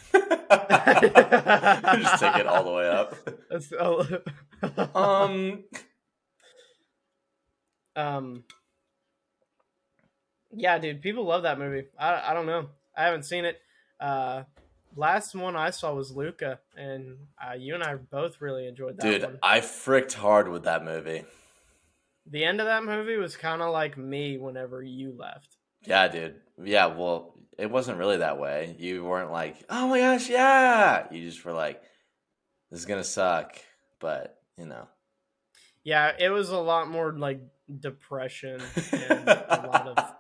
take 2.21 2.37
it 2.37 2.47
all 2.47 2.65
the 2.65 2.73
way 2.73 2.89
up. 2.89 3.15
That's 3.51 3.73
Um, 4.95 5.65
um 7.99 8.45
yeah 10.53 10.79
dude 10.79 11.03
people 11.03 11.25
love 11.25 11.43
that 11.43 11.59
movie 11.59 11.87
i 11.99 12.31
i 12.31 12.35
don't 12.35 12.47
know 12.47 12.69
i 12.97 13.05
haven't 13.05 13.25
seen 13.25 13.45
it 13.45 13.61
uh 14.01 14.43
last 14.97 15.35
one 15.35 15.55
i 15.57 15.71
saw 15.71 15.93
was 15.93 16.11
luca 16.11 16.59
and 16.77 17.17
uh, 17.43 17.55
you 17.55 17.75
and 17.75 17.85
i 17.85 17.95
both 17.95 18.41
really 18.41 18.67
enjoyed 18.67 18.97
that 18.97 19.03
dude, 19.03 19.23
one 19.23 19.39
I 19.43 19.61
fricked 19.61 20.15
hard 20.15 20.49
with 20.49 20.65
that 20.65 20.85
movie. 20.85 21.25
the 22.27 22.45
end 22.45 22.61
of 22.61 22.67
that 22.67 22.85
movie 22.85 23.17
was 23.17 23.37
kind 23.37 23.63
of 23.63 23.73
like 23.73 23.97
me 23.97 24.39
whenever 24.39 24.83
you 24.83 25.15
left 25.17 25.57
Yeah, 25.87 26.09
dude. 26.09 26.37
Yeah, 26.63 26.87
well, 26.87 27.35
it 27.57 27.71
wasn't 27.71 27.99
really 27.99 28.19
that 28.19 28.39
way. 28.39 28.75
You 28.79 29.05
weren't 29.05 29.31
like, 29.31 29.57
oh 29.71 29.89
my 29.89 30.01
gosh, 30.01 30.29
yeah. 30.29 31.07
You 31.11 31.23
just 31.25 31.45
were 31.45 31.53
like, 31.53 31.81
this 32.71 32.81
is 32.81 32.87
gonna 32.87 33.05
suck, 33.05 33.57
but 34.01 34.41
you 34.57 34.67
know. 34.67 34.89
yeah 35.85 36.13
it 36.19 36.31
was 36.31 36.51
a 36.51 36.59
lot 36.59 36.91
more 36.91 37.13
like 37.13 37.41
depression 37.81 38.61
and 38.93 39.29
a 39.29 39.71
lot 39.73 39.87
of 39.89 40.13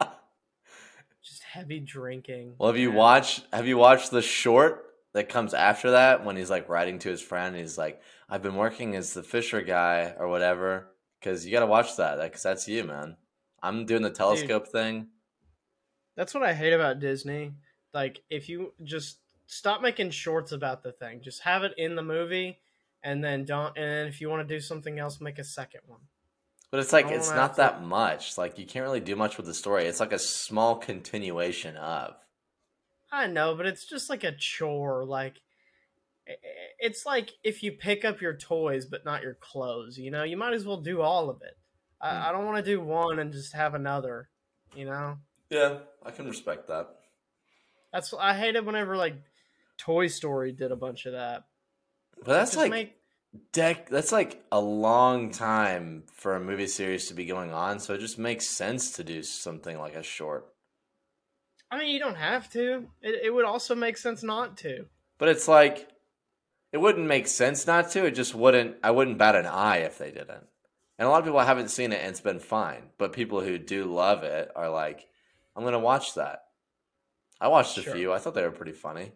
heavy 1.52 1.80
drinking 1.80 2.54
Well, 2.58 2.70
have 2.70 2.78
you 2.78 2.90
watched? 2.90 3.44
Have 3.52 3.66
you 3.66 3.78
watched 3.78 4.10
the 4.10 4.22
short 4.22 4.84
that 5.14 5.28
comes 5.28 5.54
after 5.54 5.92
that 5.92 6.24
when 6.24 6.36
he's 6.36 6.50
like 6.50 6.68
writing 6.68 6.98
to 7.00 7.08
his 7.08 7.22
friend? 7.22 7.54
And 7.54 7.62
he's 7.62 7.78
like, 7.78 8.00
"I've 8.28 8.42
been 8.42 8.56
working 8.56 8.94
as 8.94 9.14
the 9.14 9.22
Fisher 9.22 9.62
guy 9.62 10.14
or 10.18 10.28
whatever." 10.28 10.88
Because 11.18 11.44
you 11.44 11.52
got 11.52 11.60
to 11.60 11.66
watch 11.66 11.96
that, 11.96 12.20
because 12.20 12.42
that's 12.42 12.68
you, 12.68 12.84
man. 12.84 13.16
I'm 13.62 13.86
doing 13.86 14.02
the 14.02 14.10
telescope 14.10 14.68
thing. 14.68 15.08
That's 16.16 16.34
what 16.34 16.44
I 16.44 16.54
hate 16.54 16.72
about 16.72 17.00
Disney. 17.00 17.54
Like, 17.92 18.22
if 18.30 18.48
you 18.48 18.72
just 18.84 19.18
stop 19.46 19.82
making 19.82 20.10
shorts 20.10 20.52
about 20.52 20.82
the 20.82 20.92
thing, 20.92 21.20
just 21.22 21.42
have 21.42 21.64
it 21.64 21.74
in 21.76 21.96
the 21.96 22.02
movie, 22.02 22.58
and 23.02 23.24
then 23.24 23.44
don't. 23.44 23.76
And 23.76 23.90
then 23.90 24.06
if 24.06 24.20
you 24.20 24.28
want 24.28 24.46
to 24.46 24.54
do 24.54 24.60
something 24.60 24.98
else, 24.98 25.20
make 25.20 25.38
a 25.38 25.44
second 25.44 25.80
one. 25.86 26.00
But 26.70 26.80
it's 26.80 26.92
like 26.92 27.06
it's 27.06 27.30
not 27.30 27.56
that 27.56 27.82
much. 27.82 28.36
Like 28.36 28.58
you 28.58 28.66
can't 28.66 28.84
really 28.84 29.00
do 29.00 29.16
much 29.16 29.36
with 29.36 29.46
the 29.46 29.54
story. 29.54 29.86
It's 29.86 30.00
like 30.00 30.12
a 30.12 30.18
small 30.18 30.76
continuation 30.76 31.76
of. 31.76 32.14
I 33.10 33.26
know, 33.26 33.54
but 33.54 33.64
it's 33.64 33.86
just 33.86 34.10
like 34.10 34.22
a 34.22 34.32
chore. 34.36 35.06
Like, 35.06 35.40
it's 36.78 37.06
like 37.06 37.30
if 37.42 37.62
you 37.62 37.72
pick 37.72 38.04
up 38.04 38.20
your 38.20 38.36
toys 38.36 38.84
but 38.84 39.04
not 39.06 39.22
your 39.22 39.34
clothes. 39.40 39.96
You 39.96 40.10
know, 40.10 40.24
you 40.24 40.36
might 40.36 40.52
as 40.52 40.66
well 40.66 40.80
do 40.82 41.00
all 41.00 41.30
of 41.30 41.40
it. 41.40 41.56
Hmm. 42.02 42.06
I, 42.08 42.28
I 42.28 42.32
don't 42.32 42.44
want 42.44 42.58
to 42.58 42.70
do 42.70 42.80
one 42.82 43.18
and 43.18 43.32
just 43.32 43.54
have 43.54 43.74
another. 43.74 44.28
You 44.76 44.84
know, 44.84 45.16
Yeah, 45.48 45.78
I 46.04 46.10
can 46.10 46.26
respect 46.26 46.68
that. 46.68 46.90
that's 47.90 48.12
I 48.12 48.34
hate 48.34 48.56
it 48.56 48.66
whenever 48.66 48.98
like 48.98 49.14
Toy 49.78 50.08
Story 50.08 50.52
did 50.52 50.70
a 50.70 50.76
bunch 50.76 51.06
of 51.06 51.12
that. 51.14 51.44
But 52.18 52.34
that's 52.34 52.56
like 52.56 52.70
make 52.70 52.97
dec 53.52 53.88
that's 53.88 54.12
like 54.12 54.42
a 54.50 54.60
long 54.60 55.30
time 55.30 56.04
for 56.12 56.34
a 56.34 56.40
movie 56.40 56.66
series 56.66 57.08
to 57.08 57.14
be 57.14 57.24
going 57.26 57.52
on, 57.52 57.78
so 57.80 57.94
it 57.94 58.00
just 58.00 58.18
makes 58.18 58.46
sense 58.46 58.92
to 58.92 59.04
do 59.04 59.22
something 59.22 59.78
like 59.78 59.94
a 59.94 60.02
short. 60.02 60.46
I 61.70 61.78
mean, 61.78 61.88
you 61.92 61.98
don't 61.98 62.16
have 62.16 62.50
to. 62.52 62.88
It, 63.02 63.24
it 63.26 63.34
would 63.34 63.44
also 63.44 63.74
make 63.74 63.98
sense 63.98 64.22
not 64.22 64.56
to. 64.58 64.86
But 65.18 65.28
it's 65.28 65.48
like 65.48 65.88
it 66.72 66.78
wouldn't 66.78 67.06
make 67.06 67.26
sense 67.28 67.66
not 67.66 67.90
to. 67.92 68.06
It 68.06 68.12
just 68.12 68.34
wouldn't. 68.34 68.76
I 68.82 68.90
wouldn't 68.90 69.18
bat 69.18 69.36
an 69.36 69.46
eye 69.46 69.78
if 69.78 69.98
they 69.98 70.10
didn't. 70.10 70.46
And 70.98 71.06
a 71.06 71.10
lot 71.10 71.20
of 71.20 71.24
people 71.24 71.40
haven't 71.40 71.68
seen 71.70 71.92
it 71.92 72.00
and 72.00 72.10
it's 72.10 72.20
been 72.20 72.40
fine. 72.40 72.90
But 72.98 73.12
people 73.12 73.40
who 73.40 73.56
do 73.58 73.84
love 73.84 74.24
it 74.24 74.50
are 74.56 74.68
like, 74.70 75.06
I'm 75.54 75.62
gonna 75.64 75.78
watch 75.78 76.14
that. 76.14 76.40
I 77.40 77.48
watched 77.48 77.78
a 77.78 77.82
Sure. 77.82 77.94
few. 77.94 78.12
I 78.12 78.18
thought 78.18 78.34
they 78.34 78.42
were 78.42 78.50
pretty 78.50 78.72
funny. 78.72 79.12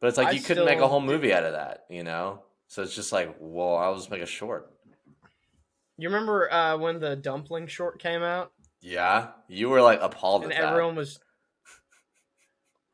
But 0.00 0.08
it's 0.08 0.18
like 0.18 0.28
I 0.28 0.30
you 0.32 0.42
couldn't 0.42 0.64
make 0.66 0.80
a 0.80 0.88
whole 0.88 1.00
movie 1.00 1.32
out 1.32 1.44
of 1.44 1.52
that, 1.52 1.84
you 1.88 2.02
know. 2.04 2.42
So 2.68 2.82
it's 2.82 2.94
just 2.94 3.12
like, 3.12 3.34
well, 3.38 3.76
I'll 3.76 3.94
just 3.96 4.10
make 4.10 4.22
a 4.22 4.26
short. 4.26 4.70
You 5.96 6.08
remember 6.08 6.52
uh, 6.52 6.76
when 6.76 6.98
the 6.98 7.14
dumpling 7.16 7.68
short 7.68 8.00
came 8.00 8.22
out 8.22 8.50
Yeah, 8.80 9.28
you 9.48 9.68
were 9.68 9.80
like 9.80 10.00
appalled 10.02 10.42
and 10.42 10.52
at 10.52 10.60
that. 10.60 10.70
everyone 10.70 10.96
was. 10.96 11.20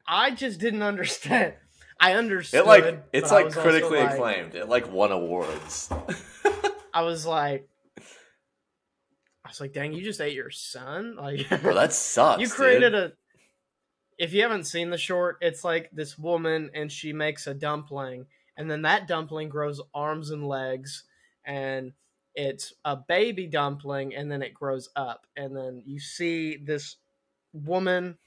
I 0.07 0.32
just 0.32 0.61
didn't 0.61 0.82
understand. 0.82 1.55
I 2.01 2.14
understood. 2.14 2.61
It 2.61 2.66
like 2.66 3.05
it's 3.12 3.30
like 3.30 3.51
critically 3.53 4.01
like- 4.01 4.12
acclaimed. 4.12 4.55
It 4.55 4.68
like 4.68 4.90
won 4.92 5.12
awards. 5.12 5.88
I 6.94 7.03
was 7.03 7.24
like, 7.24 7.68
I 7.98 9.48
was 9.48 9.61
like, 9.61 9.72
dang, 9.72 9.92
you 9.92 10.03
just 10.03 10.20
ate 10.20 10.34
your 10.34 10.51
son. 10.51 11.16
Like, 11.16 11.48
Bro, 11.62 11.74
that 11.74 11.92
sucks. 11.94 12.40
you 12.40 12.48
created 12.48 12.90
dude. 12.92 12.94
a. 12.94 13.12
If 14.20 14.34
you 14.34 14.42
haven't 14.42 14.64
seen 14.64 14.90
the 14.90 14.98
short, 14.98 15.38
it's 15.40 15.64
like 15.64 15.88
this 15.94 16.18
woman 16.18 16.70
and 16.74 16.92
she 16.92 17.14
makes 17.14 17.46
a 17.46 17.54
dumpling, 17.54 18.26
and 18.54 18.70
then 18.70 18.82
that 18.82 19.08
dumpling 19.08 19.48
grows 19.48 19.80
arms 19.94 20.28
and 20.28 20.46
legs, 20.46 21.04
and 21.42 21.94
it's 22.34 22.74
a 22.84 22.96
baby 22.96 23.46
dumpling, 23.46 24.14
and 24.14 24.30
then 24.30 24.42
it 24.42 24.52
grows 24.52 24.90
up, 24.94 25.26
and 25.38 25.56
then 25.56 25.82
you 25.86 25.98
see 25.98 26.58
this 26.58 26.96
woman 27.54 28.18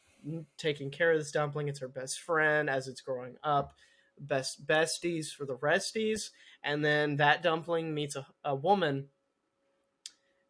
taking 0.58 0.90
care 0.90 1.12
of 1.12 1.20
this 1.20 1.32
dumpling. 1.32 1.68
It's 1.68 1.82
her 1.82 1.88
best 1.88 2.22
friend 2.22 2.72
as 2.72 2.88
it's 2.88 3.02
growing 3.02 3.36
up, 3.44 3.74
best 4.20 4.66
besties 4.66 5.32
for 5.32 5.46
the 5.46 5.58
resties, 5.58 6.32
and 6.64 6.84
then 6.84 7.18
that 7.18 7.44
dumpling 7.44 7.94
meets 7.94 8.16
a, 8.16 8.26
a 8.44 8.56
woman, 8.56 9.10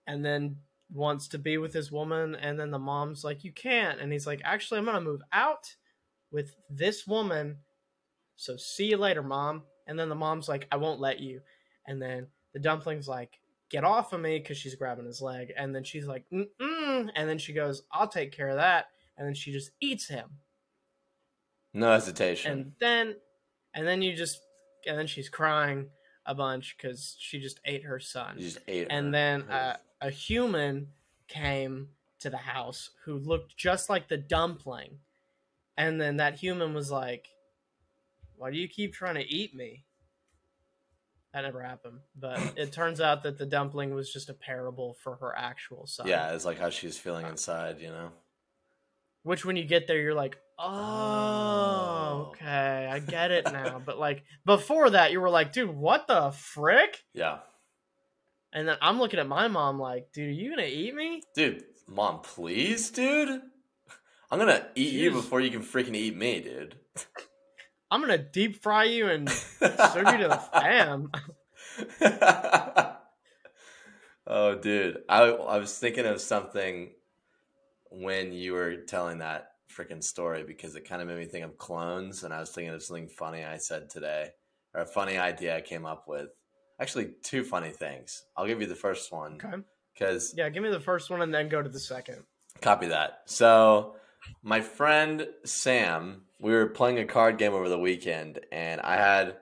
and 0.08 0.24
then 0.24 0.60
wants 0.94 1.28
to 1.28 1.40
be 1.40 1.58
with 1.58 1.74
his 1.74 1.92
woman 1.92 2.36
and 2.36 2.60
then 2.60 2.70
the 2.70 2.80
mom's 2.80 3.24
like 3.24 3.44
you 3.44 3.52
can't 3.52 4.00
and 4.00 4.12
he's 4.12 4.28
like 4.28 4.42
actually 4.44 4.78
i'm 4.78 4.86
gonna 4.86 5.02
move 5.02 5.22
out 5.32 5.76
with 6.32 6.56
this 6.70 7.08
woman 7.08 7.58
so 8.36 8.56
see 8.58 8.86
you 8.86 8.98
later 8.98 9.24
mom 9.24 9.64
and 9.88 9.98
then 9.98 10.08
the 10.08 10.16
mom's 10.16 10.48
like 10.48 10.68
i 10.72 10.76
won't 10.78 11.00
let 11.00 11.20
you 11.20 11.42
and 11.88 12.02
then 12.02 12.28
the 12.54 12.60
dumpling's 12.60 13.08
like 13.08 13.40
get 13.70 13.84
off 13.84 14.14
of 14.14 14.22
me 14.22 14.38
because 14.38 14.58
she's 14.58 14.76
grabbing 14.76 15.06
his 15.06 15.20
leg 15.22 15.52
and 15.58 15.74
then 15.74 15.84
she's 15.84 16.06
like 16.06 16.26
Mm-mm. 16.32 17.10
and 17.16 17.28
then 17.28 17.40
she 17.40 17.54
goes 17.54 17.82
i'll 17.92 18.08
take 18.08 18.32
care 18.32 18.50
of 18.50 18.58
that 18.58 18.86
and 19.18 19.28
then 19.28 19.34
she 19.34 19.52
just 19.52 19.72
eats 19.82 20.08
him 20.08 20.30
no 21.74 21.92
hesitation. 21.92 22.52
and 22.52 22.72
then 22.80 23.16
and 23.74 23.88
then 23.88 24.04
you 24.04 24.16
just 24.16 24.42
and 24.86 24.98
then 24.98 25.08
she's 25.08 25.30
crying 25.30 25.88
a 26.26 26.36
bunch 26.36 26.76
because 26.78 27.16
she 27.20 27.40
just 27.40 27.60
ate 27.66 27.84
her 27.84 28.00
son 28.00 28.36
you 28.38 28.46
just 28.46 28.60
ate 28.68 28.84
her. 28.84 28.88
and 28.96 29.12
then 29.14 29.42
uh, 29.50 29.76
a 30.04 30.10
human 30.12 30.90
came 31.28 31.88
to 32.20 32.30
the 32.30 32.38
house 32.38 32.92
who 33.06 33.18
looked 33.18 33.58
just 33.58 33.90
like 33.90 34.08
the 34.08 34.18
dumpling. 34.18 35.00
And 35.78 36.00
then 36.00 36.18
that 36.18 36.36
human 36.36 36.74
was 36.74 36.92
like 36.92 37.28
why 38.38 38.52
do 38.52 38.58
you 38.58 38.68
keep 38.68 38.94
trying 38.94 39.16
to 39.16 39.26
eat 39.28 39.56
me? 39.56 39.86
That 41.34 41.42
never 41.42 41.62
happened. 41.62 42.00
But 42.20 42.40
it 42.58 42.72
turns 42.74 43.00
out 43.02 43.24
that 43.24 43.38
the 43.38 43.46
dumpling 43.46 43.94
was 43.96 44.12
just 44.12 44.30
a 44.30 44.34
parable 44.34 44.96
for 45.02 45.16
her 45.16 45.34
actual 45.38 45.88
son. 45.88 46.08
Yeah, 46.08 46.34
it's 46.34 46.46
like 46.46 46.60
how 46.60 46.70
she's 46.70 46.98
feeling 46.98 47.26
inside, 47.26 47.80
you 47.80 47.88
know. 47.90 48.10
which 49.24 49.46
when 49.46 49.56
you 49.56 49.64
get 49.64 49.88
there 49.88 50.00
you're 50.00 50.14
like 50.14 50.38
oh 50.60 50.66
Oh. 50.66 52.28
okay 52.32 52.88
i 52.92 53.00
get 53.00 53.32
it 53.32 53.46
now. 53.52 53.82
But 53.84 53.98
like 53.98 54.24
before 54.46 54.90
that 54.92 55.12
you 55.12 55.22
were 55.22 55.30
like 55.30 55.54
dude 55.54 55.70
what 55.76 56.08
the 56.08 56.32
frick? 56.32 57.04
Yeah, 57.14 57.40
and 58.54 58.68
then 58.68 58.78
i'm 58.82 59.00
looking 59.00 59.20
at 59.20 59.28
my 59.28 59.48
mom 59.48 59.80
like 59.80 60.08
dude 60.14 60.30
are 60.30 60.32
you 60.32 60.50
gonna 60.50 60.64
eat 60.64 60.94
me 60.96 61.22
dude, 61.36 61.64
mom, 61.88 62.22
please, 62.22 62.90
dude. 62.90 63.42
I'm 64.32 64.40
gonna 64.40 64.68
eat 64.76 64.94
you 64.94 65.12
before 65.12 65.42
you 65.42 65.52
can 65.52 65.62
freaking 65.62 65.96
eat 65.96 66.16
me, 66.16 66.40
dude. 66.42 66.76
I'm 67.92 68.02
gonna 68.02 68.18
deep 68.18 68.62
fry 68.64 68.86
you 68.86 69.08
and 69.08 69.30
serve 69.60 70.08
you 70.08 70.18
to 70.18 70.28
the 70.28 70.42
fam. 70.52 71.12
oh, 74.28 74.56
dude, 74.56 75.04
I 75.08 75.22
I 75.24 75.58
was 75.60 75.78
thinking 75.78 76.06
of 76.06 76.20
something 76.20 76.92
when 77.92 78.32
you 78.34 78.54
were 78.54 78.78
telling 78.78 79.20
that 79.20 79.50
freaking 79.72 80.04
story 80.04 80.44
because 80.44 80.76
it 80.76 80.88
kind 80.88 81.02
of 81.02 81.08
made 81.08 81.18
me 81.18 81.26
think 81.26 81.46
of 81.46 81.58
clones, 81.58 82.24
and 82.24 82.34
I 82.34 82.40
was 82.40 82.50
thinking 82.50 82.74
of 82.74 82.82
something 82.82 83.10
funny 83.10 83.44
I 83.44 83.58
said 83.58 83.90
today 83.90 84.30
or 84.74 84.82
a 84.82 84.88
funny 84.88 85.18
idea 85.20 85.56
I 85.56 85.62
came 85.62 85.86
up 85.86 86.06
with. 86.08 86.30
Actually, 86.80 87.12
two 87.24 87.44
funny 87.44 87.70
things. 87.70 88.24
I'll 88.36 88.48
give 88.48 88.62
you 88.62 88.68
the 88.68 88.76
first 88.76 89.12
one 89.12 89.40
Okay. 89.44 89.64
because 89.94 90.34
Yeah, 90.36 90.50
give 90.50 90.64
me 90.64 90.70
the 90.70 90.80
first 90.80 91.10
one 91.10 91.22
and 91.22 91.34
then 91.34 91.50
go 91.50 91.62
to 91.62 91.70
the 91.70 91.80
second. 91.80 92.24
Copy 92.62 92.88
that. 92.88 93.22
So, 93.26 93.96
my 94.42 94.62
friend 94.62 95.28
Sam, 95.44 96.24
we 96.40 96.52
were 96.52 96.68
playing 96.68 97.00
a 97.00 97.06
card 97.06 97.38
game 97.38 97.54
over 97.54 97.68
the 97.68 97.80
weekend, 97.80 98.40
and 98.52 98.80
I 98.82 98.96
had, 98.96 99.38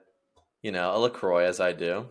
you 0.62 0.72
know, 0.72 0.94
a 0.94 0.98
LaCroix 0.98 1.44
as 1.44 1.60
I 1.60 1.72
do. 1.72 2.08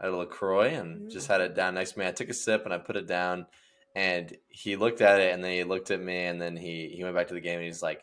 I 0.00 0.06
had 0.06 0.14
a 0.14 0.16
LaCroix 0.16 0.74
and 0.74 1.02
mm. 1.08 1.10
just 1.10 1.28
had 1.28 1.40
it 1.40 1.54
down 1.54 1.74
next 1.74 1.92
to 1.92 1.98
me. 1.98 2.06
I 2.06 2.12
took 2.12 2.28
a 2.28 2.34
sip 2.34 2.64
and 2.64 2.72
I 2.72 2.78
put 2.78 2.96
it 2.96 3.06
down, 3.06 3.46
and 3.94 4.36
he 4.48 4.76
looked 4.76 5.00
at 5.00 5.20
it, 5.20 5.32
and 5.32 5.42
then 5.42 5.52
he 5.52 5.64
looked 5.64 5.90
at 5.90 6.00
me, 6.00 6.24
and 6.24 6.40
then 6.40 6.56
he, 6.56 6.92
he 6.94 7.02
went 7.04 7.16
back 7.16 7.28
to 7.28 7.34
the 7.34 7.40
game, 7.40 7.58
and 7.58 7.66
he's 7.66 7.82
like, 7.82 8.02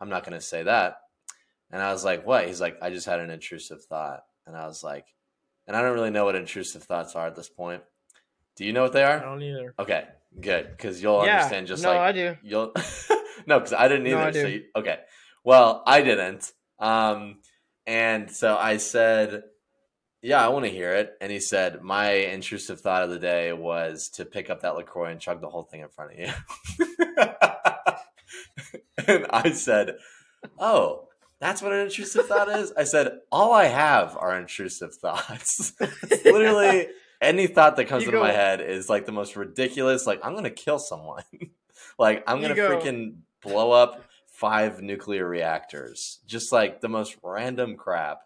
I'm 0.00 0.08
not 0.08 0.24
going 0.24 0.38
to 0.38 0.44
say 0.44 0.62
that. 0.62 0.98
And 1.70 1.82
I 1.82 1.92
was 1.92 2.04
like, 2.04 2.26
what? 2.26 2.46
He's 2.46 2.60
like, 2.60 2.78
I 2.80 2.90
just 2.90 3.06
had 3.06 3.20
an 3.20 3.30
intrusive 3.30 3.84
thought. 3.84 4.24
And 4.46 4.56
I 4.56 4.66
was 4.66 4.84
like, 4.84 5.06
and 5.66 5.76
I 5.76 5.82
don't 5.82 5.94
really 5.94 6.10
know 6.10 6.24
what 6.24 6.34
intrusive 6.36 6.82
thoughts 6.84 7.14
are 7.16 7.26
at 7.26 7.36
this 7.36 7.48
point. 7.48 7.82
Do 8.56 8.64
you 8.64 8.72
know 8.72 8.82
what 8.82 8.92
they 8.92 9.02
are? 9.04 9.18
I 9.18 9.24
don't 9.24 9.42
either. 9.42 9.74
Okay, 9.78 10.04
Good, 10.40 10.68
because 10.70 11.02
you'll 11.02 11.24
yeah, 11.24 11.36
understand 11.36 11.66
just 11.66 11.82
no, 11.82 11.90
like 11.90 12.00
I 12.00 12.12
do. 12.12 12.36
you'll 12.42 12.72
no, 13.46 13.58
because 13.58 13.72
I 13.72 13.88
didn't 13.88 14.04
No, 14.04 14.18
either. 14.18 14.28
I 14.28 14.30
do. 14.30 14.40
so 14.42 14.46
you, 14.48 14.64
okay, 14.76 14.98
well, 15.44 15.82
I 15.86 16.02
didn't. 16.02 16.52
Um, 16.78 17.38
and 17.86 18.30
so 18.30 18.56
I 18.56 18.76
said, 18.78 19.44
"Yeah, 20.22 20.44
I 20.44 20.48
want 20.48 20.64
to 20.66 20.70
hear 20.70 20.92
it." 20.92 21.12
And 21.20 21.30
he 21.32 21.40
said, 21.40 21.82
"My 21.82 22.10
intrusive 22.10 22.80
thought 22.80 23.02
of 23.02 23.10
the 23.10 23.18
day 23.18 23.52
was 23.52 24.08
to 24.16 24.24
pick 24.26 24.50
up 24.50 24.60
that 24.62 24.74
Lacroix 24.76 25.10
and 25.10 25.20
chug 25.20 25.40
the 25.40 25.48
whole 25.48 25.62
thing 25.62 25.80
in 25.80 25.88
front 25.88 26.12
of 26.12 26.18
you." 26.18 26.32
and 29.06 29.26
I 29.30 29.52
said, 29.52 29.96
"Oh." 30.58 31.05
That's 31.40 31.60
what 31.60 31.72
an 31.72 31.80
intrusive 31.80 32.26
thought 32.26 32.48
is. 32.48 32.72
I 32.76 32.84
said, 32.84 33.18
all 33.30 33.52
I 33.52 33.64
have 33.66 34.16
are 34.16 34.38
intrusive 34.38 34.94
thoughts. 34.94 35.72
Literally 36.24 36.88
any 37.20 37.46
thought 37.46 37.76
that 37.76 37.86
comes 37.86 38.04
You 38.04 38.08
into 38.10 38.20
my 38.20 38.32
head 38.32 38.60
is 38.60 38.88
like 38.88 39.04
the 39.06 39.12
most 39.12 39.36
ridiculous. 39.36 40.06
Like 40.06 40.24
I'm 40.24 40.34
gonna 40.34 40.50
kill 40.50 40.78
someone. 40.78 41.22
like 41.98 42.24
I'm 42.26 42.40
gonna 42.40 42.54
go- 42.54 42.70
freaking 42.78 43.16
blow 43.42 43.70
up 43.72 44.02
five 44.28 44.80
nuclear 44.82 45.26
reactors. 45.28 46.20
Just 46.26 46.52
like 46.52 46.80
the 46.80 46.88
most 46.88 47.16
random 47.22 47.76
crap. 47.76 48.20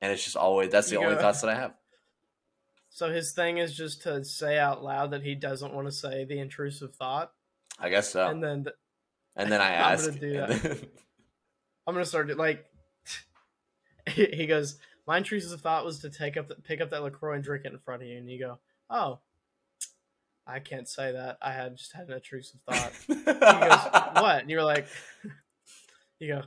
And 0.00 0.12
it's 0.12 0.22
just 0.24 0.36
always 0.36 0.70
that's 0.70 0.88
the 0.90 0.96
You 0.96 1.02
only 1.04 1.14
go- 1.16 1.22
thoughts 1.22 1.40
that 1.40 1.50
I 1.50 1.54
have. 1.54 1.72
So 2.90 3.10
his 3.12 3.32
thing 3.32 3.58
is 3.58 3.74
just 3.76 4.02
to 4.02 4.24
say 4.24 4.58
out 4.58 4.82
loud 4.82 5.12
that 5.12 5.22
he 5.22 5.34
doesn't 5.34 5.72
want 5.72 5.86
to 5.86 5.92
say 5.92 6.24
the 6.24 6.38
intrusive 6.40 6.94
thought, 6.96 7.32
I 7.78 7.88
guess 7.90 8.10
so. 8.12 8.26
and 8.28 8.42
then 8.42 8.64
th- 8.64 8.76
And 9.36 9.50
then 9.52 9.60
I 9.60 9.70
ask. 9.72 10.08
gonna 10.08 10.20
do 10.20 10.38
and 10.42 10.52
that. 10.52 10.62
then- 10.62 10.78
I'm 11.88 11.94
gonna 11.94 12.04
start 12.04 12.28
it 12.28 12.36
like 12.36 12.66
he 14.10 14.46
goes. 14.46 14.76
My 15.06 15.16
intrusive 15.16 15.62
thought 15.62 15.86
was 15.86 16.00
to 16.00 16.10
take 16.10 16.36
up 16.36 16.46
the, 16.48 16.54
pick 16.56 16.82
up 16.82 16.90
that 16.90 17.02
Lacroix 17.02 17.36
and 17.36 17.42
drink 17.42 17.64
it 17.64 17.72
in 17.72 17.78
front 17.78 18.02
of 18.02 18.08
you, 18.08 18.18
and 18.18 18.30
you 18.30 18.38
go, 18.38 18.58
"Oh, 18.90 19.20
I 20.46 20.58
can't 20.58 20.86
say 20.86 21.12
that. 21.12 21.38
I 21.40 21.50
had 21.52 21.78
just 21.78 21.94
had 21.94 22.08
an 22.08 22.12
intrusive 22.12 22.60
thought." 22.68 22.92
He 23.08 23.14
goes, 23.14 24.22
"What?" 24.22 24.42
And 24.42 24.50
you're 24.50 24.64
like, 24.64 24.86
"You 26.18 26.28
go." 26.34 26.42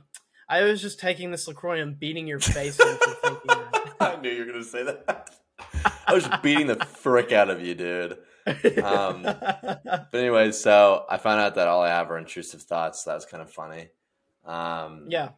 I 0.48 0.62
was 0.62 0.80
just 0.80 1.00
taking 1.00 1.32
this 1.32 1.48
Lacroix 1.48 1.80
and 1.82 1.98
beating 1.98 2.28
your 2.28 2.38
face 2.38 2.78
in 2.78 2.96
for 2.98 3.10
thinking 3.14 3.40
that. 3.48 3.94
I 4.00 4.20
knew 4.20 4.30
you 4.30 4.46
were 4.46 4.52
gonna 4.52 4.62
say 4.62 4.84
that. 4.84 5.28
I 6.06 6.14
was 6.14 6.28
beating 6.40 6.68
the 6.68 6.76
frick 6.76 7.32
out 7.32 7.50
of 7.50 7.60
you, 7.60 7.74
dude. 7.74 8.18
Um, 8.84 9.22
But 9.22 10.14
anyway, 10.14 10.52
so 10.52 11.04
I 11.10 11.16
found 11.16 11.40
out 11.40 11.56
that 11.56 11.66
all 11.66 11.82
I 11.82 11.88
have 11.88 12.12
are 12.12 12.18
intrusive 12.18 12.62
thoughts. 12.62 13.02
So 13.02 13.10
that 13.10 13.16
was 13.16 13.24
kind 13.26 13.42
of 13.42 13.50
funny. 13.50 13.88
Um, 14.44 15.06
yeah, 15.08 15.30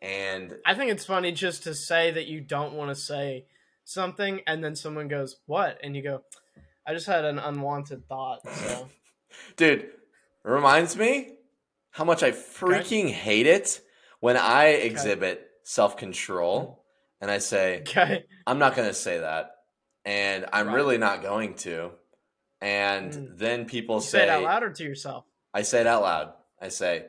And 0.00 0.54
I 0.64 0.74
think 0.74 0.90
it's 0.90 1.04
funny 1.04 1.32
just 1.32 1.64
to 1.64 1.74
say 1.74 2.10
that 2.10 2.26
you 2.26 2.40
don't 2.40 2.74
want 2.74 2.90
to 2.90 2.94
say 2.94 3.46
something, 3.84 4.40
and 4.46 4.62
then 4.64 4.74
someone 4.76 5.08
goes, 5.08 5.36
"What?" 5.46 5.78
and 5.82 5.94
you 5.96 6.02
go, 6.02 6.22
"I 6.86 6.94
just 6.94 7.06
had 7.06 7.24
an 7.24 7.38
unwanted 7.38 8.08
thought." 8.08 8.40
So 8.48 8.88
dude, 9.56 9.90
reminds 10.44 10.96
me 10.96 11.36
how 11.90 12.04
much 12.04 12.22
I 12.22 12.30
freaking 12.32 13.10
hate 13.10 13.46
it 13.46 13.80
when 14.20 14.36
I 14.36 14.66
exhibit 14.68 15.48
self 15.64 15.96
control 15.96 16.84
and 17.20 17.30
I 17.30 17.38
say, 17.38 17.80
okay, 17.80 18.24
I'm 18.46 18.58
not 18.58 18.76
going 18.76 18.88
to 18.88 18.94
say 18.94 19.18
that. 19.18 19.50
And 20.04 20.46
I'm 20.52 20.68
Right. 20.68 20.74
really 20.74 20.98
not 20.98 21.22
going 21.22 21.54
to. 21.54 21.90
And 22.60 23.12
Mm. 23.12 23.38
then 23.38 23.64
people 23.66 23.96
you 23.96 24.02
say, 24.02 24.18
say 24.18 24.22
it 24.24 24.28
out 24.28 24.42
loud 24.42 24.62
or 24.62 24.70
to 24.70 24.84
yourself. 24.84 25.24
I 25.52 25.62
say 25.62 25.80
it 25.80 25.86
out 25.86 26.02
loud. 26.02 26.32
I 26.60 26.68
say, 26.68 26.96
Okay. 26.96 27.08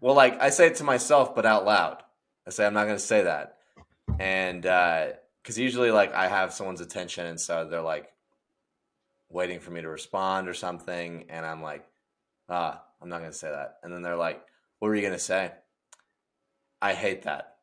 Well, 0.00 0.14
like 0.14 0.40
I 0.40 0.50
say 0.50 0.66
it 0.66 0.76
to 0.76 0.84
myself, 0.84 1.34
but 1.34 1.46
out 1.46 1.64
loud. 1.64 2.02
I 2.46 2.50
say, 2.50 2.66
I'm 2.66 2.74
not 2.74 2.84
going 2.84 2.96
to 2.96 3.02
say 3.02 3.22
that. 3.22 3.58
And, 4.18 4.62
because 4.62 5.58
usually, 5.58 5.90
like, 5.90 6.14
I 6.14 6.28
have 6.28 6.52
someone's 6.52 6.80
attention, 6.80 7.26
and 7.26 7.40
so 7.40 7.66
they're 7.68 7.80
like 7.80 8.12
waiting 9.28 9.60
for 9.60 9.70
me 9.70 9.80
to 9.80 9.88
respond 9.88 10.48
or 10.48 10.54
something. 10.54 11.26
And 11.28 11.44
I'm 11.44 11.62
like, 11.62 11.84
ah, 12.48 12.82
I'm 13.00 13.08
not 13.08 13.18
going 13.18 13.32
to 13.32 13.36
say 13.36 13.50
that. 13.50 13.78
And 13.82 13.92
then 13.92 14.02
they're 14.02 14.16
like, 14.16 14.42
what 14.78 14.88
were 14.88 14.94
you 14.94 15.02
going 15.02 15.14
to 15.14 15.18
say? 15.18 15.52
I 16.80 16.94
hate 16.94 17.22
that. 17.22 17.56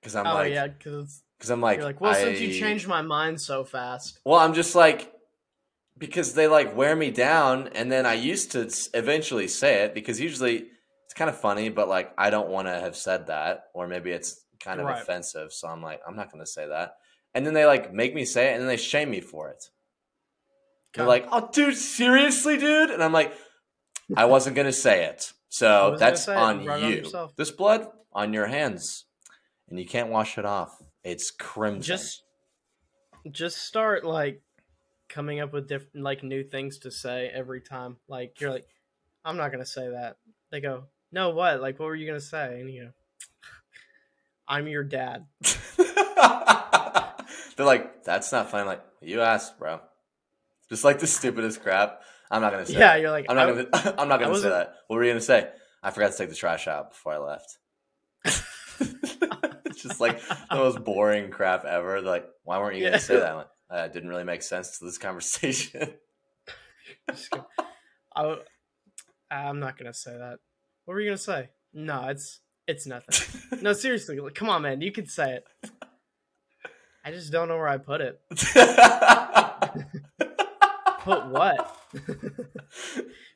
Because 0.00 0.16
I'm 0.16 0.26
oh 0.26 0.34
like, 0.34 0.52
yeah, 0.52 0.66
because 0.66 1.22
because 1.38 1.50
I'm 1.50 1.60
like, 1.60 1.78
you're 1.78 1.86
like, 1.86 2.00
well, 2.00 2.14
since 2.14 2.40
you 2.40 2.58
changed 2.58 2.88
my 2.88 3.02
mind 3.02 3.40
so 3.40 3.64
fast, 3.64 4.18
Well, 4.24 4.38
I'm 4.38 4.52
just 4.52 4.74
like 4.74 5.12
because 5.96 6.34
they 6.34 6.48
like 6.48 6.76
wear 6.76 6.96
me 6.96 7.10
down, 7.10 7.68
and 7.68 7.90
then 7.90 8.04
I 8.04 8.14
used 8.14 8.52
to 8.52 8.70
eventually 8.94 9.46
say 9.46 9.84
it 9.84 9.94
because 9.94 10.18
usually 10.20 10.66
it's 11.12 11.18
kind 11.18 11.28
of 11.28 11.36
funny, 11.38 11.68
but 11.68 11.88
like 11.90 12.10
I 12.16 12.30
don't 12.30 12.48
want 12.48 12.68
to 12.68 12.80
have 12.80 12.96
said 12.96 13.26
that, 13.26 13.64
or 13.74 13.86
maybe 13.86 14.10
it's 14.12 14.46
kind 14.60 14.80
of 14.80 14.86
Right. 14.86 15.02
offensive, 15.02 15.52
so 15.52 15.68
I'm 15.68 15.82
like, 15.82 16.00
I'm 16.08 16.16
not 16.16 16.32
going 16.32 16.42
to 16.42 16.50
say 16.50 16.66
that, 16.66 16.96
and 17.34 17.44
then 17.44 17.52
they 17.52 17.66
like 17.66 17.92
make 17.92 18.14
me 18.14 18.24
say 18.24 18.48
it, 18.48 18.52
and 18.52 18.62
then 18.62 18.68
they 18.68 18.78
shame 18.78 19.10
me 19.10 19.20
for 19.20 19.50
it. 19.50 19.62
They're 20.94 21.04
like, 21.06 21.28
"Oh, 21.30 21.50
dude, 21.52 21.76
seriously, 21.76 22.56
dude," 22.56 22.88
and 22.88 23.04
I'm 23.04 23.12
like, 23.12 23.34
I 24.16 24.24
wasn't 24.24 24.56
going 24.56 24.64
to 24.68 24.72
say 24.72 25.04
it, 25.04 25.34
so 25.50 25.96
that's 25.98 26.26
on 26.28 26.64
right 26.64 26.82
you. 26.82 26.88
yourself. 27.00 27.36
this 27.36 27.50
blood 27.50 27.88
on 28.14 28.32
your 28.32 28.46
hands, 28.46 29.04
and 29.68 29.78
you 29.78 29.84
can't 29.84 30.08
wash 30.08 30.38
it 30.38 30.46
off. 30.46 30.82
It's 31.04 31.30
crimson. 31.30 31.82
just 31.82 32.22
just 33.30 33.58
start 33.58 34.02
like 34.02 34.40
coming 35.10 35.40
up 35.40 35.52
with 35.52 35.68
different 35.68 36.02
like 36.04 36.22
new 36.22 36.42
things 36.42 36.78
to 36.78 36.90
say 36.90 37.30
every 37.34 37.60
time. 37.60 37.98
Like 38.08 38.40
you're 38.40 38.50
like, 38.50 38.66
I'm 39.26 39.36
not 39.36 39.52
gonna 39.52 39.66
say 39.66 39.90
that. 39.90 40.16
They 40.50 40.60
go, 40.60 40.84
no, 41.12 41.30
what? 41.30 41.60
Like, 41.60 41.78
what 41.78 41.86
were 41.86 41.94
you 41.94 42.06
gonna 42.06 42.20
say? 42.20 42.60
And 42.60 42.70
you 42.70 42.84
go, 42.84 42.90
I'm 44.48 44.66
your 44.66 44.84
dad. 44.84 45.26
They're 47.56 47.66
like, 47.66 48.04
that's 48.04 48.32
not 48.32 48.50
funny. 48.50 48.62
I'm 48.62 48.66
like, 48.66 48.82
you 49.00 49.20
asked, 49.20 49.58
bro. 49.58 49.80
Just 50.68 50.84
like 50.84 50.98
the 50.98 51.06
stupidest 51.06 51.62
crap. 51.62 52.00
I'm 52.30 52.40
not 52.40 52.52
gonna 52.52 52.64
say. 52.66 52.72
Yeah, 52.74 52.94
that. 52.94 53.00
you're 53.00 53.10
like, 53.10 53.26
I'm 53.28 53.36
not 53.36 53.48
I- 53.50 53.52
gonna. 53.52 53.94
I'm 54.00 54.08
not 54.08 54.20
gonna 54.20 54.34
say 54.38 54.48
that. 54.48 54.74
What 54.88 54.96
were 54.96 55.04
you 55.04 55.10
gonna 55.10 55.20
say? 55.20 55.48
I 55.82 55.90
forgot 55.90 56.12
to 56.12 56.18
take 56.18 56.28
the 56.30 56.34
trash 56.34 56.66
out 56.68 56.90
before 56.92 57.12
I 57.14 57.18
left. 57.18 57.58
it's 58.24 59.82
just 59.82 60.00
like 60.00 60.20
the 60.48 60.56
most 60.56 60.82
boring 60.84 61.30
crap 61.30 61.64
ever. 61.64 62.00
They're 62.00 62.10
like, 62.10 62.26
why 62.44 62.58
weren't 62.58 62.76
you 62.76 62.84
Yeah. 62.84 62.90
gonna 62.90 63.00
say 63.00 63.16
that? 63.18 63.34
Like, 63.36 63.48
uh, 63.70 63.76
it 63.86 63.92
didn't 63.92 64.08
really 64.08 64.24
make 64.24 64.42
sense 64.42 64.78
to 64.78 64.84
this 64.84 64.96
conversation. 64.98 65.94
I, 68.14 68.36
I'm 69.30 69.58
not 69.60 69.76
gonna 69.78 69.94
say 69.94 70.12
that. 70.12 70.38
What 70.92 70.96
were 70.96 71.00
you 71.00 71.08
gonna 71.08 71.16
say? 71.16 71.48
No, 71.72 72.08
it's 72.08 72.40
it's 72.66 72.86
nothing. 72.86 73.40
No, 73.62 73.72
seriously, 73.72 74.20
like, 74.20 74.34
come 74.34 74.50
on, 74.50 74.60
man. 74.60 74.82
You 74.82 74.92
can 74.92 75.06
say 75.06 75.36
it. 75.40 75.46
I 77.02 77.10
just 77.12 77.32
don't 77.32 77.48
know 77.48 77.56
where 77.56 77.66
I 77.68 77.78
put 77.78 78.02
it. 78.02 78.20
Put 81.00 81.26
what? 81.28 81.76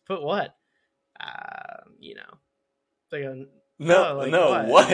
Put 0.06 0.22
what? 0.22 0.54
Uh, 1.18 1.80
you 1.98 2.16
know. 2.16 2.38
like 3.10 3.22
a, 3.22 3.46
no, 3.78 4.08
Oh, 4.10 4.18
like 4.18 4.30
no, 4.30 4.50
what? 4.50 4.68
what? 4.68 4.90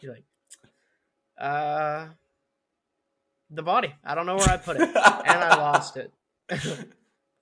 you're 0.00 0.12
like, 0.12 0.24
uh, 1.40 2.06
the 3.50 3.62
body. 3.64 3.92
I 4.04 4.14
don't 4.14 4.26
know 4.26 4.36
where 4.36 4.48
I 4.48 4.58
put 4.58 4.76
it, 4.76 4.82
and 4.82 4.94
I 4.94 5.56
lost 5.56 5.96
it. 5.96 6.12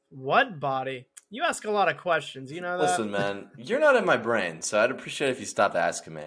what 0.09 0.59
body? 0.59 1.07
You 1.31 1.43
ask 1.43 1.65
a 1.65 1.71
lot 1.71 1.89
of 1.89 1.97
questions. 1.97 2.53
You 2.53 2.61
know 2.61 2.79
that. 2.79 2.85
Listen, 2.85 3.11
man, 3.11 3.51
you're 3.57 3.81
not 3.81 3.97
in 3.97 4.05
my 4.05 4.17
brain, 4.17 4.63
so 4.63 4.81
I'd 4.81 4.91
appreciate 4.91 5.31
if 5.31 5.41
you 5.41 5.47
stopped 5.47 5.75
asking 5.77 6.15
me. 6.15 6.27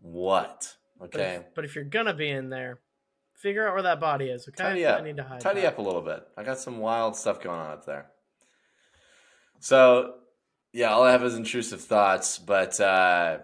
What? 0.00 0.74
But 0.98 1.08
if- 1.08 1.14
Okay. 1.14 1.46
But 1.54 1.64
if, 1.64 1.74
you're 1.74 1.84
gonna 1.84 2.14
be 2.14 2.30
in 2.30 2.48
there, 2.48 2.80
figure 3.34 3.66
out 3.66 3.74
where 3.74 3.82
that 3.82 4.00
body 4.00 4.26
is. 4.30 4.48
Okay. 4.48 4.62
Tidy 4.62 4.86
up. 4.86 5.00
I 5.00 5.04
need 5.04 5.16
to 5.18 5.22
hide. 5.24 5.40
Tidy 5.40 5.62
that. 5.62 5.74
up 5.74 5.78
a 5.78 5.82
little 5.82 6.00
bit. 6.02 6.26
I 6.36 6.42
got 6.44 6.58
some 6.58 6.78
wild 6.78 7.16
stuff 7.16 7.40
going 7.42 7.58
on 7.60 7.70
up 7.72 7.84
there. 7.84 8.06
So, 9.60 10.14
yeah, 10.72 10.90
all 10.92 11.02
I 11.04 11.12
have 11.12 11.22
is 11.24 11.34
intrusive 11.34 11.80
thoughts, 11.82 12.38
but 12.38 12.78
uh, 12.80 13.38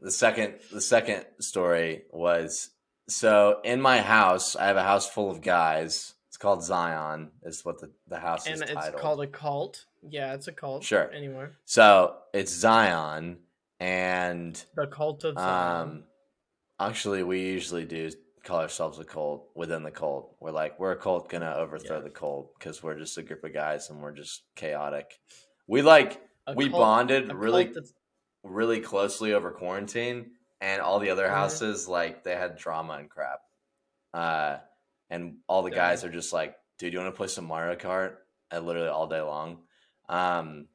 the 0.00 0.10
second 0.10 0.54
the 0.72 0.80
second 0.80 1.24
story 1.40 2.02
was 2.12 2.70
so 3.08 3.60
in 3.64 3.80
my 3.80 4.00
house, 4.00 4.54
I 4.56 4.66
have 4.66 4.76
a 4.76 4.82
house 4.82 5.08
full 5.08 5.30
of 5.30 5.40
guys. 5.40 6.14
Called 6.38 6.62
Zion. 6.62 7.30
Is 7.42 7.64
what 7.64 7.80
the, 7.80 7.90
the 8.06 8.18
house 8.18 8.46
And 8.46 8.54
is 8.56 8.60
And 8.60 8.70
it's 8.70 8.78
titled. 8.80 9.02
called 9.02 9.20
a 9.22 9.26
cult. 9.26 9.84
Yeah, 10.08 10.34
it's 10.34 10.46
a 10.48 10.52
cult. 10.52 10.84
Sure. 10.84 11.10
Anywhere. 11.12 11.56
so 11.64 12.16
it's 12.32 12.52
Zion, 12.52 13.38
and 13.80 14.64
The 14.76 14.86
cult 14.86 15.24
of 15.24 15.34
Zion. 15.36 15.88
Um, 15.88 16.04
actually, 16.78 17.22
we 17.22 17.40
usually 17.40 17.84
do 17.84 18.10
call 18.44 18.60
ourselves 18.60 18.98
a 18.98 19.04
cult 19.04 19.48
within 19.54 19.82
the 19.82 19.90
cult. 19.90 20.36
We're 20.40 20.52
like, 20.52 20.78
we're 20.78 20.92
a 20.92 20.96
cult 20.96 21.28
gonna 21.28 21.54
overthrow 21.56 21.96
Yeah. 21.96 22.02
the 22.04 22.10
cult 22.10 22.54
because 22.58 22.82
we're 22.82 22.98
just 22.98 23.18
a 23.18 23.22
group 23.22 23.42
of 23.44 23.52
guys 23.52 23.90
and 23.90 24.00
we're 24.00 24.12
just 24.12 24.42
chaotic. 24.54 25.18
We 25.66 25.82
like 25.82 26.22
A 26.46 26.54
we 26.54 26.68
cult- 26.70 26.80
bonded 26.80 27.32
really 27.34 27.72
really 28.44 28.80
closely 28.80 29.32
over 29.34 29.50
quarantine, 29.50 30.30
and 30.60 30.80
all 30.80 31.00
the 31.00 31.10
other 31.10 31.26
Mhm. 31.26 31.30
houses 31.30 31.88
like 31.88 32.22
they 32.24 32.36
had 32.36 32.56
drama 32.56 32.94
and 32.94 33.10
crap. 33.10 33.40
Uh, 34.14 34.58
and 35.10 35.36
all 35.48 35.62
the 35.62 35.70
guys 35.70 36.04
are 36.04 36.10
just 36.10 36.32
like, 36.32 36.54
dude, 36.78 36.92
you 36.92 36.98
want 36.98 37.12
to 37.12 37.16
play 37.16 37.28
some 37.28 37.46
Mario 37.46 37.76
Kart? 37.76 38.14
Uh, 38.52 38.60
literally 38.60 38.88
all 38.88 39.06
day 39.06 39.20
long. 39.20 39.58
Um, 40.08 40.66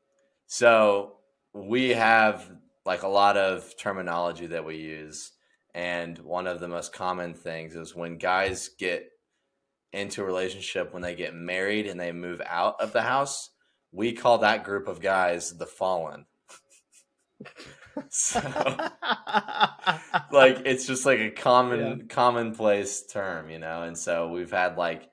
so 0.48 1.18
we 1.54 1.90
have 1.90 2.50
like 2.86 3.04
a 3.04 3.08
lot 3.08 3.38
of 3.38 3.76
terminology 3.78 4.48
that 4.48 4.66
we 4.66 4.78
use, 4.78 5.32
and 5.74 6.18
one 6.20 6.48
of 6.48 6.60
the 6.60 6.68
most 6.68 6.94
common 6.94 7.34
things 7.34 7.76
is 7.76 7.96
when 7.96 8.18
guys 8.18 8.70
get 8.78 9.10
into 9.94 10.22
a 10.22 10.26
relationship 10.26 10.94
when 10.94 11.04
they 11.04 11.16
get 11.16 11.36
married 11.36 11.88
and 11.88 12.00
they 12.00 12.12
move 12.12 12.42
out 12.46 12.82
of 12.82 12.94
the 12.94 13.02
house, 13.02 13.52
we 13.92 14.12
call 14.12 14.40
that 14.40 14.64
group 14.64 14.88
of 14.88 15.00
guys 15.00 15.56
the 15.58 15.68
fallen. 15.68 16.26
so 18.10 18.40
like 20.32 20.62
it's 20.66 20.86
just 20.86 21.06
like 21.06 21.20
a 21.20 21.32
common 21.32 21.80
Yeah. 21.80 21.96
commonplace 22.10 23.06
term, 23.06 23.50
you 23.50 23.60
know. 23.60 23.84
And 23.84 23.98
so 23.98 24.30
we've 24.30 24.52
had 24.52 24.78
like 24.78 25.10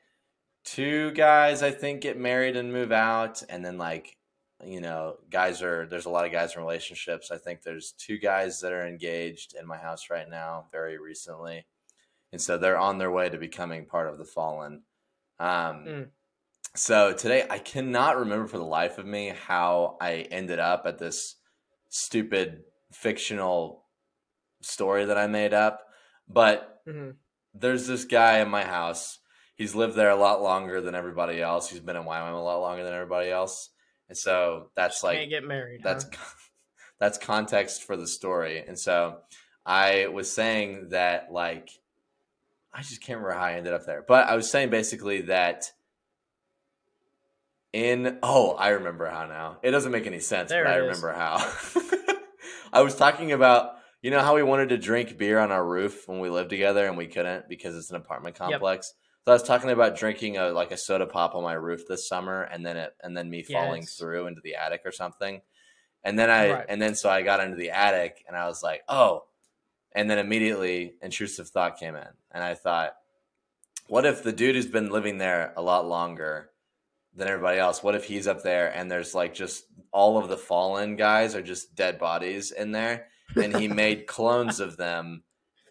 two 0.64 1.10
guys 1.12 1.62
I 1.62 1.70
think 1.70 2.02
get 2.02 2.18
married 2.18 2.56
and 2.56 2.72
move 2.72 2.92
out 2.92 3.42
and 3.48 3.64
then 3.64 3.78
like 3.78 4.16
you 4.62 4.80
know, 4.82 5.16
guys 5.30 5.62
are 5.62 5.86
there's 5.86 6.04
a 6.06 6.10
lot 6.10 6.26
of 6.26 6.32
guys 6.32 6.54
in 6.54 6.60
relationships. 6.60 7.30
I 7.30 7.38
think 7.38 7.62
there's 7.62 7.92
two 7.98 8.18
guys 8.18 8.60
that 8.60 8.72
are 8.72 8.86
engaged 8.86 9.54
in 9.58 9.66
my 9.66 9.78
house 9.78 10.10
right 10.10 10.28
now 10.28 10.66
very 10.70 10.98
recently. 10.98 11.66
And 12.32 12.40
so 12.40 12.58
they're 12.58 12.78
on 12.78 12.98
their 12.98 13.10
way 13.10 13.28
to 13.30 13.38
becoming 13.38 13.86
part 13.86 14.08
of 14.08 14.18
the 14.18 14.24
fallen. 14.24 14.82
Um 15.38 15.84
Mm. 15.86 16.08
so 16.76 17.12
today 17.14 17.46
I 17.50 17.58
cannot 17.58 18.18
remember 18.18 18.46
for 18.46 18.58
the 18.58 18.64
life 18.64 18.98
of 18.98 19.06
me 19.06 19.28
how 19.46 19.96
I 20.00 20.26
ended 20.30 20.58
up 20.58 20.82
at 20.86 20.98
this 20.98 21.36
stupid 21.88 22.62
fictional 22.92 23.84
story 24.60 25.04
that 25.06 25.16
I 25.18 25.26
made 25.26 25.54
up, 25.54 25.86
but 26.28 26.82
Mhm. 26.86 27.16
there's 27.54 27.86
this 27.86 28.04
guy 28.04 28.38
in 28.40 28.48
my 28.50 28.64
house. 28.64 29.18
He's 29.54 29.74
lived 29.74 29.94
there 29.94 30.10
a 30.10 30.16
lot 30.16 30.42
longer 30.42 30.80
than 30.80 30.94
everybody 30.94 31.40
else. 31.42 31.68
He's 31.70 31.80
been 31.80 31.96
in 31.96 32.04
Wyoming 32.04 32.34
a 32.34 32.42
lot 32.42 32.60
longer 32.60 32.82
than 32.84 32.92
everybody 32.94 33.30
else. 33.30 33.70
And 34.08 34.16
so 34.18 34.70
that's 34.74 35.02
like 35.04 35.18
Can't 35.18 35.30
get 35.30 35.44
married. 35.44 35.82
that's 35.82 36.04
huh? 36.04 36.34
that's 36.98 37.16
context 37.18 37.84
for 37.84 37.96
the 37.96 38.06
story. 38.06 38.58
And 38.66 38.78
so 38.78 39.20
I 39.64 40.06
was 40.08 40.32
saying 40.32 40.88
that 40.90 41.30
like 41.32 41.70
I 42.72 42.82
just 42.82 43.00
can't 43.02 43.18
remember 43.18 43.38
how 43.38 43.46
I 43.46 43.54
ended 43.54 43.72
up 43.72 43.84
there. 43.86 44.02
But 44.06 44.28
I 44.28 44.36
was 44.36 44.50
saying 44.50 44.70
basically 44.70 45.22
that 45.22 45.72
in 47.72 48.18
oh, 48.22 48.52
I 48.52 48.70
remember 48.70 49.08
how 49.08 49.26
now. 49.26 49.58
It 49.62 49.70
doesn't 49.70 49.92
make 49.92 50.06
any 50.06 50.20
sense, 50.20 50.50
There 50.50 50.64
but 50.64 50.72
I 50.72 50.76
it 50.78 50.90
is. 50.90 51.02
remember 51.02 51.12
how. 51.12 51.36
I 52.72 52.82
was 52.82 52.94
talking 52.94 53.32
about 53.32 53.76
you 54.02 54.10
know 54.10 54.20
how 54.20 54.34
we 54.34 54.42
wanted 54.42 54.70
to 54.70 54.78
drink 54.78 55.18
beer 55.18 55.38
on 55.38 55.52
our 55.52 55.64
roof 55.66 56.08
when 56.08 56.20
we 56.20 56.30
lived 56.30 56.50
together 56.50 56.86
and 56.86 56.96
we 56.96 57.06
couldn't 57.06 57.48
because 57.48 57.76
it's 57.76 57.90
an 57.90 57.96
apartment 57.96 58.36
Yep. 58.48 58.60
complex. 58.60 58.94
So 59.24 59.32
I 59.32 59.34
was 59.34 59.42
talking 59.42 59.70
about 59.70 59.96
drinking 59.96 60.38
a 60.38 60.50
like 60.50 60.70
a 60.70 60.76
soda 60.76 61.06
pop 61.06 61.34
on 61.34 61.42
my 61.42 61.52
roof 61.52 61.82
this 61.86 62.08
summer 62.08 62.42
and 62.42 62.64
then 62.64 62.76
it 62.76 62.94
and 63.02 63.16
then 63.16 63.28
me 63.28 63.42
falling 63.42 63.82
Yes. 63.82 63.96
through 63.98 64.26
into 64.26 64.40
the 64.40 64.54
attic 64.54 64.82
or 64.84 64.92
something. 64.92 65.42
And 66.02 66.18
then 66.18 66.30
I 66.30 66.52
Right. 66.52 66.66
and 66.68 66.80
then 66.80 66.94
so 66.94 67.10
I 67.10 67.22
got 67.22 67.40
into 67.40 67.56
the 67.56 67.70
attic 67.70 68.24
and 68.26 68.36
I 68.36 68.46
was 68.46 68.62
like, 68.62 68.82
"Oh." 68.88 69.24
And 69.92 70.08
then 70.08 70.18
immediately 70.18 70.94
intrusive 71.02 71.48
thought 71.48 71.78
came 71.78 71.96
in 71.96 72.08
and 72.30 72.42
I 72.44 72.54
thought, 72.54 72.94
"What 73.88 74.06
if 74.06 74.22
the 74.22 74.32
dude 74.32 74.54
who's 74.54 74.66
been 74.66 74.90
living 74.90 75.18
there 75.18 75.52
a 75.56 75.62
lot 75.62 75.86
longer 75.86 76.49
than 77.14 77.28
everybody 77.28 77.58
else, 77.58 77.82
what 77.82 77.94
if 77.94 78.04
he's 78.04 78.26
up 78.26 78.42
there 78.42 78.74
and 78.74 78.90
there's 78.90 79.14
like 79.14 79.34
just 79.34 79.64
all 79.92 80.18
of 80.18 80.28
the 80.28 80.36
fallen 80.36 80.96
guys 80.96 81.34
are 81.34 81.42
just 81.42 81.74
dead 81.74 81.98
bodies 81.98 82.52
in 82.52 82.72
there? 82.72 83.06
And 83.36 83.56
he 83.56 83.68
made 83.68 84.06
clones 84.06 84.60
of 84.60 84.76
them. 84.76 85.22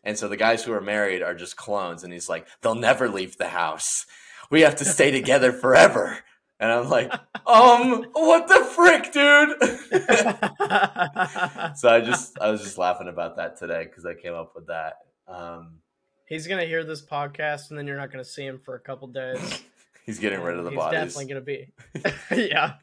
And 0.03 0.17
so 0.17 0.27
the 0.27 0.37
guys 0.37 0.63
who 0.63 0.73
are 0.73 0.81
married 0.81 1.21
are 1.21 1.35
just 1.35 1.57
clones 1.57 2.03
and 2.03 2.13
he's 2.13 2.29
like 2.29 2.47
they'll 2.61 2.75
never 2.75 3.09
leave 3.09 3.37
the 3.37 3.49
house. 3.49 4.05
We 4.49 4.61
have 4.61 4.77
to 4.77 4.85
stay 4.85 5.11
together 5.11 5.51
forever. 5.51 6.19
And 6.61 6.71
i'm 6.71 6.89
like 6.89 7.11
um 7.47 8.05
what 8.13 8.47
the 8.47 8.63
frick 8.75 9.13
dude? 9.13 9.55
So 11.77 11.89
i 11.89 12.01
just 12.01 12.37
i 12.39 12.51
was 12.51 12.61
just 12.61 12.77
laughing 12.77 13.07
about 13.07 13.37
that 13.37 13.57
today 13.57 13.85
because 13.85 14.05
i 14.05 14.13
came 14.13 14.33
up 14.33 14.53
with 14.55 14.67
that. 14.67 14.95
Um 15.27 15.79
He's 16.29 16.45
gonna 16.45 16.65
hear 16.65 16.83
this 16.83 17.03
podcast, 17.03 17.71
and 17.71 17.79
then 17.79 17.87
you're 17.87 17.97
not 17.97 18.11
gonna 18.11 18.23
see 18.23 18.45
him 18.45 18.59
for 18.63 18.75
a 18.75 18.79
couple 18.79 19.07
days. 19.07 19.63
he's 20.09 20.19
getting 20.19 20.41
rid 20.41 20.57
of 20.57 20.63
the 20.65 20.71
He's 20.71 20.77
bodies 20.77 21.13
definitely 21.15 21.25
gonna 21.25 21.41
be. 21.41 21.73
yeah. 22.51 22.73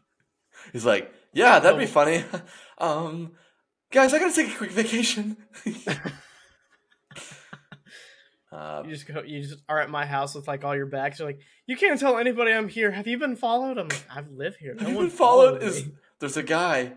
he's 0.73 0.85
like 0.85 1.13
yeah 1.33 1.59
that'd 1.59 1.79
be 1.79 1.85
Oh. 1.85 1.89
funny 1.89 2.25
um 2.79 3.33
guys 3.93 4.15
i 4.15 4.19
gotta 4.19 4.33
take 4.35 4.53
a 4.53 4.57
quick 4.57 4.71
vacation 4.71 5.37
uh, 8.53 8.83
You 8.87 8.91
just 8.93 9.07
go. 9.07 9.23
You 9.23 9.43
just 9.43 9.59
are 9.69 9.81
at 9.81 9.91
my 9.91 10.07
house 10.07 10.35
with 10.35 10.49
like 10.49 10.65
all 10.65 10.75
your 10.75 10.87
bags. 10.87 11.19
You're 11.19 11.29
like, 11.29 11.41
you 11.67 11.77
can't 11.77 11.99
tell 12.01 12.17
anybody 12.17 12.53
I'm 12.53 12.69
here. 12.69 12.91
Have 12.91 13.07
you 13.07 13.19
been 13.19 13.37
followed? 13.37 13.77
I'm 13.77 13.89
like, 13.89 14.05
I've 14.11 14.31
lived 14.31 14.57
here. 14.61 14.75
No 14.75 14.87
Have 14.87 14.95
one 14.97 15.05
been 15.07 15.11
followed? 15.17 15.63
Is 15.63 15.85
me. 15.85 15.93
there's 16.21 16.37
a 16.39 16.43
guy, 16.43 16.93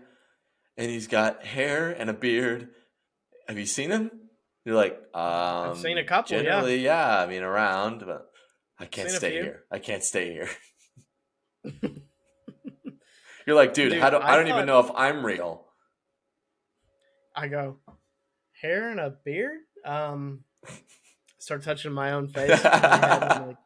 and 0.78 0.90
he's 0.90 1.06
got 1.06 1.44
hair 1.44 1.90
and 1.90 2.08
a 2.08 2.14
beard. 2.14 2.68
Have 3.48 3.58
you 3.58 3.66
seen 3.66 3.90
him? 3.90 4.10
You're 4.64 4.76
like, 4.76 4.94
um, 5.12 5.70
I've 5.72 5.78
seen 5.78 5.98
a 5.98 6.04
couple, 6.04 6.36
yeah. 6.36 6.42
Generally, 6.44 6.76
yeah. 6.78 7.18
I 7.20 7.26
mean, 7.26 7.42
around, 7.42 8.04
but 8.06 8.29
I 8.80 8.86
can't 8.86 9.10
Seen 9.10 9.18
stay 9.18 9.32
here. 9.32 9.64
I 9.70 9.78
can't 9.78 10.02
stay 10.02 10.32
here. 10.32 10.48
You're 13.46 13.56
like, 13.56 13.74
dude, 13.74 13.92
Dude, 13.92 14.00
how 14.00 14.10
do 14.10 14.16
I, 14.16 14.32
I 14.32 14.36
don't 14.36 14.48
even 14.48 14.66
know 14.66 14.80
if 14.80 14.90
I'm 14.94 15.24
real. 15.24 15.66
I 17.34 17.48
go, 17.48 17.78
hair 18.60 18.90
and 18.90 19.00
a 19.00 19.10
beard. 19.24 19.58
Um, 19.84 20.44
start 21.38 21.62
touching 21.62 21.92
my 21.92 22.12
own 22.12 22.28
face. 22.28 22.62
my 22.62 22.70
head, 22.70 23.22
I'm 23.22 23.46
like, 23.48 23.56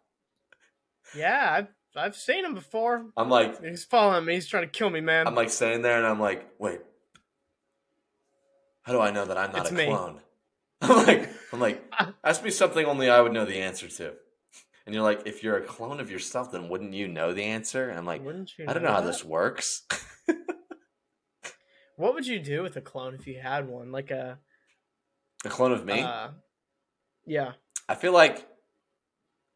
yeah, 1.16 1.48
I've 1.52 1.68
I've 1.96 2.16
seen 2.16 2.44
him 2.44 2.54
before. 2.54 3.06
I'm 3.16 3.28
like, 3.28 3.62
He's 3.62 3.84
following 3.84 4.24
me. 4.24 4.34
He's 4.34 4.46
trying 4.48 4.64
to 4.64 4.68
kill 4.70 4.90
me, 4.90 5.00
man. 5.00 5.26
I'm 5.26 5.34
like 5.34 5.50
sitting 5.50 5.82
there, 5.82 5.96
and 5.96 6.06
I'm 6.06 6.20
like, 6.20 6.48
wait, 6.58 6.80
how 8.82 8.92
do 8.92 9.00
I 9.00 9.10
know 9.10 9.24
that 9.24 9.36
I'm 9.38 9.52
not 9.52 9.62
It's 9.62 9.70
a 9.70 9.74
me. 9.74 9.86
clone? 9.86 10.20
I'm 10.80 11.06
like, 11.06 11.30
I'm 11.52 11.60
like, 11.60 11.82
ask 12.22 12.42
me 12.44 12.50
something 12.50 12.84
only 12.84 13.08
I 13.08 13.20
would 13.20 13.32
know 13.32 13.44
the 13.44 13.60
answer 13.60 13.88
to. 13.88 14.14
And 14.86 14.94
you're 14.94 15.04
like, 15.04 15.22
if 15.26 15.42
you're 15.42 15.56
a 15.56 15.62
clone 15.62 15.98
of 15.98 16.10
yourself, 16.10 16.52
then 16.52 16.68
wouldn't 16.68 16.92
you 16.92 17.08
know 17.08 17.32
the 17.32 17.44
answer? 17.44 17.88
And 17.88 17.98
I'm 17.98 18.04
like, 18.04 18.24
Wouldn't 18.24 18.52
you? 18.58 18.66
I 18.68 18.74
don't 18.74 18.82
know 18.82 18.92
how 18.92 19.00
this 19.00 19.24
works. 19.24 19.82
What 21.96 22.14
would 22.14 22.26
you 22.26 22.40
do 22.40 22.62
with 22.62 22.76
a 22.76 22.80
clone 22.80 23.14
if 23.14 23.26
you 23.26 23.38
had 23.40 23.68
one? 23.68 23.92
Like 23.92 24.10
a 24.10 24.38
a 25.44 25.48
clone 25.48 25.72
of 25.72 25.84
me? 25.84 26.00
Uh, 26.00 26.28
yeah. 27.26 27.52
I 27.88 27.94
feel 27.94 28.12
like 28.12 28.46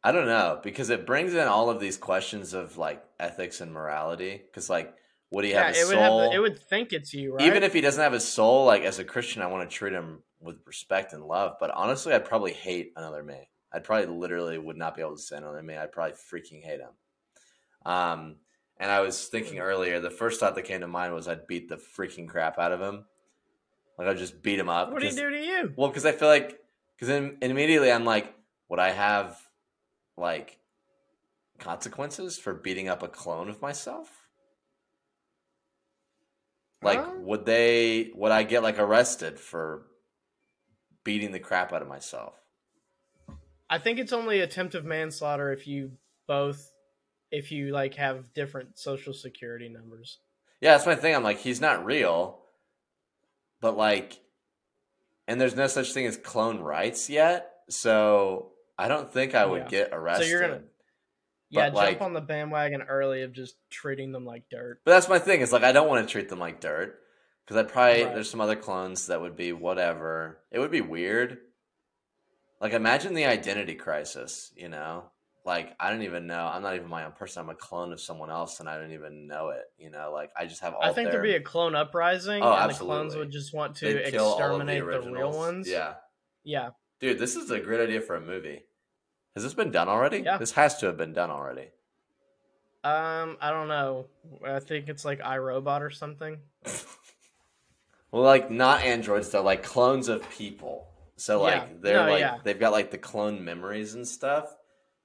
I 0.05 0.13
don't 0.13 0.27
know 0.27 0.61
because 0.63 0.91
it 0.91 1.05
brings 1.07 1.35
in 1.35 1.49
all 1.49 1.69
of 1.69 1.81
these 1.81 1.97
questions 1.97 2.55
of 2.55 2.79
like 2.79 3.03
ethics 3.19 3.61
and 3.61 3.73
morality. 3.73 4.41
Because 4.47 4.71
like, 4.71 4.95
would 5.33 5.45
he 5.45 5.51
Yeah, 5.51 5.65
have 5.65 5.75
a 5.75 5.75
it 5.75 5.85
would 5.87 5.95
soul? 5.95 6.21
have. 6.21 6.31
The, 6.31 6.37
it 6.37 6.39
would 6.39 6.59
think 6.59 6.93
it's 6.93 7.13
you, 7.13 7.35
right? 7.35 7.47
Even 7.47 7.63
if 7.65 7.73
he 7.73 7.81
doesn't 7.81 8.03
have 8.03 8.13
a 8.15 8.21
soul, 8.21 8.65
like 8.67 8.83
as 8.83 8.99
a 9.01 9.05
Christian, 9.05 9.43
I 9.43 9.47
want 9.49 9.69
to 9.69 9.77
treat 9.77 9.93
him 9.93 10.23
with 10.41 10.59
respect 10.65 11.13
and 11.13 11.25
love. 11.25 11.57
But 11.59 11.73
honestly, 11.73 12.13
I'd 12.15 12.25
probably 12.25 12.53
hate 12.53 12.93
another 12.95 13.23
me. 13.25 13.49
I'd 13.73 13.85
probably 13.85 14.07
literally 14.07 14.59
would 14.59 14.77
not 14.77 14.95
be 14.97 15.03
able 15.03 15.17
to 15.17 15.23
say 15.23 15.37
another 15.37 15.63
me. 15.63 15.77
I'd 15.77 15.93
probably 15.93 16.15
freaking 16.15 16.63
hate 16.63 16.81
him. 16.81 16.91
Um, 17.85 18.37
and 18.79 18.91
I 18.91 19.01
was 19.01 19.27
thinking 19.27 19.59
earlier, 19.59 20.01
the 20.01 20.11
first 20.11 20.41
thought 20.41 20.55
that 20.55 20.63
came 20.63 20.81
to 20.81 20.89
mind 20.89 21.15
was 21.15 21.29
I'd 21.29 21.47
beat 21.47 21.69
the 21.69 21.77
freaking 21.77 22.29
crap 22.29 22.59
out 22.59 22.73
of 22.73 22.81
him. 22.81 23.05
Like 23.99 24.09
I'd 24.09 24.19
just 24.19 24.43
beat 24.43 24.59
him 24.59 24.69
up. 24.69 24.93
what 24.93 25.01
do 25.01 25.09
you 25.09 25.13
do 25.13 25.31
to 25.31 25.45
you? 25.45 25.73
Well, 25.77 25.89
because 25.89 26.07
I 26.07 26.13
feel 26.13 26.29
like, 26.29 26.59
because 26.95 27.09
then 27.09 27.39
immediately 27.43 27.91
I'm 27.91 28.05
like, 28.05 28.33
would 28.69 28.79
I 28.79 28.91
have 28.91 29.37
like 30.17 30.59
consequences 31.59 32.39
for 32.39 32.55
beating 32.55 32.89
up 32.89 33.03
a 33.03 33.09
clone 33.09 33.49
of 33.49 33.61
myself? 33.61 34.09
Like, 36.83 37.05
Huh? 37.05 37.13
would 37.17 37.45
they? 37.45 38.13
Would 38.15 38.31
I 38.31 38.45
get 38.45 38.63
like 38.63 38.79
arrested 38.79 39.41
for 39.41 39.87
beating 41.03 41.33
the 41.33 41.41
crap 41.41 41.73
out 41.73 41.83
of 41.83 41.89
myself? 41.89 42.35
I 43.71 43.79
think 43.79 43.99
it's 43.99 44.13
only 44.13 44.41
attempted 44.41 44.85
manslaughter 44.85 45.53
if 45.53 45.67
you 45.67 45.93
both, 46.27 46.71
if 47.31 47.53
you 47.53 47.73
like 47.73 47.95
have 47.95 48.33
different 48.35 48.79
social 48.79 49.13
security 49.13 49.69
numbers. 49.69 50.19
Yeah, 50.61 50.73
that's 50.73 50.87
my 50.87 50.95
thing. 50.97 51.15
I'm 51.15 51.23
like, 51.23 51.39
he's 51.39 51.61
not 51.61 51.85
real, 51.85 52.41
but 53.61 53.77
like, 53.77 54.19
and 55.27 55.41
there's 55.41 55.55
no 55.57 55.67
such 55.67 55.93
thing 55.93 56.07
as 56.07 56.17
clone 56.17 56.61
rights 56.61 57.11
yet, 57.11 57.51
so 57.69 58.53
I 58.79 58.89
don't 58.89 59.13
think 59.13 59.35
I 59.35 59.45
would 59.45 59.65
Yeah. 59.65 59.69
get 59.69 59.89
arrested. 59.93 60.25
So 60.25 60.31
you're 60.31 60.41
gonna- 60.41 60.65
Yeah, 61.51 61.69
like- 61.69 61.91
jump 61.99 62.03
on 62.03 62.13
the 62.15 62.21
bandwagon 62.21 62.83
early 62.83 63.23
of 63.23 63.33
just 63.33 63.57
treating 63.71 64.13
them 64.13 64.25
like 64.25 64.49
dirt. 64.51 64.81
But 64.85 64.93
that's 64.93 65.09
my 65.09 65.19
thing. 65.19 65.41
Is 65.41 65.53
like 65.53 65.63
I 65.65 65.73
don't 65.73 65.89
want 65.89 66.07
to 66.07 66.11
treat 66.13 66.29
them 66.29 66.39
like 66.39 66.61
dirt 66.61 67.01
because 67.45 67.57
I'd 67.57 67.69
probably 67.69 68.05
Right. 68.05 68.15
there's 68.15 68.31
some 68.31 68.41
other 68.41 68.57
clones 68.57 69.07
that 69.07 69.21
would 69.21 69.37
be 69.37 69.53
whatever. 69.53 70.41
It 70.51 70.59
would 70.59 70.71
be 70.71 70.81
weird. 70.81 71.39
Like 72.61 72.73
imagine 72.73 73.15
the 73.15 73.27
identity 73.27 73.75
crisis. 73.75 74.53
You 74.57 74.69
know, 74.69 75.05
like 75.45 75.75
I 75.79 75.91
don't 75.91 76.03
even 76.03 76.27
know. 76.27 76.47
I'm 76.47 76.63
not 76.63 76.75
even 76.75 76.89
my 76.89 77.05
own 77.05 77.13
person. 77.13 77.43
I'm 77.43 77.51
a 77.51 77.55
clone 77.55 77.93
of 77.93 78.01
someone 78.01 78.31
else, 78.31 78.61
and 78.61 78.69
I 78.69 78.79
don't 78.79 78.93
even 78.93 79.27
know 79.27 79.51
it. 79.51 79.65
You 79.79 79.91
know, 79.91 80.11
like 80.13 80.31
I 80.37 80.47
just 80.47 80.61
have 80.63 80.75
all. 80.75 80.83
I 80.83 80.93
think 80.93 81.11
their, 81.11 81.21
there'd 81.21 81.23
be 81.23 81.35
a 81.35 81.41
clone 81.41 81.75
uprising, 81.75 82.43
Oh, 82.43 82.53
and 82.53 82.71
the 82.71 82.75
clones 82.75 83.17
would 83.17 83.31
just 83.31 83.55
want 83.55 83.77
to 83.77 83.87
they'd 83.87 84.15
exterminate 84.15 84.81
the, 84.81 85.11
real 85.11 85.33
ones. 85.33 85.69
Yeah, 85.69 85.95
yeah. 86.45 86.71
dude, 87.01 87.19
this 87.19 87.37
is 87.37 87.51
a 87.51 87.61
great 87.61 87.81
idea 87.81 88.01
for 88.01 88.17
a 88.17 88.21
movie. 88.21 88.65
Has 89.35 89.45
this 89.45 89.55
been 89.55 89.71
done 89.71 89.89
already? 89.89 90.21
Yeah. 90.21 90.39
This 90.39 90.53
has 90.53 90.79
to 90.79 90.87
have 90.87 90.97
been 90.97 91.13
done 91.13 91.31
already. 91.31 91.69
Um, 92.83 93.37
I 93.41 93.51
don't 93.51 93.69
know. 93.69 94.07
I 94.45 94.59
think 94.59 94.89
it's 94.89 95.05
like 95.05 95.21
iRobot 95.21 95.81
or 95.81 95.91
something. 95.91 96.39
Well, 98.11 98.23
like 98.23 98.51
not 98.51 98.83
androids 98.83 99.31
though, 99.31 99.43
like 99.43 99.63
clones 99.63 100.09
of 100.09 100.29
people. 100.31 100.89
So 101.19 101.41
like 101.43 101.63
Yeah. 101.63 101.77
they're 101.81 102.05
No, 102.07 102.11
like 102.13 102.21
yeah. 102.21 102.39
they've 102.45 102.59
got 102.59 102.73
like 102.73 102.91
the 102.91 102.99
clone 102.99 103.45
memories 103.45 103.95
and 103.95 104.07
stuff. 104.07 104.55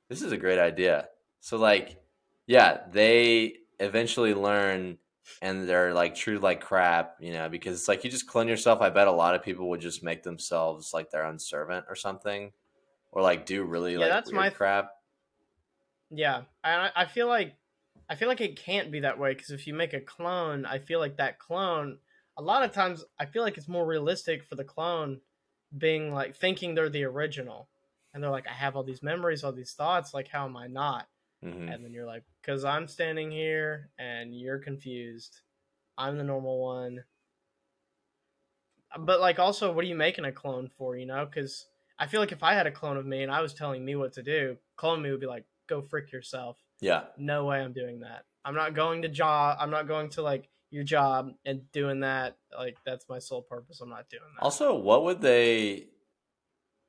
This 0.09 0.22
is 0.22 0.32
a 0.32 0.38
great 0.38 0.59
idea. 0.59 1.09
So 1.39 1.57
like, 1.57 2.01
yeah, 2.47 2.82
they 2.91 3.57
eventually 3.80 4.34
learn 4.34 4.97
and 5.41 5.68
they're 5.68 5.93
like 5.93 6.16
true 6.16 6.38
like 6.39 6.61
crap, 6.61 7.16
you 7.20 7.34
know, 7.34 7.49
because 7.49 7.80
it's 7.80 7.88
like 7.88 8.03
you 8.03 8.11
just 8.11 8.28
clone 8.28 8.47
yourself. 8.47 8.82
I 8.82 8.89
bet 8.89 9.07
a 9.07 9.11
lot 9.11 9.36
of 9.36 9.41
people 9.43 9.70
would 9.70 9.82
just 9.82 10.03
make 10.03 10.24
themselves 10.24 10.93
like 10.93 11.09
their 11.09 11.26
own 11.26 11.39
servant 11.39 11.86
or 11.89 11.95
something, 11.95 12.51
or 13.11 13.22
like 13.22 13.45
do 13.45 13.64
really 13.64 13.93
Yeah, 13.93 13.99
like 13.99 14.09
that's 14.09 14.32
weird 14.32 14.41
my- 14.43 14.49
crap. 14.49 14.91
Yeah, 16.09 16.43
I 16.64 16.91
I 16.95 17.05
feel 17.05 17.28
like 17.28 17.55
I 18.09 18.16
feel 18.16 18.28
like 18.28 18.41
it 18.41 18.55
can't 18.57 18.91
be 18.91 18.99
that 18.99 19.18
way 19.18 19.34
because 19.34 19.49
if 19.49 19.66
you 19.66 19.74
make 19.74 19.93
a 19.93 20.01
clone, 20.01 20.66
I 20.66 20.80
feel 20.80 20.99
like 20.99 21.18
that 21.18 21.39
clone. 21.39 21.99
A 22.38 22.41
lot 22.41 22.64
of 22.64 22.72
times, 22.74 23.05
I 23.20 23.26
feel 23.26 23.43
like 23.43 23.57
it's 23.57 23.68
more 23.68 23.86
realistic 23.86 24.43
for 24.43 24.55
the 24.55 24.64
clone 24.64 25.22
being 25.78 26.13
like 26.13 26.36
thinking 26.36 26.76
they're 26.76 26.89
the 26.89 27.03
original, 27.05 27.69
and 28.13 28.24
they're 28.24 28.32
like, 28.32 28.47
I 28.47 28.53
have 28.53 28.76
all 28.76 28.84
these 28.84 29.03
memories, 29.03 29.43
all 29.43 29.51
these 29.51 29.74
thoughts. 29.74 30.13
Like, 30.13 30.28
how 30.28 30.45
am 30.45 30.55
I 30.57 30.67
not? 30.67 31.07
hmm 31.41 31.67
And 31.69 31.84
then 31.84 31.93
you're 31.93 32.05
like, 32.05 32.24
because 32.41 32.63
I'm 32.63 32.88
standing 32.88 33.32
here 33.32 33.89
and 33.97 34.36
you're 34.38 34.59
confused. 34.59 35.41
I'm 35.97 36.17
the 36.17 36.24
normal 36.24 36.61
one. 36.61 37.03
But 38.99 39.19
like, 39.19 39.39
also, 39.39 39.71
what 39.71 39.84
are 39.84 39.88
you 39.88 39.95
making 39.95 40.26
a 40.26 40.32
clone 40.32 40.69
for? 40.78 40.95
You 40.95 41.05
know, 41.05 41.26
because 41.26 41.65
I 41.97 42.07
feel 42.07 42.19
like 42.19 42.32
if 42.32 42.43
I 42.43 42.53
had 42.53 42.67
a 42.67 42.71
clone 42.71 42.97
of 42.97 43.05
me 43.05 43.24
and 43.24 43.32
I 43.32 43.41
was 43.41 43.53
telling 43.53 43.84
me 43.84 43.95
what 43.95 44.13
to 44.13 44.24
do, 44.24 44.57
clone 44.76 45.01
me 45.01 45.09
would 45.11 45.19
be 45.19 45.26
like, 45.28 45.45
go 45.67 45.82
frick 45.82 46.11
yourself 46.11 46.57
Yeah, 46.82 47.03
no 47.17 47.45
way 47.45 47.61
I'm 47.61 47.74
doing 47.74 48.01
that. 48.01 48.26
I'm 48.45 48.55
not 48.55 48.76
going 48.76 49.01
to 49.03 49.07
job. 49.09 49.57
I'm 49.59 49.69
not 49.69 49.88
going 49.88 50.09
to 50.11 50.21
like 50.21 50.49
your 50.74 50.84
job 50.84 51.30
and 51.45 51.71
doing 51.71 52.01
that. 52.01 52.36
Like 52.57 52.78
that's 52.86 53.07
my 53.07 53.19
sole 53.19 53.41
purpose. 53.43 53.80
I'm 53.80 53.89
not 53.89 54.09
doing 54.09 54.24
that. 54.38 54.43
Also, 54.43 54.74
what 54.76 55.03
would 55.05 55.21
they? 55.21 55.88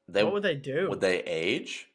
They 0.09 0.24
what 0.24 0.32
would 0.35 0.43
they 0.43 0.57
do? 0.57 0.89
would 0.91 1.01
they 1.01 1.20
age, 1.22 1.87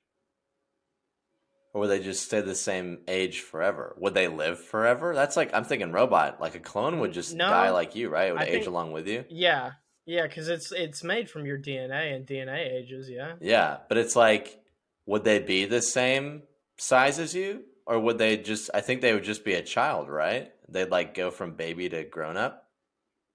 or 1.73 1.81
would 1.81 1.89
they 1.89 1.99
just 1.99 2.23
stay 2.25 2.41
the 2.41 2.55
same 2.55 2.99
age 3.07 3.41
forever? 3.41 3.95
Would 3.99 4.13
they 4.13 4.27
live 4.27 4.59
forever? 4.63 5.13
That's 5.13 5.37
like 5.37 5.53
I'm 5.53 5.63
thinking 5.65 5.91
robot. 5.91 6.41
Like 6.41 6.55
a 6.55 6.59
clone 6.59 6.99
would 6.99 7.13
just 7.13 7.35
No. 7.35 7.47
die 7.49 7.69
like 7.71 7.95
you, 7.95 8.09
right? 8.09 8.29
It 8.29 8.33
would 8.33 8.41
I 8.41 8.45
age 8.45 8.51
think- 8.53 8.67
along 8.67 8.91
with 8.93 9.07
you. 9.07 9.25
yeah, 9.29 9.71
yeah, 10.05 10.23
because 10.23 10.47
it's 10.47 10.71
it's 10.71 11.03
made 11.03 11.29
from 11.29 11.45
your 11.45 11.57
DNA 11.59 12.15
and 12.15 12.25
DNA 12.25 12.71
ages. 12.79 13.09
Yeah. 13.09 13.35
Yeah, 13.41 13.77
but 13.87 13.97
it's 13.97 14.15
like, 14.15 14.59
would 15.05 15.23
they 15.23 15.39
be 15.39 15.65
the 15.65 15.81
same 15.81 16.43
size 16.77 17.19
as 17.19 17.35
you, 17.35 17.63
or 17.89 17.99
would 17.99 18.19
they 18.19 18.37
just? 18.37 18.69
I 18.73 18.81
think 18.81 19.01
they 19.01 19.13
would 19.13 19.23
just 19.23 19.43
be 19.43 19.55
a 19.55 19.63
child, 19.63 20.09
right? 20.09 20.51
They'd 20.69 20.91
like 20.91 21.15
go 21.15 21.31
from 21.31 21.55
baby 21.55 21.89
to 21.89 22.03
grown 22.03 22.37
up. 22.37 22.67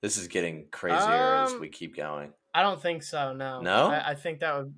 This 0.00 0.16
is 0.16 0.28
getting 0.28 0.66
crazier 0.70 1.42
as 1.42 1.52
Um, 1.52 1.60
we 1.60 1.68
keep 1.68 1.96
going. 1.96 2.32
I 2.54 2.62
don't 2.62 2.80
think 2.80 3.02
so. 3.02 3.32
No. 3.32 3.60
No? 3.60 3.88
I, 3.88 4.10
I 4.10 4.14
think 4.14 4.40
that 4.40 4.56
would 4.56 4.74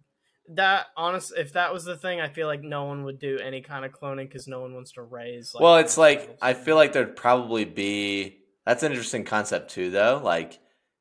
that 0.55 0.87
honest. 0.97 1.35
If 1.37 1.53
that 1.53 1.75
was 1.75 1.85
the 1.85 1.97
thing, 1.97 2.23
I 2.23 2.29
feel 2.29 2.47
like 2.47 2.63
no 2.63 2.85
one 2.85 3.05
would 3.05 3.19
do 3.19 3.39
any 3.39 3.61
kind 3.61 3.85
of 3.85 3.93
cloning 3.93 4.29
because 4.29 4.49
no 4.49 4.61
one 4.61 4.73
wants 4.73 4.93
to 4.93 5.03
raise. 5.03 5.53
Like, 5.55 5.63
well, 5.63 5.77
it's 5.77 5.99
like. 5.99 6.39
I 6.41 6.55
feel 6.55 6.77
like 6.77 6.95
there'd 6.95 7.15
probably 7.15 7.67
be. 7.67 8.39
That's 8.65 8.83
an 8.83 8.93
interesting 8.93 9.25
concept 9.25 9.71
too, 9.71 9.91
though. 9.91 10.23
Like, 10.25 10.59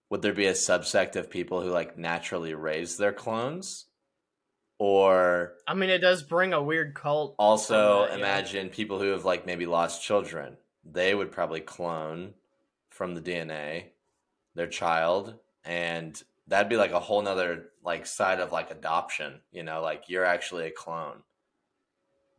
would 0.10 0.22
there 0.22 0.34
be 0.34 0.48
a 0.48 0.54
subsect 0.54 1.16
of 1.16 1.30
people 1.30 1.62
who 1.62 1.70
like 1.70 1.98
naturally 1.98 2.54
raise 2.54 2.98
their 2.98 3.14
clones, 3.14 3.86
or 4.78 5.54
I 5.68 5.74
mean, 5.74 5.90
it 5.90 6.00
does 6.00 6.24
bring 6.24 6.54
a 6.54 6.62
weird 6.62 6.94
cult. 6.96 7.36
also 7.40 8.02
that, 8.02 8.12
yeah. 8.12 8.18
imagine 8.18 8.70
people 8.70 9.00
who 9.00 9.08
have 9.10 9.26
like 9.26 9.46
maybe 9.46 9.66
lost 9.66 10.04
children 10.04 10.58
they 10.84 11.16
would 11.16 11.32
probably 11.32 11.62
clone 11.62 12.34
from 12.90 13.16
the 13.16 13.22
dna 13.22 13.86
their 14.54 14.68
child 14.68 15.36
and 15.64 16.24
that'd 16.48 16.70
be 16.70 16.78
like 16.78 16.92
a 16.92 17.00
whole 17.00 17.22
nother 17.22 17.70
like 17.84 18.06
side 18.06 18.40
of 18.40 18.52
like 18.52 18.72
adoption 18.72 19.42
you 19.52 19.64
know 19.64 19.82
like 19.82 20.04
you're 20.08 20.26
actually 20.26 20.66
a 20.68 20.72
clone 20.72 21.24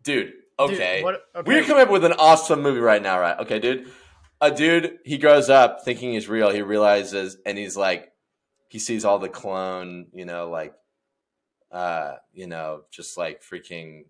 dude 0.02 0.32
Dude, 0.58 0.70
okay 0.70 1.02
what, 1.02 1.22
okay. 1.34 1.48
we're 1.48 1.64
coming 1.64 1.82
up 1.82 1.90
with 1.90 2.04
an 2.04 2.12
awesome 2.12 2.62
movie 2.62 2.80
right 2.80 3.02
now 3.02 3.18
right 3.18 3.38
okay 3.40 3.58
dude 3.58 3.90
a 4.40 4.50
dude 4.50 4.98
he 5.04 5.18
grows 5.18 5.50
up 5.50 5.84
thinking 5.84 6.12
he's 6.12 6.28
real 6.28 6.50
he 6.50 6.62
realizes 6.62 7.36
and 7.44 7.58
he's 7.58 7.76
like 7.76 8.12
he 8.68 8.78
sees 8.78 9.04
all 9.04 9.18
the 9.18 9.28
clone 9.28 10.06
you 10.14 10.24
know 10.24 10.48
like 10.48 10.74
uh 11.72 12.14
you 12.32 12.46
know 12.46 12.82
just 12.90 13.16
like 13.16 13.42
freaking 13.42 14.04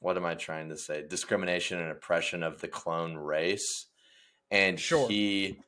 what 0.00 0.16
am 0.16 0.24
i 0.24 0.34
trying 0.34 0.68
to 0.68 0.76
say? 0.76 1.04
Discrimination 1.06 1.78
and 1.80 1.90
oppression 1.90 2.42
of 2.42 2.60
the 2.60 2.68
clone 2.68 3.14
race. 3.16 3.86
And 4.50 4.78
Sure. 4.78 5.08
he 5.08 5.58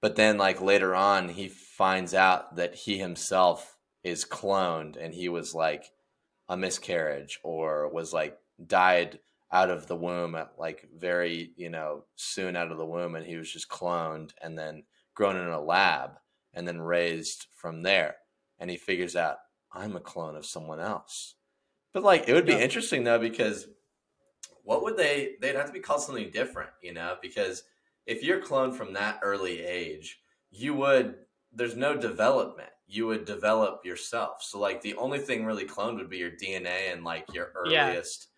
but 0.00 0.16
then 0.16 0.36
like 0.38 0.60
later 0.60 0.94
on 0.94 1.28
he 1.28 1.48
finds 1.48 2.14
out 2.14 2.56
that 2.56 2.74
he 2.74 2.98
himself 2.98 3.76
is 4.04 4.24
cloned 4.24 4.96
and 5.00 5.14
he 5.14 5.28
was 5.28 5.54
like 5.54 5.84
a 6.48 6.56
miscarriage 6.56 7.38
or 7.42 7.88
was 7.88 8.12
like 8.12 8.36
died 8.66 9.20
out 9.52 9.70
of 9.70 9.86
the 9.86 9.96
womb 9.96 10.34
at 10.34 10.52
like 10.58 10.88
very 10.96 11.52
you 11.56 11.70
know 11.70 12.04
soon 12.16 12.56
out 12.56 12.72
of 12.72 12.78
the 12.78 12.86
womb 12.86 13.14
and 13.14 13.26
he 13.26 13.36
was 13.36 13.50
just 13.50 13.68
cloned 13.68 14.32
and 14.42 14.58
then 14.58 14.82
grown 15.14 15.36
in 15.36 15.48
a 15.48 15.60
lab 15.60 16.12
and 16.54 16.66
then 16.66 16.80
raised 16.80 17.46
from 17.56 17.82
there. 17.82 18.16
And 18.58 18.70
he 18.70 18.76
figures 18.76 19.16
out 19.16 19.38
i'm 19.74 19.96
a 19.96 20.00
clone 20.00 20.36
of 20.36 20.46
someone 20.46 20.80
else. 20.80 21.36
But 21.92 22.02
like 22.02 22.28
it 22.28 22.34
would 22.34 22.46
be 22.46 22.52
Yeah. 22.54 22.58
interesting 22.58 23.04
though 23.04 23.18
because 23.18 23.68
what 24.64 24.82
would 24.82 24.96
they 24.96 25.36
they'd 25.40 25.56
have 25.56 25.66
to 25.66 25.72
be 25.72 25.80
called 25.80 26.02
something 26.02 26.30
different 26.30 26.70
you 26.82 26.92
know? 26.92 27.16
Because 27.22 27.64
if 28.06 28.22
you're 28.22 28.40
cloned 28.40 28.74
from 28.74 28.92
that 28.94 29.20
early 29.22 29.60
age 29.60 30.22
you 30.50 30.74
would 30.74 31.16
there's 31.52 31.76
no 31.76 31.96
development. 31.96 32.70
You 32.86 33.06
would 33.06 33.24
develop 33.26 33.84
yourself. 33.84 34.42
So 34.42 34.58
like 34.58 34.80
the 34.82 34.94
only 34.96 35.18
thing 35.18 35.44
really 35.44 35.66
cloned 35.66 35.96
would 35.96 36.10
be 36.10 36.18
your 36.18 36.30
dna 36.30 36.92
and 36.92 37.04
like 37.04 37.32
your 37.34 37.52
Yeah. 37.66 37.86
earliest 37.88 38.28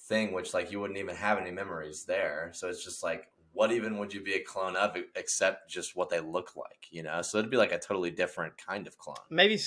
thing 0.00 0.32
which 0.32 0.54
like 0.54 0.70
you 0.72 0.80
wouldn't 0.80 0.98
even 0.98 1.16
have 1.16 1.38
any 1.38 1.50
memories 1.50 2.04
there. 2.04 2.50
So 2.54 2.68
it's 2.68 2.84
just 2.84 3.02
like 3.02 3.30
what 3.52 3.72
even 3.72 3.98
would 3.98 4.14
you 4.14 4.22
be 4.22 4.34
a 4.34 4.44
clone 4.44 4.76
of 4.76 4.96
except 5.16 5.68
just 5.70 5.96
what 5.96 6.10
they 6.10 6.20
look 6.20 6.56
like 6.56 6.86
you 6.90 7.02
know? 7.02 7.22
So 7.22 7.38
it'd 7.38 7.50
be 7.50 7.56
like 7.56 7.72
a 7.72 7.78
totally 7.78 8.10
different 8.10 8.56
kind 8.56 8.86
of 8.86 8.98
clone. 8.98 9.16
Maybe 9.30 9.58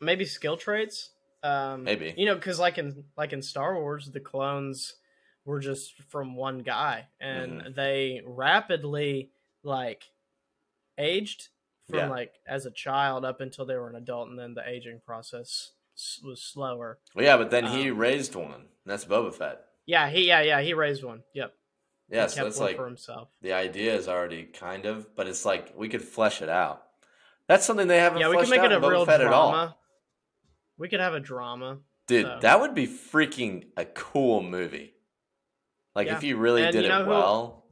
maybe 0.00 0.24
skill 0.24 0.56
traits 0.56 1.10
um 1.42 1.84
Maybe. 1.84 2.14
you 2.16 2.26
know 2.26 2.34
because 2.34 2.58
like 2.58 2.78
in 2.78 3.04
like 3.16 3.32
in 3.32 3.42
star 3.42 3.74
wars 3.78 4.10
the 4.10 4.20
clones 4.20 4.94
were 5.44 5.60
just 5.60 5.94
from 6.08 6.34
one 6.34 6.58
guy 6.60 7.06
and 7.20 7.60
Mhm. 7.62 7.74
they 7.74 8.22
rapidly 8.24 9.30
like 9.62 10.04
aged 10.98 11.48
from 11.88 11.98
Yeah. 11.98 12.08
like 12.08 12.34
as 12.46 12.66
a 12.66 12.70
child 12.70 13.24
up 13.24 13.40
until 13.40 13.64
they 13.64 13.76
were 13.76 13.88
an 13.88 13.96
adult 13.96 14.28
and 14.28 14.38
then 14.38 14.54
the 14.54 14.68
aging 14.68 15.00
process 15.04 15.72
was 16.24 16.42
slower 16.42 16.98
well 17.14 17.24
yeah 17.24 17.36
but 17.36 17.50
then 17.50 17.66
he 17.66 17.90
Um, 17.90 17.98
raised 17.98 18.34
one 18.34 18.68
that's 18.84 19.04
boba 19.04 19.32
fett 19.32 19.64
yeah 19.86 20.08
he 20.10 20.26
yeah 20.26 20.40
yeah 20.42 20.60
he 20.60 20.74
raised 20.74 21.02
one 21.04 21.22
yep 21.32 21.54
yeah 22.08 22.24
he 22.24 22.28
so 22.30 22.44
one 22.44 22.52
like 22.58 22.76
for 22.76 22.86
himself 22.86 23.28
the 23.40 23.52
idea 23.52 23.94
is 23.94 24.08
already 24.08 24.44
kind 24.44 24.84
of, 24.84 25.14
but 25.16 25.26
it's 25.26 25.44
like 25.44 25.72
we 25.76 25.88
could 25.88 26.02
flesh 26.02 26.42
it 26.42 26.48
out. 26.48 26.82
That's 27.48 27.64
something 27.64 27.86
they 27.88 27.98
haven't 28.00 28.18
yeah 28.20 28.28
we 28.28 28.36
can 28.38 28.50
make 28.50 28.62
it 28.62 28.72
a 28.72 28.80
Boba 28.80 28.90
real 28.90 29.06
Fett 29.06 29.20
at 29.20 29.32
all. 29.32 29.50
drama 29.50 29.76
we 30.78 30.88
could 30.88 31.00
have 31.00 31.14
a 31.14 31.20
drama 31.20 31.78
Dude, 32.06 32.26
so. 32.26 32.38
that 32.42 32.60
would 32.60 32.74
be 32.74 32.86
freaking 32.86 33.66
a 33.76 33.84
cool 33.84 34.40
movie. 34.42 34.94
Like 35.94 36.06
Yeah. 36.06 36.16
if 36.16 36.22
you 36.22 36.36
really 36.36 36.62
And 36.62 36.72
did 36.72 36.82
you 36.84 36.88
know 36.88 37.00
it 37.00 37.04
who- 37.04 37.10
well. 37.10 37.64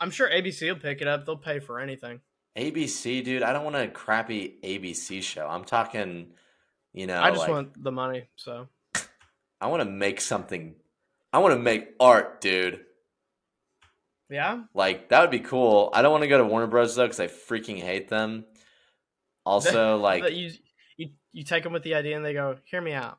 i'm 0.00 0.10
sure 0.10 0.28
abc 0.28 0.60
will 0.68 0.78
pick 0.80 1.00
it 1.00 1.06
up 1.08 1.24
they'll 1.24 1.36
pay 1.36 1.60
for 1.60 1.78
anything 1.80 2.20
ABC, 2.56 3.24
dude, 3.24 3.42
I 3.42 3.52
don't 3.52 3.64
want 3.64 3.74
a 3.74 3.88
crappy 3.88 4.60
ABC 4.62 5.20
show. 5.20 5.48
I'm 5.48 5.64
talking, 5.64 6.34
you 6.92 7.08
know, 7.08 7.20
i 7.20 7.30
just 7.30 7.40
like, 7.40 7.50
want 7.50 7.82
the 7.82 7.90
money 7.90 8.28
so 8.36 8.68
I 9.60 9.66
want 9.66 9.82
to 9.82 9.90
make 9.90 10.20
something. 10.20 10.76
I 11.32 11.38
want 11.38 11.54
to 11.54 11.58
make 11.58 11.94
art, 11.98 12.40
dude. 12.40 12.84
yeah 14.30 14.62
Like 14.72 15.08
that 15.08 15.20
would 15.22 15.30
be 15.32 15.40
cool. 15.40 15.90
I 15.92 16.02
don't 16.02 16.12
want 16.12 16.22
to 16.22 16.28
go 16.28 16.38
to 16.38 16.44
Warner 16.44 16.68
Bros 16.68 16.94
though 16.94 17.06
because 17.06 17.18
I 17.18 17.26
freaking 17.26 17.80
hate 17.80 18.08
them. 18.08 18.44
Also, 19.46 19.98
like 19.98 20.32
you, 20.32 20.52
you 21.34 21.40
you 21.40 21.44
take 21.44 21.64
them 21.64 21.72
with 21.72 21.82
the 21.82 21.94
idea 21.94 22.16
and 22.16 22.24
they 22.24 22.32
go, 22.32 22.56
"Hear 22.64 22.80
me 22.80 22.92
out. 22.92 23.18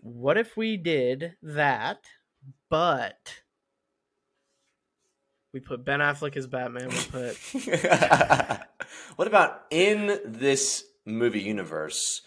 What 0.00 0.38
if 0.38 0.56
we 0.56 0.76
did 0.76 1.36
that, 1.42 2.04
but 2.68 3.42
we 5.52 5.60
put 5.60 5.84
Ben 5.84 6.00
Affleck 6.00 6.36
as 6.36 6.46
Batman, 6.46 6.88
we 6.88 6.96
put 7.10 7.36
what 9.16 9.26
about 9.26 9.64
in 9.70 10.20
this 10.24 10.84
movie 11.04 11.40
universe? 11.40 12.22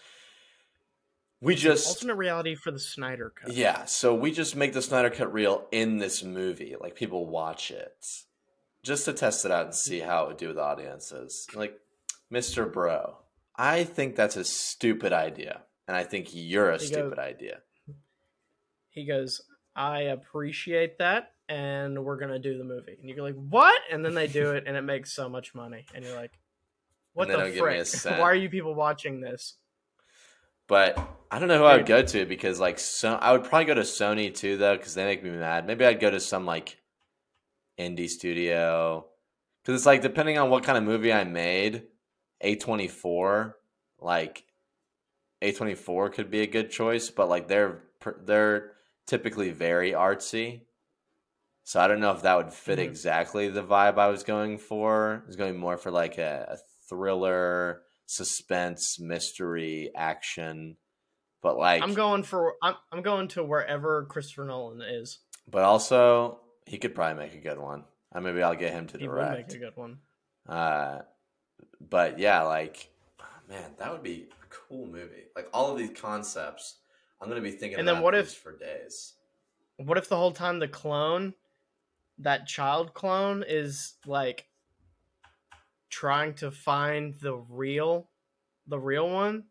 We 1.40 1.56
just 1.56 1.88
alternate 1.88 2.16
reality 2.16 2.54
for 2.54 2.70
the 2.70 2.78
Snyder 2.78 3.32
cut." 3.34 3.52
yeah, 3.52 3.84
so 3.84 4.14
we 4.14 4.32
just 4.32 4.54
make 4.54 4.72
the 4.72 4.82
Snyder 4.82 5.10
Cut 5.10 5.32
real 5.32 5.66
in 5.72 5.98
this 5.98 6.22
movie, 6.22 6.76
like 6.80 6.94
people 6.94 7.26
watch 7.26 7.70
it, 7.70 8.04
just 8.82 9.04
to 9.06 9.12
test 9.12 9.44
it 9.44 9.50
out 9.50 9.66
and 9.66 9.74
see 9.74 10.00
how 10.00 10.24
it 10.24 10.28
would 10.28 10.36
do 10.36 10.48
with 10.48 10.58
audiences. 10.58 11.46
Like, 11.54 11.78
Mister 12.30 12.66
Bro, 12.66 13.21
I 13.56 13.84
think 13.84 14.16
that's 14.16 14.36
a 14.36 14.44
stupid 14.44 15.12
idea, 15.12 15.62
and 15.86 15.96
I 15.96 16.04
think 16.04 16.28
you're 16.32 16.70
a 16.70 16.74
He 16.78 16.78
goes- 16.78 16.88
stupid 16.88 17.18
idea. 17.18 17.60
He 18.88 19.04
goes, 19.06 19.40
"I 19.74 20.02
appreciate 20.02 20.98
that, 20.98 21.32
and 21.48 22.04
we're 22.04 22.16
gonna 22.18 22.38
do 22.38 22.58
the 22.58 22.64
movie." 22.64 22.96
And 23.00 23.08
you're 23.08 23.22
like, 23.22 23.34
"What?" 23.34 23.80
And 23.90 24.04
then 24.04 24.14
they 24.14 24.26
do 24.26 24.52
it, 24.52 24.64
and 24.66 24.76
it 24.76 24.82
makes 24.82 25.12
so 25.12 25.28
much 25.28 25.54
money, 25.54 25.86
and 25.94 26.04
you're 26.04 26.16
like, 26.16 26.38
"What 27.14 27.28
the 27.28 27.34
don't 27.34 27.52
give 27.52 27.64
me 27.66 27.78
a 27.78 27.84
frick? 27.84 28.04
Why 28.18 28.20
are 28.20 28.34
you 28.34 28.48
people 28.50 28.74
watching 28.74 29.20
this?" 29.20 29.56
but 30.68 30.96
I 31.30 31.38
don't 31.38 31.48
know 31.48 31.58
who 31.58 31.64
I 31.64 31.76
would 31.76 31.86
go 31.86 32.02
to 32.02 32.24
because 32.24 32.58
like 32.58 32.78
so 32.78 33.14
I 33.14 33.32
would 33.32 33.44
probably 33.44 33.66
go 33.66 33.74
to 33.74 33.82
Sony 33.82 34.34
too 34.34 34.56
though 34.56 34.76
because 34.76 34.94
they 34.94 35.04
make 35.04 35.22
me 35.22 35.30
mad. 35.30 35.66
Maybe 35.66 35.84
I'd 35.84 36.00
go 36.00 36.10
to 36.10 36.20
some 36.20 36.46
like 36.46 36.78
indie 37.78 38.08
studio 38.08 39.06
because 39.62 39.80
it's 39.80 39.86
like 39.86 40.00
depending 40.00 40.38
on 40.38 40.48
what 40.48 40.64
kind 40.64 40.78
of 40.78 40.84
movie 40.84 41.12
I 41.12 41.24
made, 41.24 41.88
A 42.42 42.56
twenty 42.56 42.88
four 42.88 43.56
like 44.02 44.44
A 45.40 45.52
twenty 45.52 45.74
four 45.74 46.10
could 46.10 46.30
be 46.30 46.40
a 46.40 46.46
good 46.46 46.70
choice, 46.70 47.10
but 47.10 47.28
like 47.28 47.48
they're 47.48 47.82
they're 48.24 48.72
typically 49.06 49.50
very 49.50 49.92
artsy. 49.92 50.62
So 51.64 51.80
I 51.80 51.86
don't 51.86 52.00
know 52.00 52.10
if 52.10 52.22
that 52.22 52.36
would 52.36 52.52
fit 52.52 52.78
mm-hmm. 52.78 52.88
exactly 52.88 53.48
the 53.48 53.62
vibe 53.62 53.98
I 53.98 54.08
was 54.08 54.24
going 54.24 54.58
for. 54.58 55.22
It 55.22 55.26
was 55.28 55.36
going 55.36 55.56
more 55.56 55.76
for 55.76 55.92
like 55.92 56.18
a, 56.18 56.46
a 56.50 56.56
thriller, 56.88 57.82
suspense, 58.06 58.98
mystery, 58.98 59.90
action. 59.94 60.76
But 61.40 61.56
like 61.56 61.82
I'm 61.82 61.94
going 61.94 62.24
for 62.24 62.54
I'm 62.62 62.74
I'm 62.90 63.02
going 63.02 63.28
to 63.28 63.44
wherever 63.44 64.04
Christopher 64.06 64.44
Nolan 64.44 64.80
is. 64.80 65.20
But 65.48 65.62
also 65.62 66.40
he 66.66 66.78
could 66.78 66.94
probably 66.94 67.24
make 67.24 67.34
a 67.34 67.40
good 67.40 67.58
one. 67.58 67.84
Uh, 68.14 68.20
maybe 68.20 68.42
I'll 68.42 68.54
get 68.54 68.72
him 68.72 68.86
to 68.88 68.98
direct. 68.98 69.52
He 69.52 69.58
make 69.58 69.62
a 69.62 69.66
good 69.66 69.76
one. 69.76 69.98
Uh, 70.48 70.98
but 71.80 72.18
yeah, 72.18 72.42
like 72.42 72.90
man, 73.48 73.72
that 73.78 73.92
would 73.92 74.02
be 74.02 74.28
a 74.42 74.46
cool 74.48 74.86
movie. 74.86 75.24
Like 75.36 75.48
all 75.52 75.72
of 75.72 75.78
these 75.78 75.90
concepts, 75.94 76.76
I'm 77.20 77.28
gonna 77.28 77.40
be 77.40 77.50
thinking. 77.50 77.78
And 77.78 77.86
then 77.86 78.02
what 78.02 78.14
if 78.14 78.32
for 78.32 78.56
days? 78.56 79.14
What 79.76 79.98
if 79.98 80.08
the 80.08 80.16
whole 80.16 80.32
time 80.32 80.58
the 80.58 80.68
clone, 80.68 81.34
that 82.18 82.46
child 82.46 82.94
clone, 82.94 83.44
is 83.46 83.94
like 84.06 84.46
trying 85.90 86.34
to 86.34 86.50
find 86.50 87.14
the 87.14 87.34
real, 87.34 88.08
the 88.66 88.78
real 88.78 89.08
one? 89.08 89.44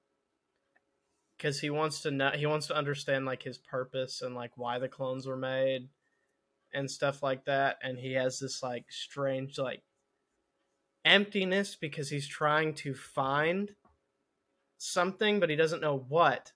Because 1.38 1.60
he 1.60 1.70
wants 1.70 2.02
to 2.02 2.12
know, 2.12 2.32
he 2.32 2.46
wants 2.46 2.68
to 2.68 2.76
understand 2.76 3.26
like 3.26 3.44
his 3.44 3.58
purpose 3.58 4.22
and 4.22 4.36
like 4.36 4.52
why 4.58 4.80
the 4.80 4.88
clones 4.88 5.28
were 5.28 5.38
made, 5.38 5.90
and 6.74 6.90
stuff 6.90 7.24
like 7.24 7.46
that. 7.46 7.78
And 7.84 7.98
he 7.98 8.14
has 8.14 8.40
this 8.40 8.64
like 8.64 8.86
strange 8.90 9.58
like 9.58 9.82
emptiness 11.06 11.76
because 11.76 12.10
he's 12.10 12.28
trying 12.28 12.74
to 12.76 12.94
find 12.94 13.72
something, 14.78 15.40
but 15.40 15.50
he 15.50 15.56
doesn't 15.56 15.82
know 15.82 16.06
what. 16.08 16.52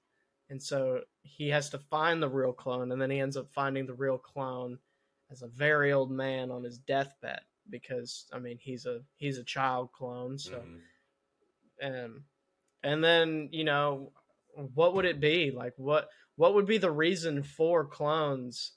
And 0.49 0.61
so 0.61 1.01
he 1.23 1.49
has 1.49 1.69
to 1.71 1.79
find 1.79 2.21
the 2.21 2.29
real 2.29 2.53
clone, 2.53 2.91
and 2.91 3.01
then 3.01 3.09
he 3.09 3.19
ends 3.19 3.37
up 3.37 3.49
finding 3.53 3.87
the 3.87 3.93
real 3.93 4.17
clone 4.17 4.77
as 5.31 5.41
a 5.41 5.47
very 5.47 5.91
old 5.91 6.11
man 6.11 6.51
on 6.51 6.63
his 6.63 6.77
deathbed 6.77 7.41
because 7.69 8.25
I 8.31 8.39
mean 8.39 8.59
he's 8.61 8.85
a 8.85 9.01
he's 9.15 9.39
a 9.39 9.43
child 9.43 9.91
clone, 9.91 10.37
so 10.37 10.61
mm-hmm. 11.81 12.05
um, 12.05 12.23
and 12.83 13.03
then 13.03 13.49
you 13.51 13.63
know 13.63 14.11
what 14.73 14.93
would 14.93 15.05
it 15.05 15.19
be 15.19 15.51
like? 15.51 15.73
What 15.77 16.09
what 16.35 16.53
would 16.53 16.65
be 16.67 16.77
the 16.77 16.91
reason 16.91 17.43
for 17.43 17.85
clones 17.85 18.73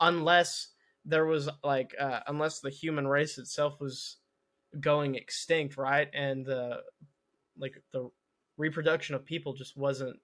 unless 0.00 0.68
there 1.04 1.26
was 1.26 1.48
like 1.64 1.94
uh, 1.98 2.20
unless 2.26 2.60
the 2.60 2.70
human 2.70 3.06
race 3.06 3.38
itself 3.38 3.80
was 3.80 4.18
going 4.80 5.14
extinct, 5.14 5.76
right? 5.76 6.08
And 6.12 6.44
the 6.44 6.82
like 7.58 7.82
the 7.92 8.10
reproduction 8.56 9.14
of 9.14 9.24
people 9.24 9.54
just 9.54 9.76
wasn't 9.76 10.16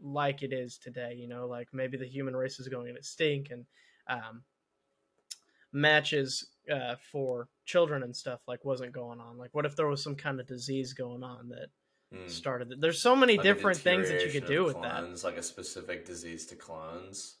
like 0.00 0.42
it 0.42 0.52
is 0.52 0.78
today. 0.78 1.14
You 1.16 1.28
know, 1.28 1.46
like 1.46 1.68
maybe 1.72 1.96
the 1.96 2.06
human 2.06 2.36
race 2.36 2.58
is 2.60 2.68
going 2.68 2.94
extinct 2.96 3.50
and 3.50 3.64
um, 4.08 4.42
matches 5.72 6.46
uh, 6.72 6.96
for 7.12 7.48
children 7.64 8.02
and 8.02 8.14
stuff 8.14 8.40
like 8.46 8.64
wasn't 8.64 8.92
going 8.92 9.20
on. 9.20 9.38
Like, 9.38 9.50
what 9.52 9.66
if 9.66 9.76
there 9.76 9.86
was 9.86 10.02
some 10.02 10.14
kind 10.14 10.40
of 10.40 10.46
disease 10.46 10.92
going 10.92 11.22
on 11.22 11.48
that 11.48 11.68
mm. 12.14 12.28
started? 12.30 12.72
It? 12.72 12.80
There's 12.80 13.00
so 13.00 13.16
many 13.16 13.36
like 13.36 13.44
different 13.44 13.78
things 13.78 14.08
that 14.08 14.24
you 14.24 14.32
could 14.32 14.48
do 14.48 14.64
with 14.64 14.76
clones, 14.76 15.22
that. 15.22 15.28
Like 15.28 15.38
a 15.38 15.42
specific 15.42 16.04
disease 16.04 16.46
to 16.46 16.56
clones. 16.56 17.36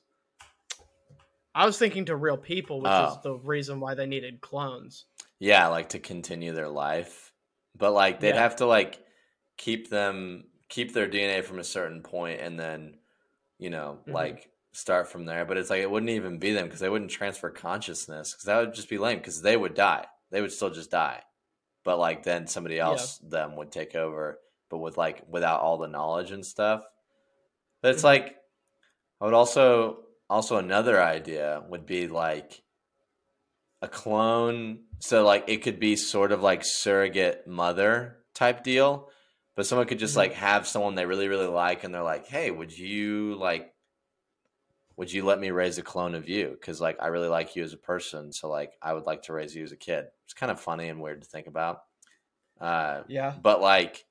I 1.54 1.66
was 1.66 1.78
thinking 1.78 2.04
to 2.06 2.16
real 2.16 2.36
people, 2.36 2.80
which 2.80 2.92
oh. 2.92 3.08
is 3.08 3.22
the 3.22 3.34
reason 3.34 3.80
why 3.80 3.94
they 3.94 4.06
needed 4.06 4.40
clones. 4.40 5.06
Yeah, 5.38 5.68
like 5.68 5.90
to 5.90 5.98
continue 5.98 6.52
their 6.52 6.68
life, 6.68 7.32
but 7.76 7.92
like 7.92 8.20
they'd 8.20 8.30
yeah. 8.30 8.42
have 8.42 8.56
to 8.56 8.66
like 8.66 8.98
keep 9.56 9.90
them 9.90 10.44
keep 10.68 10.92
their 10.92 11.08
DNA 11.08 11.42
from 11.44 11.58
a 11.58 11.64
certain 11.64 12.02
point 12.02 12.40
and 12.40 12.58
then 12.58 12.94
you 13.58 13.70
know 13.70 13.98
mm-hmm. 14.02 14.12
like 14.12 14.50
start 14.72 15.10
from 15.10 15.26
there. 15.26 15.44
But 15.44 15.56
it's 15.56 15.70
like 15.70 15.82
it 15.82 15.90
wouldn't 15.90 16.10
even 16.10 16.38
be 16.38 16.52
them 16.52 16.64
because 16.66 16.80
they 16.80 16.88
wouldn't 16.88 17.10
transfer 17.10 17.50
consciousness 17.50 18.32
because 18.32 18.44
that 18.44 18.58
would 18.58 18.74
just 18.74 18.90
be 18.90 18.98
lame 18.98 19.18
because 19.18 19.42
they 19.42 19.56
would 19.56 19.74
die. 19.74 20.06
They 20.30 20.40
would 20.40 20.52
still 20.52 20.70
just 20.70 20.90
die. 20.90 21.22
But 21.84 21.98
like 21.98 22.22
then 22.24 22.46
somebody 22.46 22.78
else 22.78 23.20
yeah. 23.22 23.28
them 23.30 23.56
would 23.56 23.72
take 23.72 23.94
over, 23.94 24.40
but 24.70 24.78
with 24.78 24.96
like 24.96 25.22
without 25.28 25.60
all 25.60 25.78
the 25.78 25.88
knowledge 25.88 26.30
and 26.30 26.44
stuff. 26.44 26.82
But 27.80 27.92
it's 27.92 27.98
mm-hmm. 27.98 28.06
like 28.06 28.36
I 29.20 29.24
would 29.24 29.34
also 29.34 30.00
also 30.28 30.56
another 30.56 31.02
idea 31.02 31.62
would 31.68 31.86
be 31.86 32.08
like 32.08 32.62
a 33.82 33.88
clone 33.88 34.80
so 34.98 35.24
like 35.24 35.44
it 35.46 35.62
could 35.62 35.78
be 35.78 35.96
sort 35.96 36.32
of 36.32 36.42
like 36.42 36.62
surrogate 36.64 37.46
mother 37.46 38.16
type 38.34 38.64
deal 38.64 39.08
but 39.54 39.66
someone 39.66 39.86
could 39.86 39.98
just 39.98 40.12
mm-hmm. 40.12 40.30
like 40.30 40.32
have 40.34 40.66
someone 40.66 40.94
they 40.94 41.06
really 41.06 41.28
really 41.28 41.46
like 41.46 41.84
and 41.84 41.94
they're 41.94 42.02
like 42.02 42.26
hey 42.26 42.50
would 42.50 42.76
you 42.76 43.36
like 43.36 43.72
would 44.98 45.12
you 45.12 45.24
let 45.24 45.38
me 45.38 45.52
raise 45.52 45.78
a 45.78 45.82
clone 45.82 46.16
of 46.16 46.28
you? 46.28 46.48
Because 46.50 46.80
like 46.80 46.98
i 47.00 47.06
really 47.06 47.28
like 47.28 47.54
you 47.54 47.62
as 47.62 47.72
a 47.72 47.78
person 47.78 48.32
so 48.32 48.50
like 48.50 48.72
i 48.82 48.92
would 48.92 49.06
like 49.06 49.22
to 49.22 49.32
raise 49.32 49.54
you 49.54 49.62
as 49.62 49.72
a 49.72 49.76
kid. 49.76 50.04
It's 50.24 50.34
kind 50.34 50.50
of 50.52 50.60
funny 50.60 50.88
and 50.88 51.00
weird 51.00 51.22
to 51.22 51.28
think 51.28 51.46
about. 51.46 51.82
Uh, 52.60 53.02
yeah. 53.06 53.32
but 53.40 53.60
like 53.60 54.04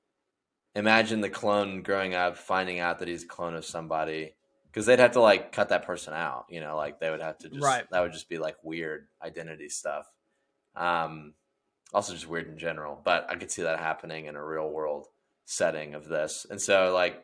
imagine 0.74 1.20
the 1.20 1.30
clone 1.30 1.82
growing 1.82 2.16
up 2.16 2.38
finding 2.38 2.80
out 2.80 3.00
that 3.00 3.10
he's 3.10 3.24
a 3.24 3.28
clone 3.28 3.54
of 3.54 3.66
somebody 3.66 4.34
because 4.78 4.86
they'd 4.86 5.00
have 5.00 5.14
to 5.14 5.22
like 5.22 5.52
cut 5.52 5.70
that 5.70 5.86
person 5.86 6.14
out 6.14 6.46
you 6.50 6.62
know 6.62 6.76
like 6.76 7.00
they 7.00 7.10
would 7.10 7.22
have 7.22 7.38
to 7.38 7.50
just 7.50 7.64
right. 7.64 7.86
that 7.92 8.02
would 8.02 8.14
just 8.14 8.30
be 8.30 8.38
like 8.38 8.56
weird 8.64 9.08
identity 9.24 9.70
stuff 9.70 10.06
um 10.76 11.34
also 11.94 12.14
just 12.14 12.28
weird 12.28 12.48
in 12.48 12.58
general 12.58 13.02
but 13.04 13.26
i 13.30 13.36
could 13.36 13.50
see 13.50 13.64
that 13.64 13.80
happening 13.80 14.26
in 14.26 14.36
a 14.36 14.46
real 14.46 14.70
world 14.70 15.08
setting 15.48 15.96
of 15.96 16.08
this. 16.08 16.46
And 16.50 16.62
so 16.62 16.94
like 16.94 17.24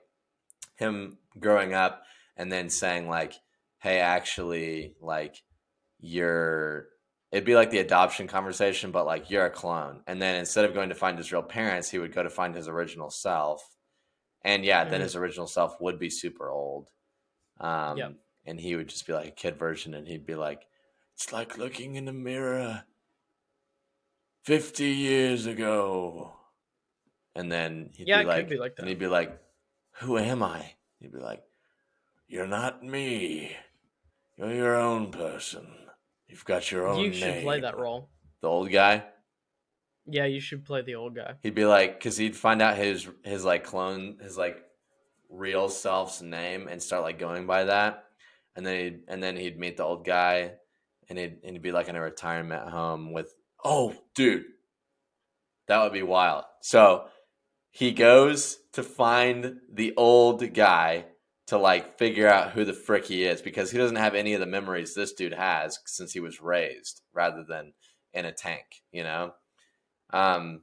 him 0.75 1.17
growing 1.39 1.73
up 1.73 2.03
and 2.35 2.51
then 2.51 2.69
saying 2.69 3.07
like, 3.07 3.33
hey, 3.79 3.99
actually, 3.99 4.95
like 5.01 5.35
you're 5.99 6.87
it'd 7.31 7.45
be 7.45 7.55
like 7.55 7.69
the 7.69 7.79
adoption 7.79 8.27
conversation, 8.27 8.91
but 8.91 9.05
like 9.05 9.29
you're 9.29 9.45
a 9.45 9.51
clone. 9.51 10.01
And 10.07 10.21
then 10.21 10.35
instead 10.35 10.65
of 10.65 10.73
going 10.73 10.89
to 10.89 10.95
find 10.95 11.17
his 11.17 11.31
real 11.31 11.43
parents, 11.43 11.89
he 11.89 11.99
would 11.99 12.13
go 12.13 12.23
to 12.23 12.29
find 12.29 12.55
his 12.55 12.67
original 12.67 13.09
self. 13.09 13.61
And 14.43 14.63
yeah, 14.63 14.81
mm-hmm. 14.81 14.91
then 14.91 15.01
his 15.01 15.15
original 15.15 15.47
self 15.47 15.75
would 15.81 15.99
be 15.99 16.09
super 16.09 16.49
old. 16.49 16.89
Um, 17.63 17.97
yep. 17.97 18.13
and 18.45 18.59
he 18.59 18.75
would 18.75 18.89
just 18.89 19.07
be 19.07 19.13
like 19.13 19.27
a 19.27 19.31
kid 19.31 19.57
version, 19.57 19.93
and 19.93 20.07
he'd 20.07 20.25
be 20.25 20.35
like, 20.35 20.63
It's 21.15 21.31
like 21.31 21.57
looking 21.57 21.95
in 21.95 22.07
a 22.07 22.13
mirror 22.13 22.83
50 24.43 24.83
years 24.85 25.45
ago. 25.45 26.33
And 27.35 27.51
then 27.51 27.89
he'd 27.93 28.07
yeah, 28.07 28.21
be 28.21 28.27
like, 28.27 28.49
be 28.49 28.57
like 28.57 28.75
and 28.77 28.87
he'd 28.87 28.99
be 28.99 29.07
like, 29.07 29.39
"Who 30.01 30.19
am 30.19 30.43
I?" 30.43 30.73
He'd 30.99 31.13
be 31.13 31.17
like, 31.17 31.41
"You're 32.27 32.45
not 32.45 32.83
me. 32.83 33.55
You're 34.37 34.53
your 34.53 34.75
own 34.75 35.09
person. 35.11 35.65
You've 36.27 36.45
got 36.45 36.71
your 36.71 36.87
own." 36.87 36.99
You 36.99 37.11
should 37.11 37.27
name. 37.27 37.43
play 37.43 37.61
that 37.61 37.75
role. 37.75 38.09
The 38.41 38.49
old 38.49 38.71
guy. 38.71 39.05
Yeah, 40.05 40.25
you 40.25 40.41
should 40.41 40.63
play 40.63 40.83
the 40.83 40.93
old 40.95 41.15
guy. 41.15 41.35
He'd 41.41 41.55
be 41.55 41.65
like, 41.65 41.97
because 41.97 42.17
he'd 42.17 42.35
find 42.35 42.61
out 42.61 42.77
his 42.77 43.07
his 43.23 43.43
like 43.43 43.63
clone, 43.63 44.19
his 44.21 44.37
like 44.37 44.63
real 45.33 45.69
self's 45.69 46.21
name, 46.21 46.67
and 46.67 46.81
start 46.81 47.03
like 47.03 47.19
going 47.19 47.45
by 47.45 47.65
that, 47.65 48.05
and 48.55 48.65
then 48.65 48.83
he'd 48.83 48.99
and 49.07 49.21
then 49.21 49.35
he'd 49.35 49.59
meet 49.59 49.77
the 49.77 49.83
old 49.83 50.05
guy, 50.05 50.53
and 51.09 51.17
he'd 51.17 51.37
and 51.43 51.53
he'd 51.53 51.61
be 51.61 51.71
like 51.71 51.89
in 51.89 51.95
a 51.95 52.01
retirement 52.01 52.69
home 52.69 53.11
with, 53.11 53.33
oh, 53.63 53.93
dude, 54.15 54.45
that 55.67 55.81
would 55.81 55.93
be 55.93 56.03
wild. 56.03 56.45
So 56.61 57.05
he 57.71 57.91
goes 57.91 58.59
to 58.73 58.83
find 58.83 59.57
the 59.71 59.93
old 59.97 60.53
guy 60.53 61.05
to 61.47 61.57
like 61.57 61.97
figure 61.97 62.27
out 62.27 62.51
who 62.51 62.63
the 62.65 62.73
frick 62.73 63.05
he 63.05 63.25
is 63.25 63.41
because 63.41 63.71
he 63.71 63.77
doesn't 63.77 63.97
have 63.97 64.15
any 64.15 64.33
of 64.33 64.39
the 64.39 64.45
memories 64.45 64.93
this 64.93 65.13
dude 65.13 65.33
has 65.33 65.79
since 65.85 66.13
he 66.13 66.19
was 66.19 66.41
raised 66.41 67.01
rather 67.13 67.43
than 67.43 67.73
in 68.13 68.25
a 68.25 68.31
tank, 68.31 68.63
you 68.91 69.03
know? 69.03 69.33
Um, 70.11 70.61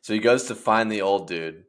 so 0.00 0.14
he 0.14 0.20
goes 0.20 0.44
to 0.44 0.54
find 0.54 0.90
the 0.90 1.02
old 1.02 1.26
dude 1.26 1.64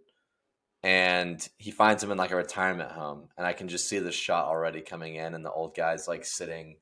and 0.84 1.48
he 1.58 1.72
finds 1.72 2.04
him 2.04 2.12
in 2.12 2.18
like 2.18 2.32
a 2.32 2.36
retirement 2.36 2.92
home. 2.92 3.30
And 3.38 3.46
I 3.46 3.54
can 3.54 3.68
just 3.68 3.90
see 3.90 4.00
the 4.00 4.12
shot 4.12 4.48
already 4.48 4.82
coming 4.82 5.16
in, 5.16 5.34
and 5.34 5.46
the 5.46 5.52
old 5.52 5.76
guy's 5.76 6.08
like 6.08 6.26
sitting 6.26 6.78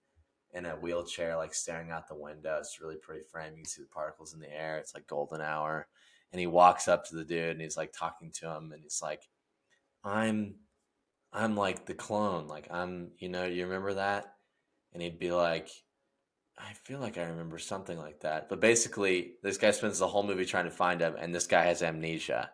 in 0.54 0.66
a 0.66 0.76
wheelchair, 0.76 1.36
like 1.36 1.54
staring 1.54 1.92
out 1.92 2.08
the 2.08 2.16
window. 2.16 2.58
It's 2.60 2.80
really 2.82 2.96
pretty 2.96 3.24
frame. 3.30 3.52
You 3.52 3.64
can 3.64 3.66
see 3.66 3.82
the 3.82 3.88
particles 3.90 4.34
in 4.34 4.40
the 4.40 4.52
air. 4.52 4.78
It's 4.78 4.94
like 4.94 5.08
golden 5.08 5.42
hour 5.42 5.88
and 6.32 6.40
he 6.40 6.48
walks 6.48 6.88
up 6.88 7.06
to 7.06 7.16
the 7.16 7.24
dude 7.24 7.52
and 7.52 7.62
he's 7.62 7.78
like 7.78 7.94
talking 7.94 8.32
to 8.32 8.50
him 8.50 8.72
and 8.72 8.82
he's 8.84 9.02
like 9.02 9.24
i'm 10.04 10.56
i'm 11.34 11.56
like 11.56 11.86
the 11.86 11.94
clone 11.94 12.48
like 12.48 12.68
i'm 12.72 13.12
you 13.18 13.30
know 13.30 13.46
you 13.46 13.66
remember 13.66 13.94
that 13.94 14.34
and 14.94 15.02
he'd 15.02 15.20
be 15.20 15.32
like 15.32 15.70
i 16.58 16.74
feel 16.84 17.00
like 17.00 17.18
i 17.18 17.24
remember 17.24 17.58
something 17.58 17.98
like 17.98 18.20
that 18.22 18.50
but 18.50 18.60
basically 18.60 19.34
this 19.44 19.58
guy 19.58 19.72
spends 19.72 20.00
the 20.00 20.08
whole 20.08 20.24
movie 20.24 20.46
trying 20.46 20.66
to 20.66 20.72
find 20.72 21.02
him 21.02 21.16
and 21.18 21.34
this 21.34 21.48
guy 21.48 21.66
has 21.66 21.82
amnesia 21.82 22.50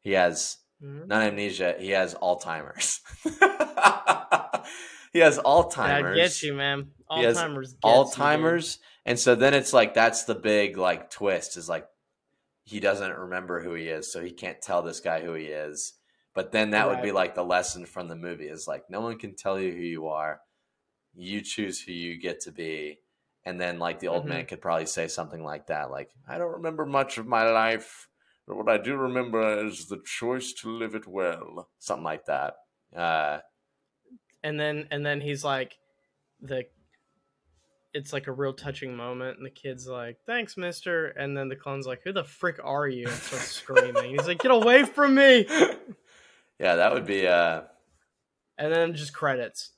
he 0.00 0.12
has 0.12 0.58
Mhm. 0.82 1.06
not 1.06 1.22
amnesia. 1.22 1.76
He 1.78 1.90
has 1.90 2.14
Alzheimer's. 2.14 3.00
he 5.12 5.18
has 5.18 5.38
Alzheimer's. 5.38 6.12
I 6.12 6.14
get 6.14 6.42
you, 6.42 6.54
man. 6.54 6.90
Alzheimer's. 7.10 7.72
gets 7.74 7.78
you. 7.84 7.90
Alzheimer's, 7.90 8.78
and 9.04 9.18
so 9.18 9.34
then 9.34 9.54
it's 9.54 9.72
like 9.72 9.94
that's 9.94 10.24
the 10.24 10.34
big 10.34 10.76
like 10.76 11.10
twist 11.10 11.56
is 11.56 11.68
like 11.68 11.86
he 12.64 12.80
doesn't 12.80 13.16
remember 13.16 13.60
who 13.62 13.74
he 13.74 13.88
is, 13.88 14.12
so 14.12 14.22
he 14.22 14.30
can't 14.30 14.60
tell 14.62 14.82
this 14.82 15.00
guy 15.00 15.20
who 15.22 15.34
he 15.34 15.46
is. 15.46 15.94
But 16.34 16.52
then 16.52 16.70
that 16.70 16.88
would 16.88 17.02
be 17.02 17.10
like 17.12 17.34
the 17.34 17.42
lesson 17.44 17.84
from 17.86 18.06
the 18.08 18.14
movie 18.14 18.46
is 18.48 18.68
like 18.68 18.84
no 18.88 19.00
one 19.00 19.18
can 19.18 19.34
tell 19.34 19.58
you 19.58 19.72
who 19.72 19.80
you 19.82 20.06
are. 20.08 20.40
You 21.14 21.40
choose 21.40 21.80
who 21.82 21.92
you 21.92 22.20
get 22.20 22.40
to 22.42 22.52
be. 22.52 23.00
And 23.44 23.60
then 23.60 23.78
like 23.80 23.98
the 23.98 24.08
old 24.08 24.24
Mhm. 24.26 24.28
man 24.28 24.46
could 24.46 24.60
probably 24.60 24.86
say 24.86 25.08
something 25.08 25.42
like 25.42 25.66
that, 25.68 25.90
like, 25.90 26.10
I 26.28 26.36
don't 26.38 26.52
remember 26.52 26.84
much 26.86 27.16
of 27.18 27.26
my 27.26 27.50
life, 27.50 28.06
but 28.50 28.56
what 28.56 28.68
I 28.68 28.78
do 28.78 28.96
remember 28.96 29.64
is 29.64 29.86
the 29.86 30.00
choice 30.04 30.52
to 30.54 30.76
live 30.76 30.96
it 30.96 31.06
well. 31.06 31.68
Something 31.78 32.02
like 32.02 32.24
that. 32.26 32.54
Uh 32.94 33.38
and 34.42 34.58
then 34.58 34.88
and 34.90 35.06
then 35.06 35.20
he's 35.20 35.44
like 35.44 35.78
the 36.40 36.64
it's 37.94 38.12
like 38.12 38.26
a 38.26 38.32
real 38.32 38.52
touching 38.52 38.96
moment 38.96 39.36
and 39.36 39.46
the 39.46 39.50
kid's 39.50 39.86
like 39.86 40.18
thanks 40.26 40.56
mister 40.56 41.06
and 41.06 41.36
then 41.36 41.48
the 41.48 41.54
clone's 41.54 41.86
like 41.86 42.00
who 42.02 42.12
the 42.12 42.24
frick 42.24 42.58
are 42.64 42.88
you 42.88 43.06
and 43.06 43.14
starts 43.14 43.44
screaming 43.52 44.10
he's 44.10 44.26
like 44.26 44.40
get 44.40 44.50
away 44.50 44.84
from 44.84 45.14
me 45.14 45.46
Yeah, 46.58 46.74
that 46.74 46.92
would 46.92 47.06
be 47.06 47.28
uh 47.28 47.62
and 48.58 48.72
then 48.72 48.94
just 48.94 49.12
credits 49.12 49.70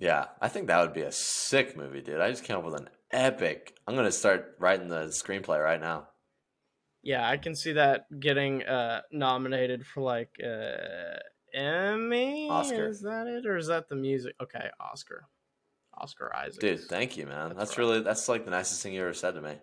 Yeah, 0.00 0.26
I 0.40 0.48
think 0.48 0.66
that 0.66 0.80
would 0.80 0.92
be 0.92 1.02
a 1.02 1.12
sick 1.12 1.76
movie, 1.76 2.00
dude. 2.00 2.20
I 2.20 2.30
just 2.30 2.42
came 2.42 2.56
up 2.56 2.64
with 2.64 2.80
an 2.80 2.88
epic. 3.12 3.76
I'm 3.86 3.94
gonna 3.94 4.10
start 4.10 4.56
writing 4.58 4.88
the 4.88 5.06
screenplay 5.06 5.62
right 5.62 5.80
now. 5.80 6.08
Yeah 7.02 7.28
i 7.28 7.36
can 7.36 7.54
see 7.54 7.72
that 7.72 8.06
getting 8.20 8.62
uh 8.64 9.00
nominated 9.10 9.84
for 9.86 10.00
like 10.02 10.30
uh 10.44 11.18
emmy 11.54 12.48
Oscar. 12.50 12.88
is 12.88 13.02
that 13.02 13.26
it 13.26 13.44
or 13.46 13.56
is 13.56 13.66
that 13.66 13.88
the 13.88 13.96
music 13.96 14.34
okay 14.40 14.68
oscar 14.80 15.26
oscar 15.94 16.34
isaac 16.34 16.60
Dude, 16.60 16.80
thank 16.80 17.16
you, 17.16 17.26
man. 17.26 17.48
That's 17.48 17.58
That's, 17.58 17.70
right. 17.72 17.84
really 17.84 18.00
that's 18.00 18.28
like 18.28 18.44
the 18.44 18.50
nicest 18.50 18.82
thing 18.82 18.94
you 18.94 19.02
ever 19.02 19.12
said 19.12 19.34
to 19.34 19.42
me. 19.42 19.54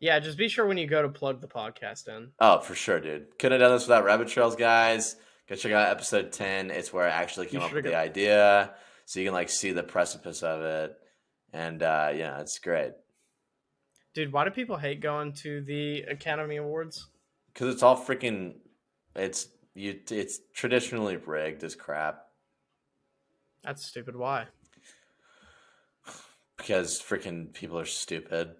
yeah 0.00 0.18
just 0.18 0.36
be 0.36 0.48
sure 0.48 0.66
when 0.66 0.76
you 0.76 0.86
go 0.86 1.00
to 1.00 1.08
plug 1.08 1.40
the 1.40 1.48
podcast 1.48 2.08
in 2.08 2.32
Oh, 2.38 2.60
for 2.60 2.74
sure, 2.74 3.00
dude. 3.00 3.38
Couldn't 3.38 3.60
have 3.60 3.66
done 3.68 3.76
this 3.76 3.86
without 3.86 4.04
Rabbit 4.04 4.28
Trails, 4.28 4.56
guys. 4.56 5.16
Go 5.48 5.54
check 5.54 5.72
out 5.72 5.88
episode 5.90 6.32
ten. 6.32 6.70
It's 6.70 6.92
where 6.92 7.06
I 7.06 7.10
actually 7.10 7.46
came 7.46 7.60
up 7.60 7.72
with 7.72 7.84
should've 7.84 7.92
the 7.92 7.96
idea, 7.98 8.74
so 9.06 9.20
you 9.20 9.26
can 9.26 9.34
like 9.34 9.48
see 9.48 9.72
the 9.72 9.82
precipice 9.82 10.42
of 10.42 10.60
it, 10.62 10.96
and 11.52 11.82
uh, 11.82 12.12
yeah, 12.14 12.40
it's 12.40 12.58
great 12.58 12.92
dude 14.14 14.32
why 14.32 14.44
do 14.44 14.50
people 14.50 14.76
hate 14.76 15.00
going 15.00 15.32
to 15.32 15.60
the 15.62 16.02
academy 16.02 16.56
awards 16.56 17.08
because 17.52 17.74
it's 17.74 17.82
all 17.82 17.96
freaking. 17.96 18.54
It's 19.14 19.48
you. 19.74 19.98
It's 20.10 20.40
traditionally 20.54 21.16
rigged 21.16 21.62
as 21.64 21.74
crap 21.74 22.24
that's 23.62 23.84
stupid 23.86 24.16
why 24.16 24.46
because 26.56 27.00
freaking 27.00 27.52
people 27.52 27.78
are 27.78 27.84
stupid. 27.84 28.54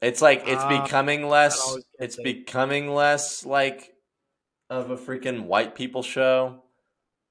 It's 0.00 0.20
like 0.22 0.42
it's 0.46 0.64
Ah, 0.64 0.82
becoming 0.82 1.28
less. 1.28 1.76
It's 1.98 2.18
it. 2.18 2.24
becoming 2.24 2.92
less 2.92 3.44
like 3.44 3.94
of 4.70 4.90
a 4.90 4.96
freaking 4.96 5.44
white 5.44 5.74
people 5.74 6.02
show, 6.02 6.62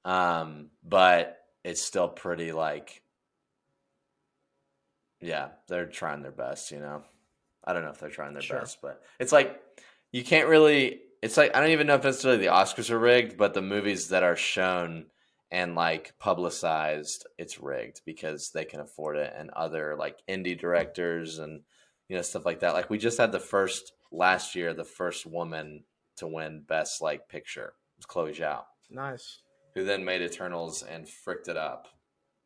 um, 0.06 0.70
but 0.84 1.40
it's 1.64 1.82
still 1.82 2.08
pretty 2.08 2.52
like. 2.52 3.02
Yeah, 5.20 5.50
they're 5.68 5.86
trying 5.88 6.22
their 6.22 6.32
best. 6.32 6.72
You 6.72 6.80
know, 6.80 7.04
I 7.64 7.74
don't 7.74 7.84
know 7.84 7.90
if 7.90 8.00
they're 8.00 8.10
trying 8.10 8.34
their 8.34 8.42
Sure. 8.42 8.60
best, 8.60 8.82
but 8.82 9.02
it's 9.20 9.32
like 9.32 9.62
you 10.12 10.24
can't 10.24 10.48
really. 10.48 11.02
It's 11.22 11.38
like 11.38 11.56
I 11.56 11.60
don't 11.62 11.70
even 11.72 11.88
know 11.88 11.96
if 11.96 12.04
necessarily 12.04 12.40
the 12.42 12.52
Oscars 12.52 12.90
are 12.90 12.98
rigged, 13.00 13.38
but 13.38 13.54
the 13.54 13.62
movies 13.62 14.10
that 14.10 14.24
are 14.24 14.36
shown 14.36 15.06
and 15.52 15.76
like 15.76 16.14
publicized, 16.20 17.28
it's 17.38 17.60
rigged 17.60 18.02
because 18.06 18.52
they 18.52 18.66
can 18.66 18.80
afford 18.80 19.18
it, 19.18 19.34
and 19.38 19.50
other 19.52 19.96
like 19.98 20.18
indie 20.28 20.60
directors 20.60 21.38
and 21.40 21.62
you 22.10 22.16
know 22.16 22.22
stuff 22.22 22.46
like 22.46 22.62
that. 22.62 22.74
Like 22.74 22.90
we 22.90 22.98
just 22.98 23.18
had 23.20 23.32
the 23.32 23.40
first 23.40 23.94
last 24.12 24.56
year, 24.56 24.74
the 24.74 24.84
first 24.84 25.26
woman 25.26 25.84
to 26.18 26.28
win 26.28 26.64
Best 26.68 27.02
like 27.02 27.30
Picture 27.30 27.74
was 27.98 28.06
Chloe 28.06 28.34
Zhao, 28.34 28.64
nice 28.90 29.40
who 29.76 29.84
then 29.86 30.04
made 30.04 30.22
Eternals 30.22 30.84
and 30.84 31.08
fricked 31.08 31.48
it 31.48 31.58
up. 31.58 31.88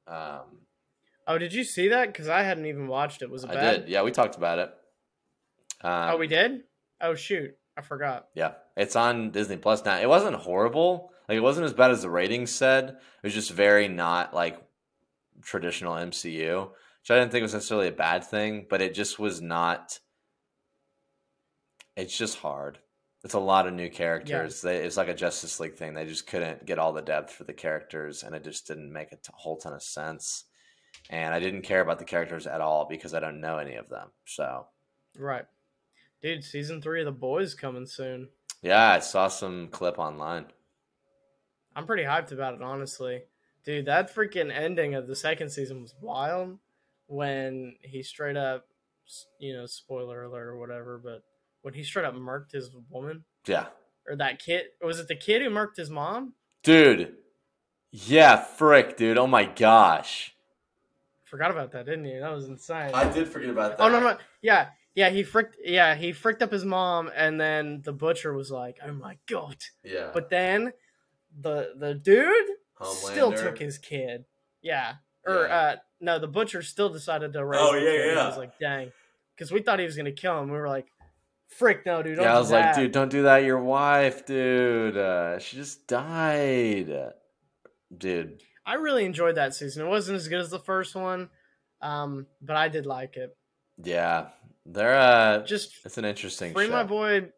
Um, 0.08 0.60
Oh, 1.28 1.40
did 1.40 1.54
you 1.54 1.64
see 1.64 1.88
that? 1.88 2.08
Because 2.08 2.30
I 2.30 2.44
hadn't 2.44 2.68
even 2.68 2.88
watched 2.88 3.24
it. 3.24 3.32
Was 3.32 3.44
it 3.44 3.50
I 3.50 3.54
bad? 3.56 3.72
did, 3.86 3.90
yeah, 3.90 4.04
we 4.04 4.12
talked 4.12 4.36
about 4.36 4.60
it. 4.60 4.72
Um, 5.86 6.16
oh, 6.16 6.18
we 6.18 6.28
did. 6.28 6.64
Oh 7.00 7.14
shoot, 7.14 7.56
I 7.78 7.82
forgot. 7.82 8.28
Yeah, 8.34 8.54
it's 8.76 8.96
on 8.96 9.30
Disney 9.30 9.58
Plus 9.58 9.86
now. 9.86 10.00
It 10.00 10.10
wasn't 10.10 10.36
horrible. 10.36 11.12
Like 11.30 11.38
it 11.38 11.42
wasn't 11.42 11.66
as 11.66 11.74
bad 11.74 11.92
as 11.92 12.02
the 12.02 12.10
ratings 12.10 12.52
said. 12.52 12.90
It 12.90 13.24
was 13.24 13.34
just 13.34 13.52
very 13.52 13.88
not 13.88 14.34
like 14.34 14.58
traditional 15.44 15.94
MCU, 15.94 16.70
which 16.70 17.12
I 17.12 17.20
didn't 17.20 17.32
think 17.32 17.44
was 17.44 17.54
necessarily 17.54 17.88
a 17.88 17.94
bad 17.94 18.24
thing, 18.24 18.66
but 18.68 18.82
it 18.82 18.96
just 18.96 19.20
was 19.20 19.42
not. 19.42 20.00
It's 21.96 22.18
just 22.18 22.40
hard. 22.40 22.80
It's 23.24 23.36
a 23.36 23.40
lot 23.40 23.68
of 23.68 23.74
new 23.74 23.90
characters. 23.90 24.62
They, 24.62 24.78
it's 24.78 24.98
like 24.98 25.08
a 25.08 25.14
Justice 25.14 25.60
League 25.60 25.76
thing. 25.76 25.94
They 25.94 26.06
just 26.06 26.28
couldn't 26.28 26.66
get 26.66 26.78
all 26.78 26.94
the 26.94 27.02
depth 27.02 27.32
for 27.32 27.44
the 27.44 27.54
characters, 27.54 28.24
and 28.24 28.36
it 28.36 28.44
just 28.44 28.68
didn't 28.68 28.92
make 28.92 29.12
a 29.12 29.16
t- 29.16 29.32
whole 29.34 29.58
ton 29.58 29.74
of 29.74 29.82
sense. 29.82 30.46
And 31.10 31.34
I 31.34 31.40
didn't 31.40 31.64
care 31.64 31.82
about 31.82 32.00
the 32.00 32.06
characters 32.06 32.48
at 32.48 32.62
all 32.62 32.86
because 32.88 33.14
I 33.14 33.20
don't 33.20 33.42
know 33.42 33.58
any 33.58 33.76
of 33.76 33.90
them. 33.90 34.10
So 34.26 34.68
Right, 35.18 35.46
dude. 36.26 36.44
Season 36.44 36.82
three 36.82 37.02
of 37.02 37.06
The 37.06 37.12
Boys 37.12 37.54
coming 37.54 37.86
soon. 37.86 38.30
yeah, 38.64 38.92
I 38.94 39.00
saw 39.00 39.28
some 39.28 39.68
clip 39.68 40.00
online. 40.00 40.46
I'm 41.76 41.86
pretty 41.86 42.04
hyped 42.04 42.32
about 42.32 42.56
it, 42.56 42.62
honestly. 42.64 43.24
Dude, 43.64 43.86
that 43.86 44.14
freaking 44.14 44.52
ending 44.52 44.96
of 44.96 45.08
the 45.08 45.16
second 45.16 45.50
season 45.50 45.82
was 45.82 45.94
wild. 46.02 46.58
When 47.08 47.76
he 47.82 48.02
straight 48.02 48.38
up, 48.38 48.66
you 49.40 49.54
know, 49.54 49.68
spoiler 49.68 50.24
alert 50.24 50.48
or 50.48 50.58
whatever, 50.58 51.00
but 51.04 51.22
when 51.62 51.76
he 51.76 51.84
straight 51.84 52.06
up 52.06 52.16
murked 52.16 52.52
his 52.54 52.72
woman 52.90 53.24
Yeah, 53.46 53.68
or 54.10 54.16
that 54.16 54.40
kid, 54.40 54.66
was 54.84 55.00
it 55.00 55.08
the 55.08 55.16
kid 55.16 55.44
who 55.44 55.50
murked 55.52 55.76
his 55.78 55.92
mom? 55.92 56.34
Dude. 56.64 57.14
Yeah, 57.92 58.38
frick, 58.38 58.98
dude. 58.98 59.20
Oh 59.20 59.28
my 59.28 59.46
gosh. 59.46 60.36
Forgot 61.26 61.52
about 61.52 61.72
that, 61.74 61.86
didn't 61.86 62.06
you? 62.06 62.20
That 62.20 62.34
was 62.34 62.46
insane. 62.46 62.92
I 62.96 63.12
did 63.12 63.28
forget 63.28 63.50
about 63.52 63.78
that. 63.78 63.84
Oh 63.84 63.90
no 63.90 64.00
no 64.00 64.18
yeah 64.42 64.70
yeah 64.96 65.10
he 65.10 65.24
fricked 65.24 65.58
yeah 65.64 65.94
he 65.96 66.12
fricked 66.12 66.42
up 66.42 66.52
his 66.52 66.66
mom 66.66 67.12
and 67.16 67.40
then 67.40 67.82
the 67.84 67.94
butcher 67.94 68.34
was 68.34 68.50
like 68.50 68.78
oh 68.86 68.94
my 68.94 69.18
god 69.28 69.58
Yeah. 69.84 70.10
but 70.14 70.30
then 70.30 70.72
the 71.40 71.74
the 71.78 71.94
dude 71.94 72.48
still 72.84 73.32
took 73.34 73.58
his 73.60 73.78
kid 73.78 74.26
yeah 74.62 74.96
or 75.28 75.46
Yeah. 75.48 75.56
uh 75.58 75.76
no 76.02 76.20
the 76.20 76.28
butcher 76.28 76.62
still 76.62 76.90
decided 76.90 77.34
to 77.34 77.46
raise 77.46 77.60
Oh, 77.62 77.76
yeah, 77.76 77.82
kid. 77.92 78.16
yeah. 78.16 78.22
I 78.24 78.28
was 78.28 78.38
like 78.38 78.58
dang 78.60 78.92
because 79.36 79.52
we 79.52 79.62
thought 79.62 79.80
he 79.80 79.86
was 79.86 79.96
gonna 79.98 80.12
kill 80.12 80.40
him 80.42 80.50
we 80.50 80.58
were 80.58 80.68
like 80.68 80.88
frick 81.48 81.86
no 81.86 82.02
dude 82.02 82.16
don't 82.18 82.26
Yeah, 82.26 82.36
I 82.36 82.40
was 82.40 82.52
like, 82.52 82.64
that." 82.64 82.76
dude, 82.76 82.92
don't 82.92 83.10
do 83.12 83.24
that. 83.24 83.44
Your 83.44 83.60
wife, 83.60 84.26
dude. 84.26 84.98
Uh, 84.98 85.38
she 85.40 85.56
just 85.58 85.86
died. 85.88 87.12
Dude. 87.96 88.42
I 88.66 88.74
really 88.76 89.06
enjoyed 89.06 89.36
that 89.36 89.54
season 89.54 89.86
it 89.86 89.90
wasn't 89.90 90.16
as 90.18 90.28
good 90.28 90.40
as 90.40 90.50
the 90.50 90.60
first 90.60 90.96
one 90.96 91.30
um 91.82 92.26
but 92.42 92.56
I 92.56 92.68
did 92.68 92.86
like 92.86 93.16
it 93.16 93.36
Yeah. 93.84 94.30
They're 94.66 94.98
uh 94.98 95.44
just 95.46 95.72
it's 95.86 95.98
an 95.98 96.06
interesting 96.06 96.54
free 96.54 96.66
show. 96.68 96.72
my 96.72 96.84
boy 96.84 97.30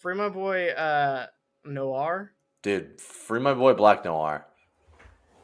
free 0.00 0.14
my 0.14 0.28
boy 0.28 0.68
uh 0.70 1.26
Noir 1.64 2.32
Dude, 2.64 2.98
free 2.98 3.40
my 3.40 3.52
boy 3.52 3.74
Black 3.74 4.06
Noir. 4.06 4.46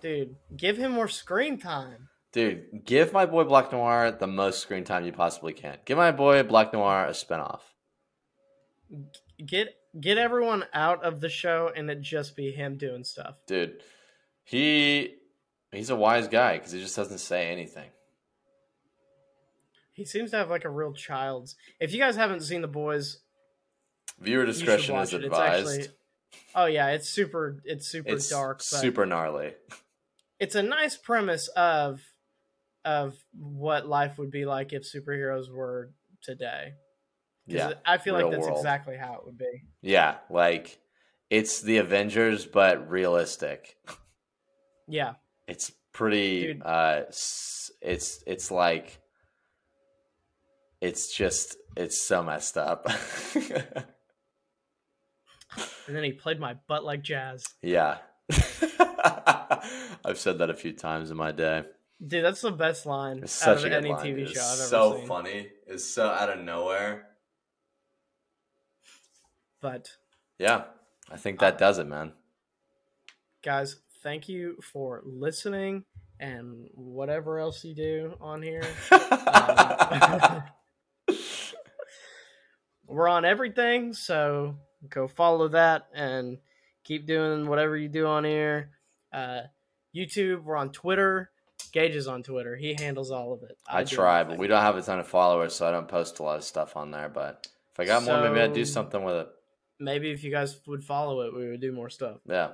Dude, 0.01 0.37
give 0.57 0.78
him 0.78 0.93
more 0.93 1.07
screen 1.07 1.59
time. 1.59 2.09
Dude, 2.32 2.87
give 2.87 3.12
my 3.12 3.27
boy 3.27 3.45
Black 3.45 3.70
Noir 3.73 4.11
the 4.11 4.27
most 4.27 4.61
screen 4.61 4.85
time 4.85 5.05
you 5.05 5.12
possibly 5.12 5.53
can. 5.53 5.77
Give 5.85 5.99
my 5.99 6.12
boy 6.12 6.43
Black 6.45 6.73
Noir 6.73 7.05
a 7.05 7.11
spinoff. 7.11 7.61
Get 9.45 9.74
get 10.01 10.16
everyone 10.16 10.65
out 10.73 11.05
of 11.05 11.20
the 11.20 11.28
show 11.28 11.70
and 11.77 11.91
it 11.91 12.01
just 12.01 12.37
be 12.37 12.53
him 12.53 12.78
doing 12.78 13.05
stuff. 13.05 13.35
Dude, 13.47 13.82
he 14.45 15.16
he's 15.73 15.91
a 15.91 15.97
wise 15.97 16.28
guy 16.28 16.57
because 16.57 16.73
he 16.73 16.81
just 16.81 16.97
doesn't 16.97 17.19
say 17.19 17.51
anything. 17.51 17.91
He 20.01 20.06
seems 20.06 20.31
to 20.31 20.39
have 20.39 20.48
like 20.48 20.64
a 20.64 20.70
real 20.70 20.94
child's. 20.94 21.56
If 21.78 21.93
you 21.93 21.98
guys 21.98 22.16
haven't 22.16 22.40
seen 22.40 22.62
The 22.62 22.68
Boys, 22.68 23.18
Viewer 24.18 24.47
discretion 24.47 24.97
is 24.97 25.12
it. 25.12 25.24
advised. 25.24 25.68
Actually 25.68 25.89
Oh 26.55 26.64
yeah, 26.64 26.89
it's 26.89 27.10
super 27.10 27.60
it's 27.66 27.86
super 27.86 28.14
it's 28.14 28.31
dark, 28.31 28.59
but 28.60 28.81
super 28.81 29.05
gnarly. 29.05 29.52
it's 30.39 30.55
a 30.55 30.62
nice 30.62 30.97
premise 30.97 31.48
of 31.48 32.01
of 32.82 33.14
what 33.39 33.86
life 33.86 34.16
would 34.16 34.31
be 34.31 34.47
like 34.47 34.72
if 34.72 34.90
superheroes 34.90 35.52
were 35.52 35.90
today. 36.22 36.72
Yeah, 37.47 37.74
I 37.85 37.98
feel 37.98 38.14
like 38.14 38.31
that's 38.31 38.47
world. 38.47 38.56
exactly 38.56 38.97
how 38.97 39.16
it 39.16 39.27
would 39.27 39.36
be. 39.36 39.64
yeah, 39.82 40.16
like 40.31 40.78
it's 41.28 41.60
the 41.60 41.77
Avengers 41.77 42.47
but 42.47 42.89
realistic. 42.89 43.77
Yeah. 44.89 45.16
It's 45.47 45.70
pretty. 45.93 46.55
Dude. 46.55 46.62
Uh, 46.62 47.02
it's 47.82 48.22
it's 48.27 48.51
like 48.51 48.98
it's 50.81 51.15
just 51.15 51.57
it's 51.77 52.01
so 52.01 52.23
messed 52.23 52.57
up. 52.57 52.86
And 55.86 55.97
then 55.97 56.05
he 56.05 56.12
played 56.12 56.39
my 56.39 56.55
butt 56.69 56.85
like 56.85 57.02
jazz. 57.02 57.43
Yeah. 57.61 57.98
I've 60.05 60.16
said 60.19 60.39
that 60.39 60.48
a 60.51 60.55
few 60.55 60.73
times 60.73 61.11
in 61.11 61.16
my 61.16 61.32
day. 61.32 61.65
Dude, 62.07 62.24
that's 62.24 62.43
the 62.43 62.52
best 62.52 62.86
line 62.86 63.19
It's 63.24 63.44
out 63.44 63.57
of 63.57 63.65
any 63.65 63.90
line. 63.90 64.07
TV 64.07 64.28
show 64.32 64.40
I've 64.40 64.61
ever 64.61 64.69
so 64.69 64.97
seen. 64.98 65.07
funny. 65.09 65.48
It's 65.66 65.85
so 65.85 66.07
out 66.07 66.31
of 66.31 66.39
nowhere. 66.44 67.09
But 69.61 69.89
Yeah, 70.39 70.65
I 71.11 71.16
think 71.16 71.40
that 71.40 71.59
does 71.59 71.78
it, 71.78 71.89
man. 71.89 72.12
guys, 73.43 73.77
thank 74.05 74.28
you 74.28 74.57
for 74.62 75.02
listening 75.05 75.85
and 76.20 76.69
whatever 76.74 77.40
else 77.40 77.65
you 77.65 77.74
do 77.74 78.15
on 78.20 78.40
here. 78.43 78.62
Um, 78.93 80.43
we're 82.90 83.08
on 83.08 83.24
everything, 83.24 83.92
so 83.94 84.56
go 84.88 85.06
follow 85.08 85.48
that 85.48 85.86
and 85.94 86.38
keep 86.84 87.06
doing 87.06 87.46
whatever 87.48 87.76
you 87.76 87.88
do 87.88 88.06
on 88.06 88.24
here. 88.24 88.70
Uh, 89.12 89.42
YouTube, 89.94 90.42
we're 90.44 90.56
on 90.56 90.70
Twitter. 90.72 91.30
Gage 91.72 91.94
is 91.94 92.08
on 92.08 92.22
Twitter. 92.22 92.56
He 92.56 92.74
handles 92.74 93.10
all 93.10 93.32
of 93.32 93.42
it. 93.42 93.56
I 93.68 93.84
do 93.84 93.96
try, 93.96 94.24
but 94.24 94.38
we 94.38 94.46
don't 94.48 94.62
have 94.62 94.76
a 94.76 94.82
ton 94.82 94.98
of 94.98 95.06
followers, 95.06 95.54
so 95.54 95.68
I 95.68 95.70
don't 95.70 95.88
post 95.88 96.18
a 96.18 96.22
lot 96.22 96.36
of 96.36 96.44
stuff 96.44 96.76
on 96.76 96.90
there. 96.90 97.08
But 97.08 97.46
if 97.72 97.78
I 97.80 97.84
got 97.84 98.02
more, 98.02 98.20
maybe 98.28 98.40
I'd 98.40 98.52
do 98.52 98.64
something 98.64 99.02
with 99.04 99.14
it. 99.16 99.28
maybe 99.78 100.10
if 100.10 100.24
you 100.24 100.30
guys 100.30 100.58
would 100.66 100.82
follow 100.84 101.20
it, 101.22 101.34
we 101.34 101.48
would 101.48 101.60
do 101.60 101.72
more 101.72 101.90
stuff. 101.90 102.18
Yeah, 102.26 102.52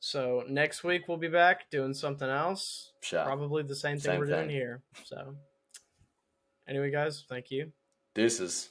So 0.00 0.44
next 0.48 0.82
week 0.84 1.08
we'll 1.08 1.18
be 1.18 1.28
back 1.28 1.70
doing 1.70 1.92
something 1.94 2.28
else. 2.28 2.92
sure. 3.02 3.24
Probably 3.24 3.62
the 3.64 3.76
same 3.76 3.96
thing 3.98 4.12
Same 4.12 4.20
we're 4.20 4.26
doing 4.26 4.48
here. 4.50 4.82
So 5.04 5.34
anyway, 6.68 6.90
guys, 6.90 7.24
thank 7.28 7.50
you. 7.50 7.72
Deuces. 8.14 8.70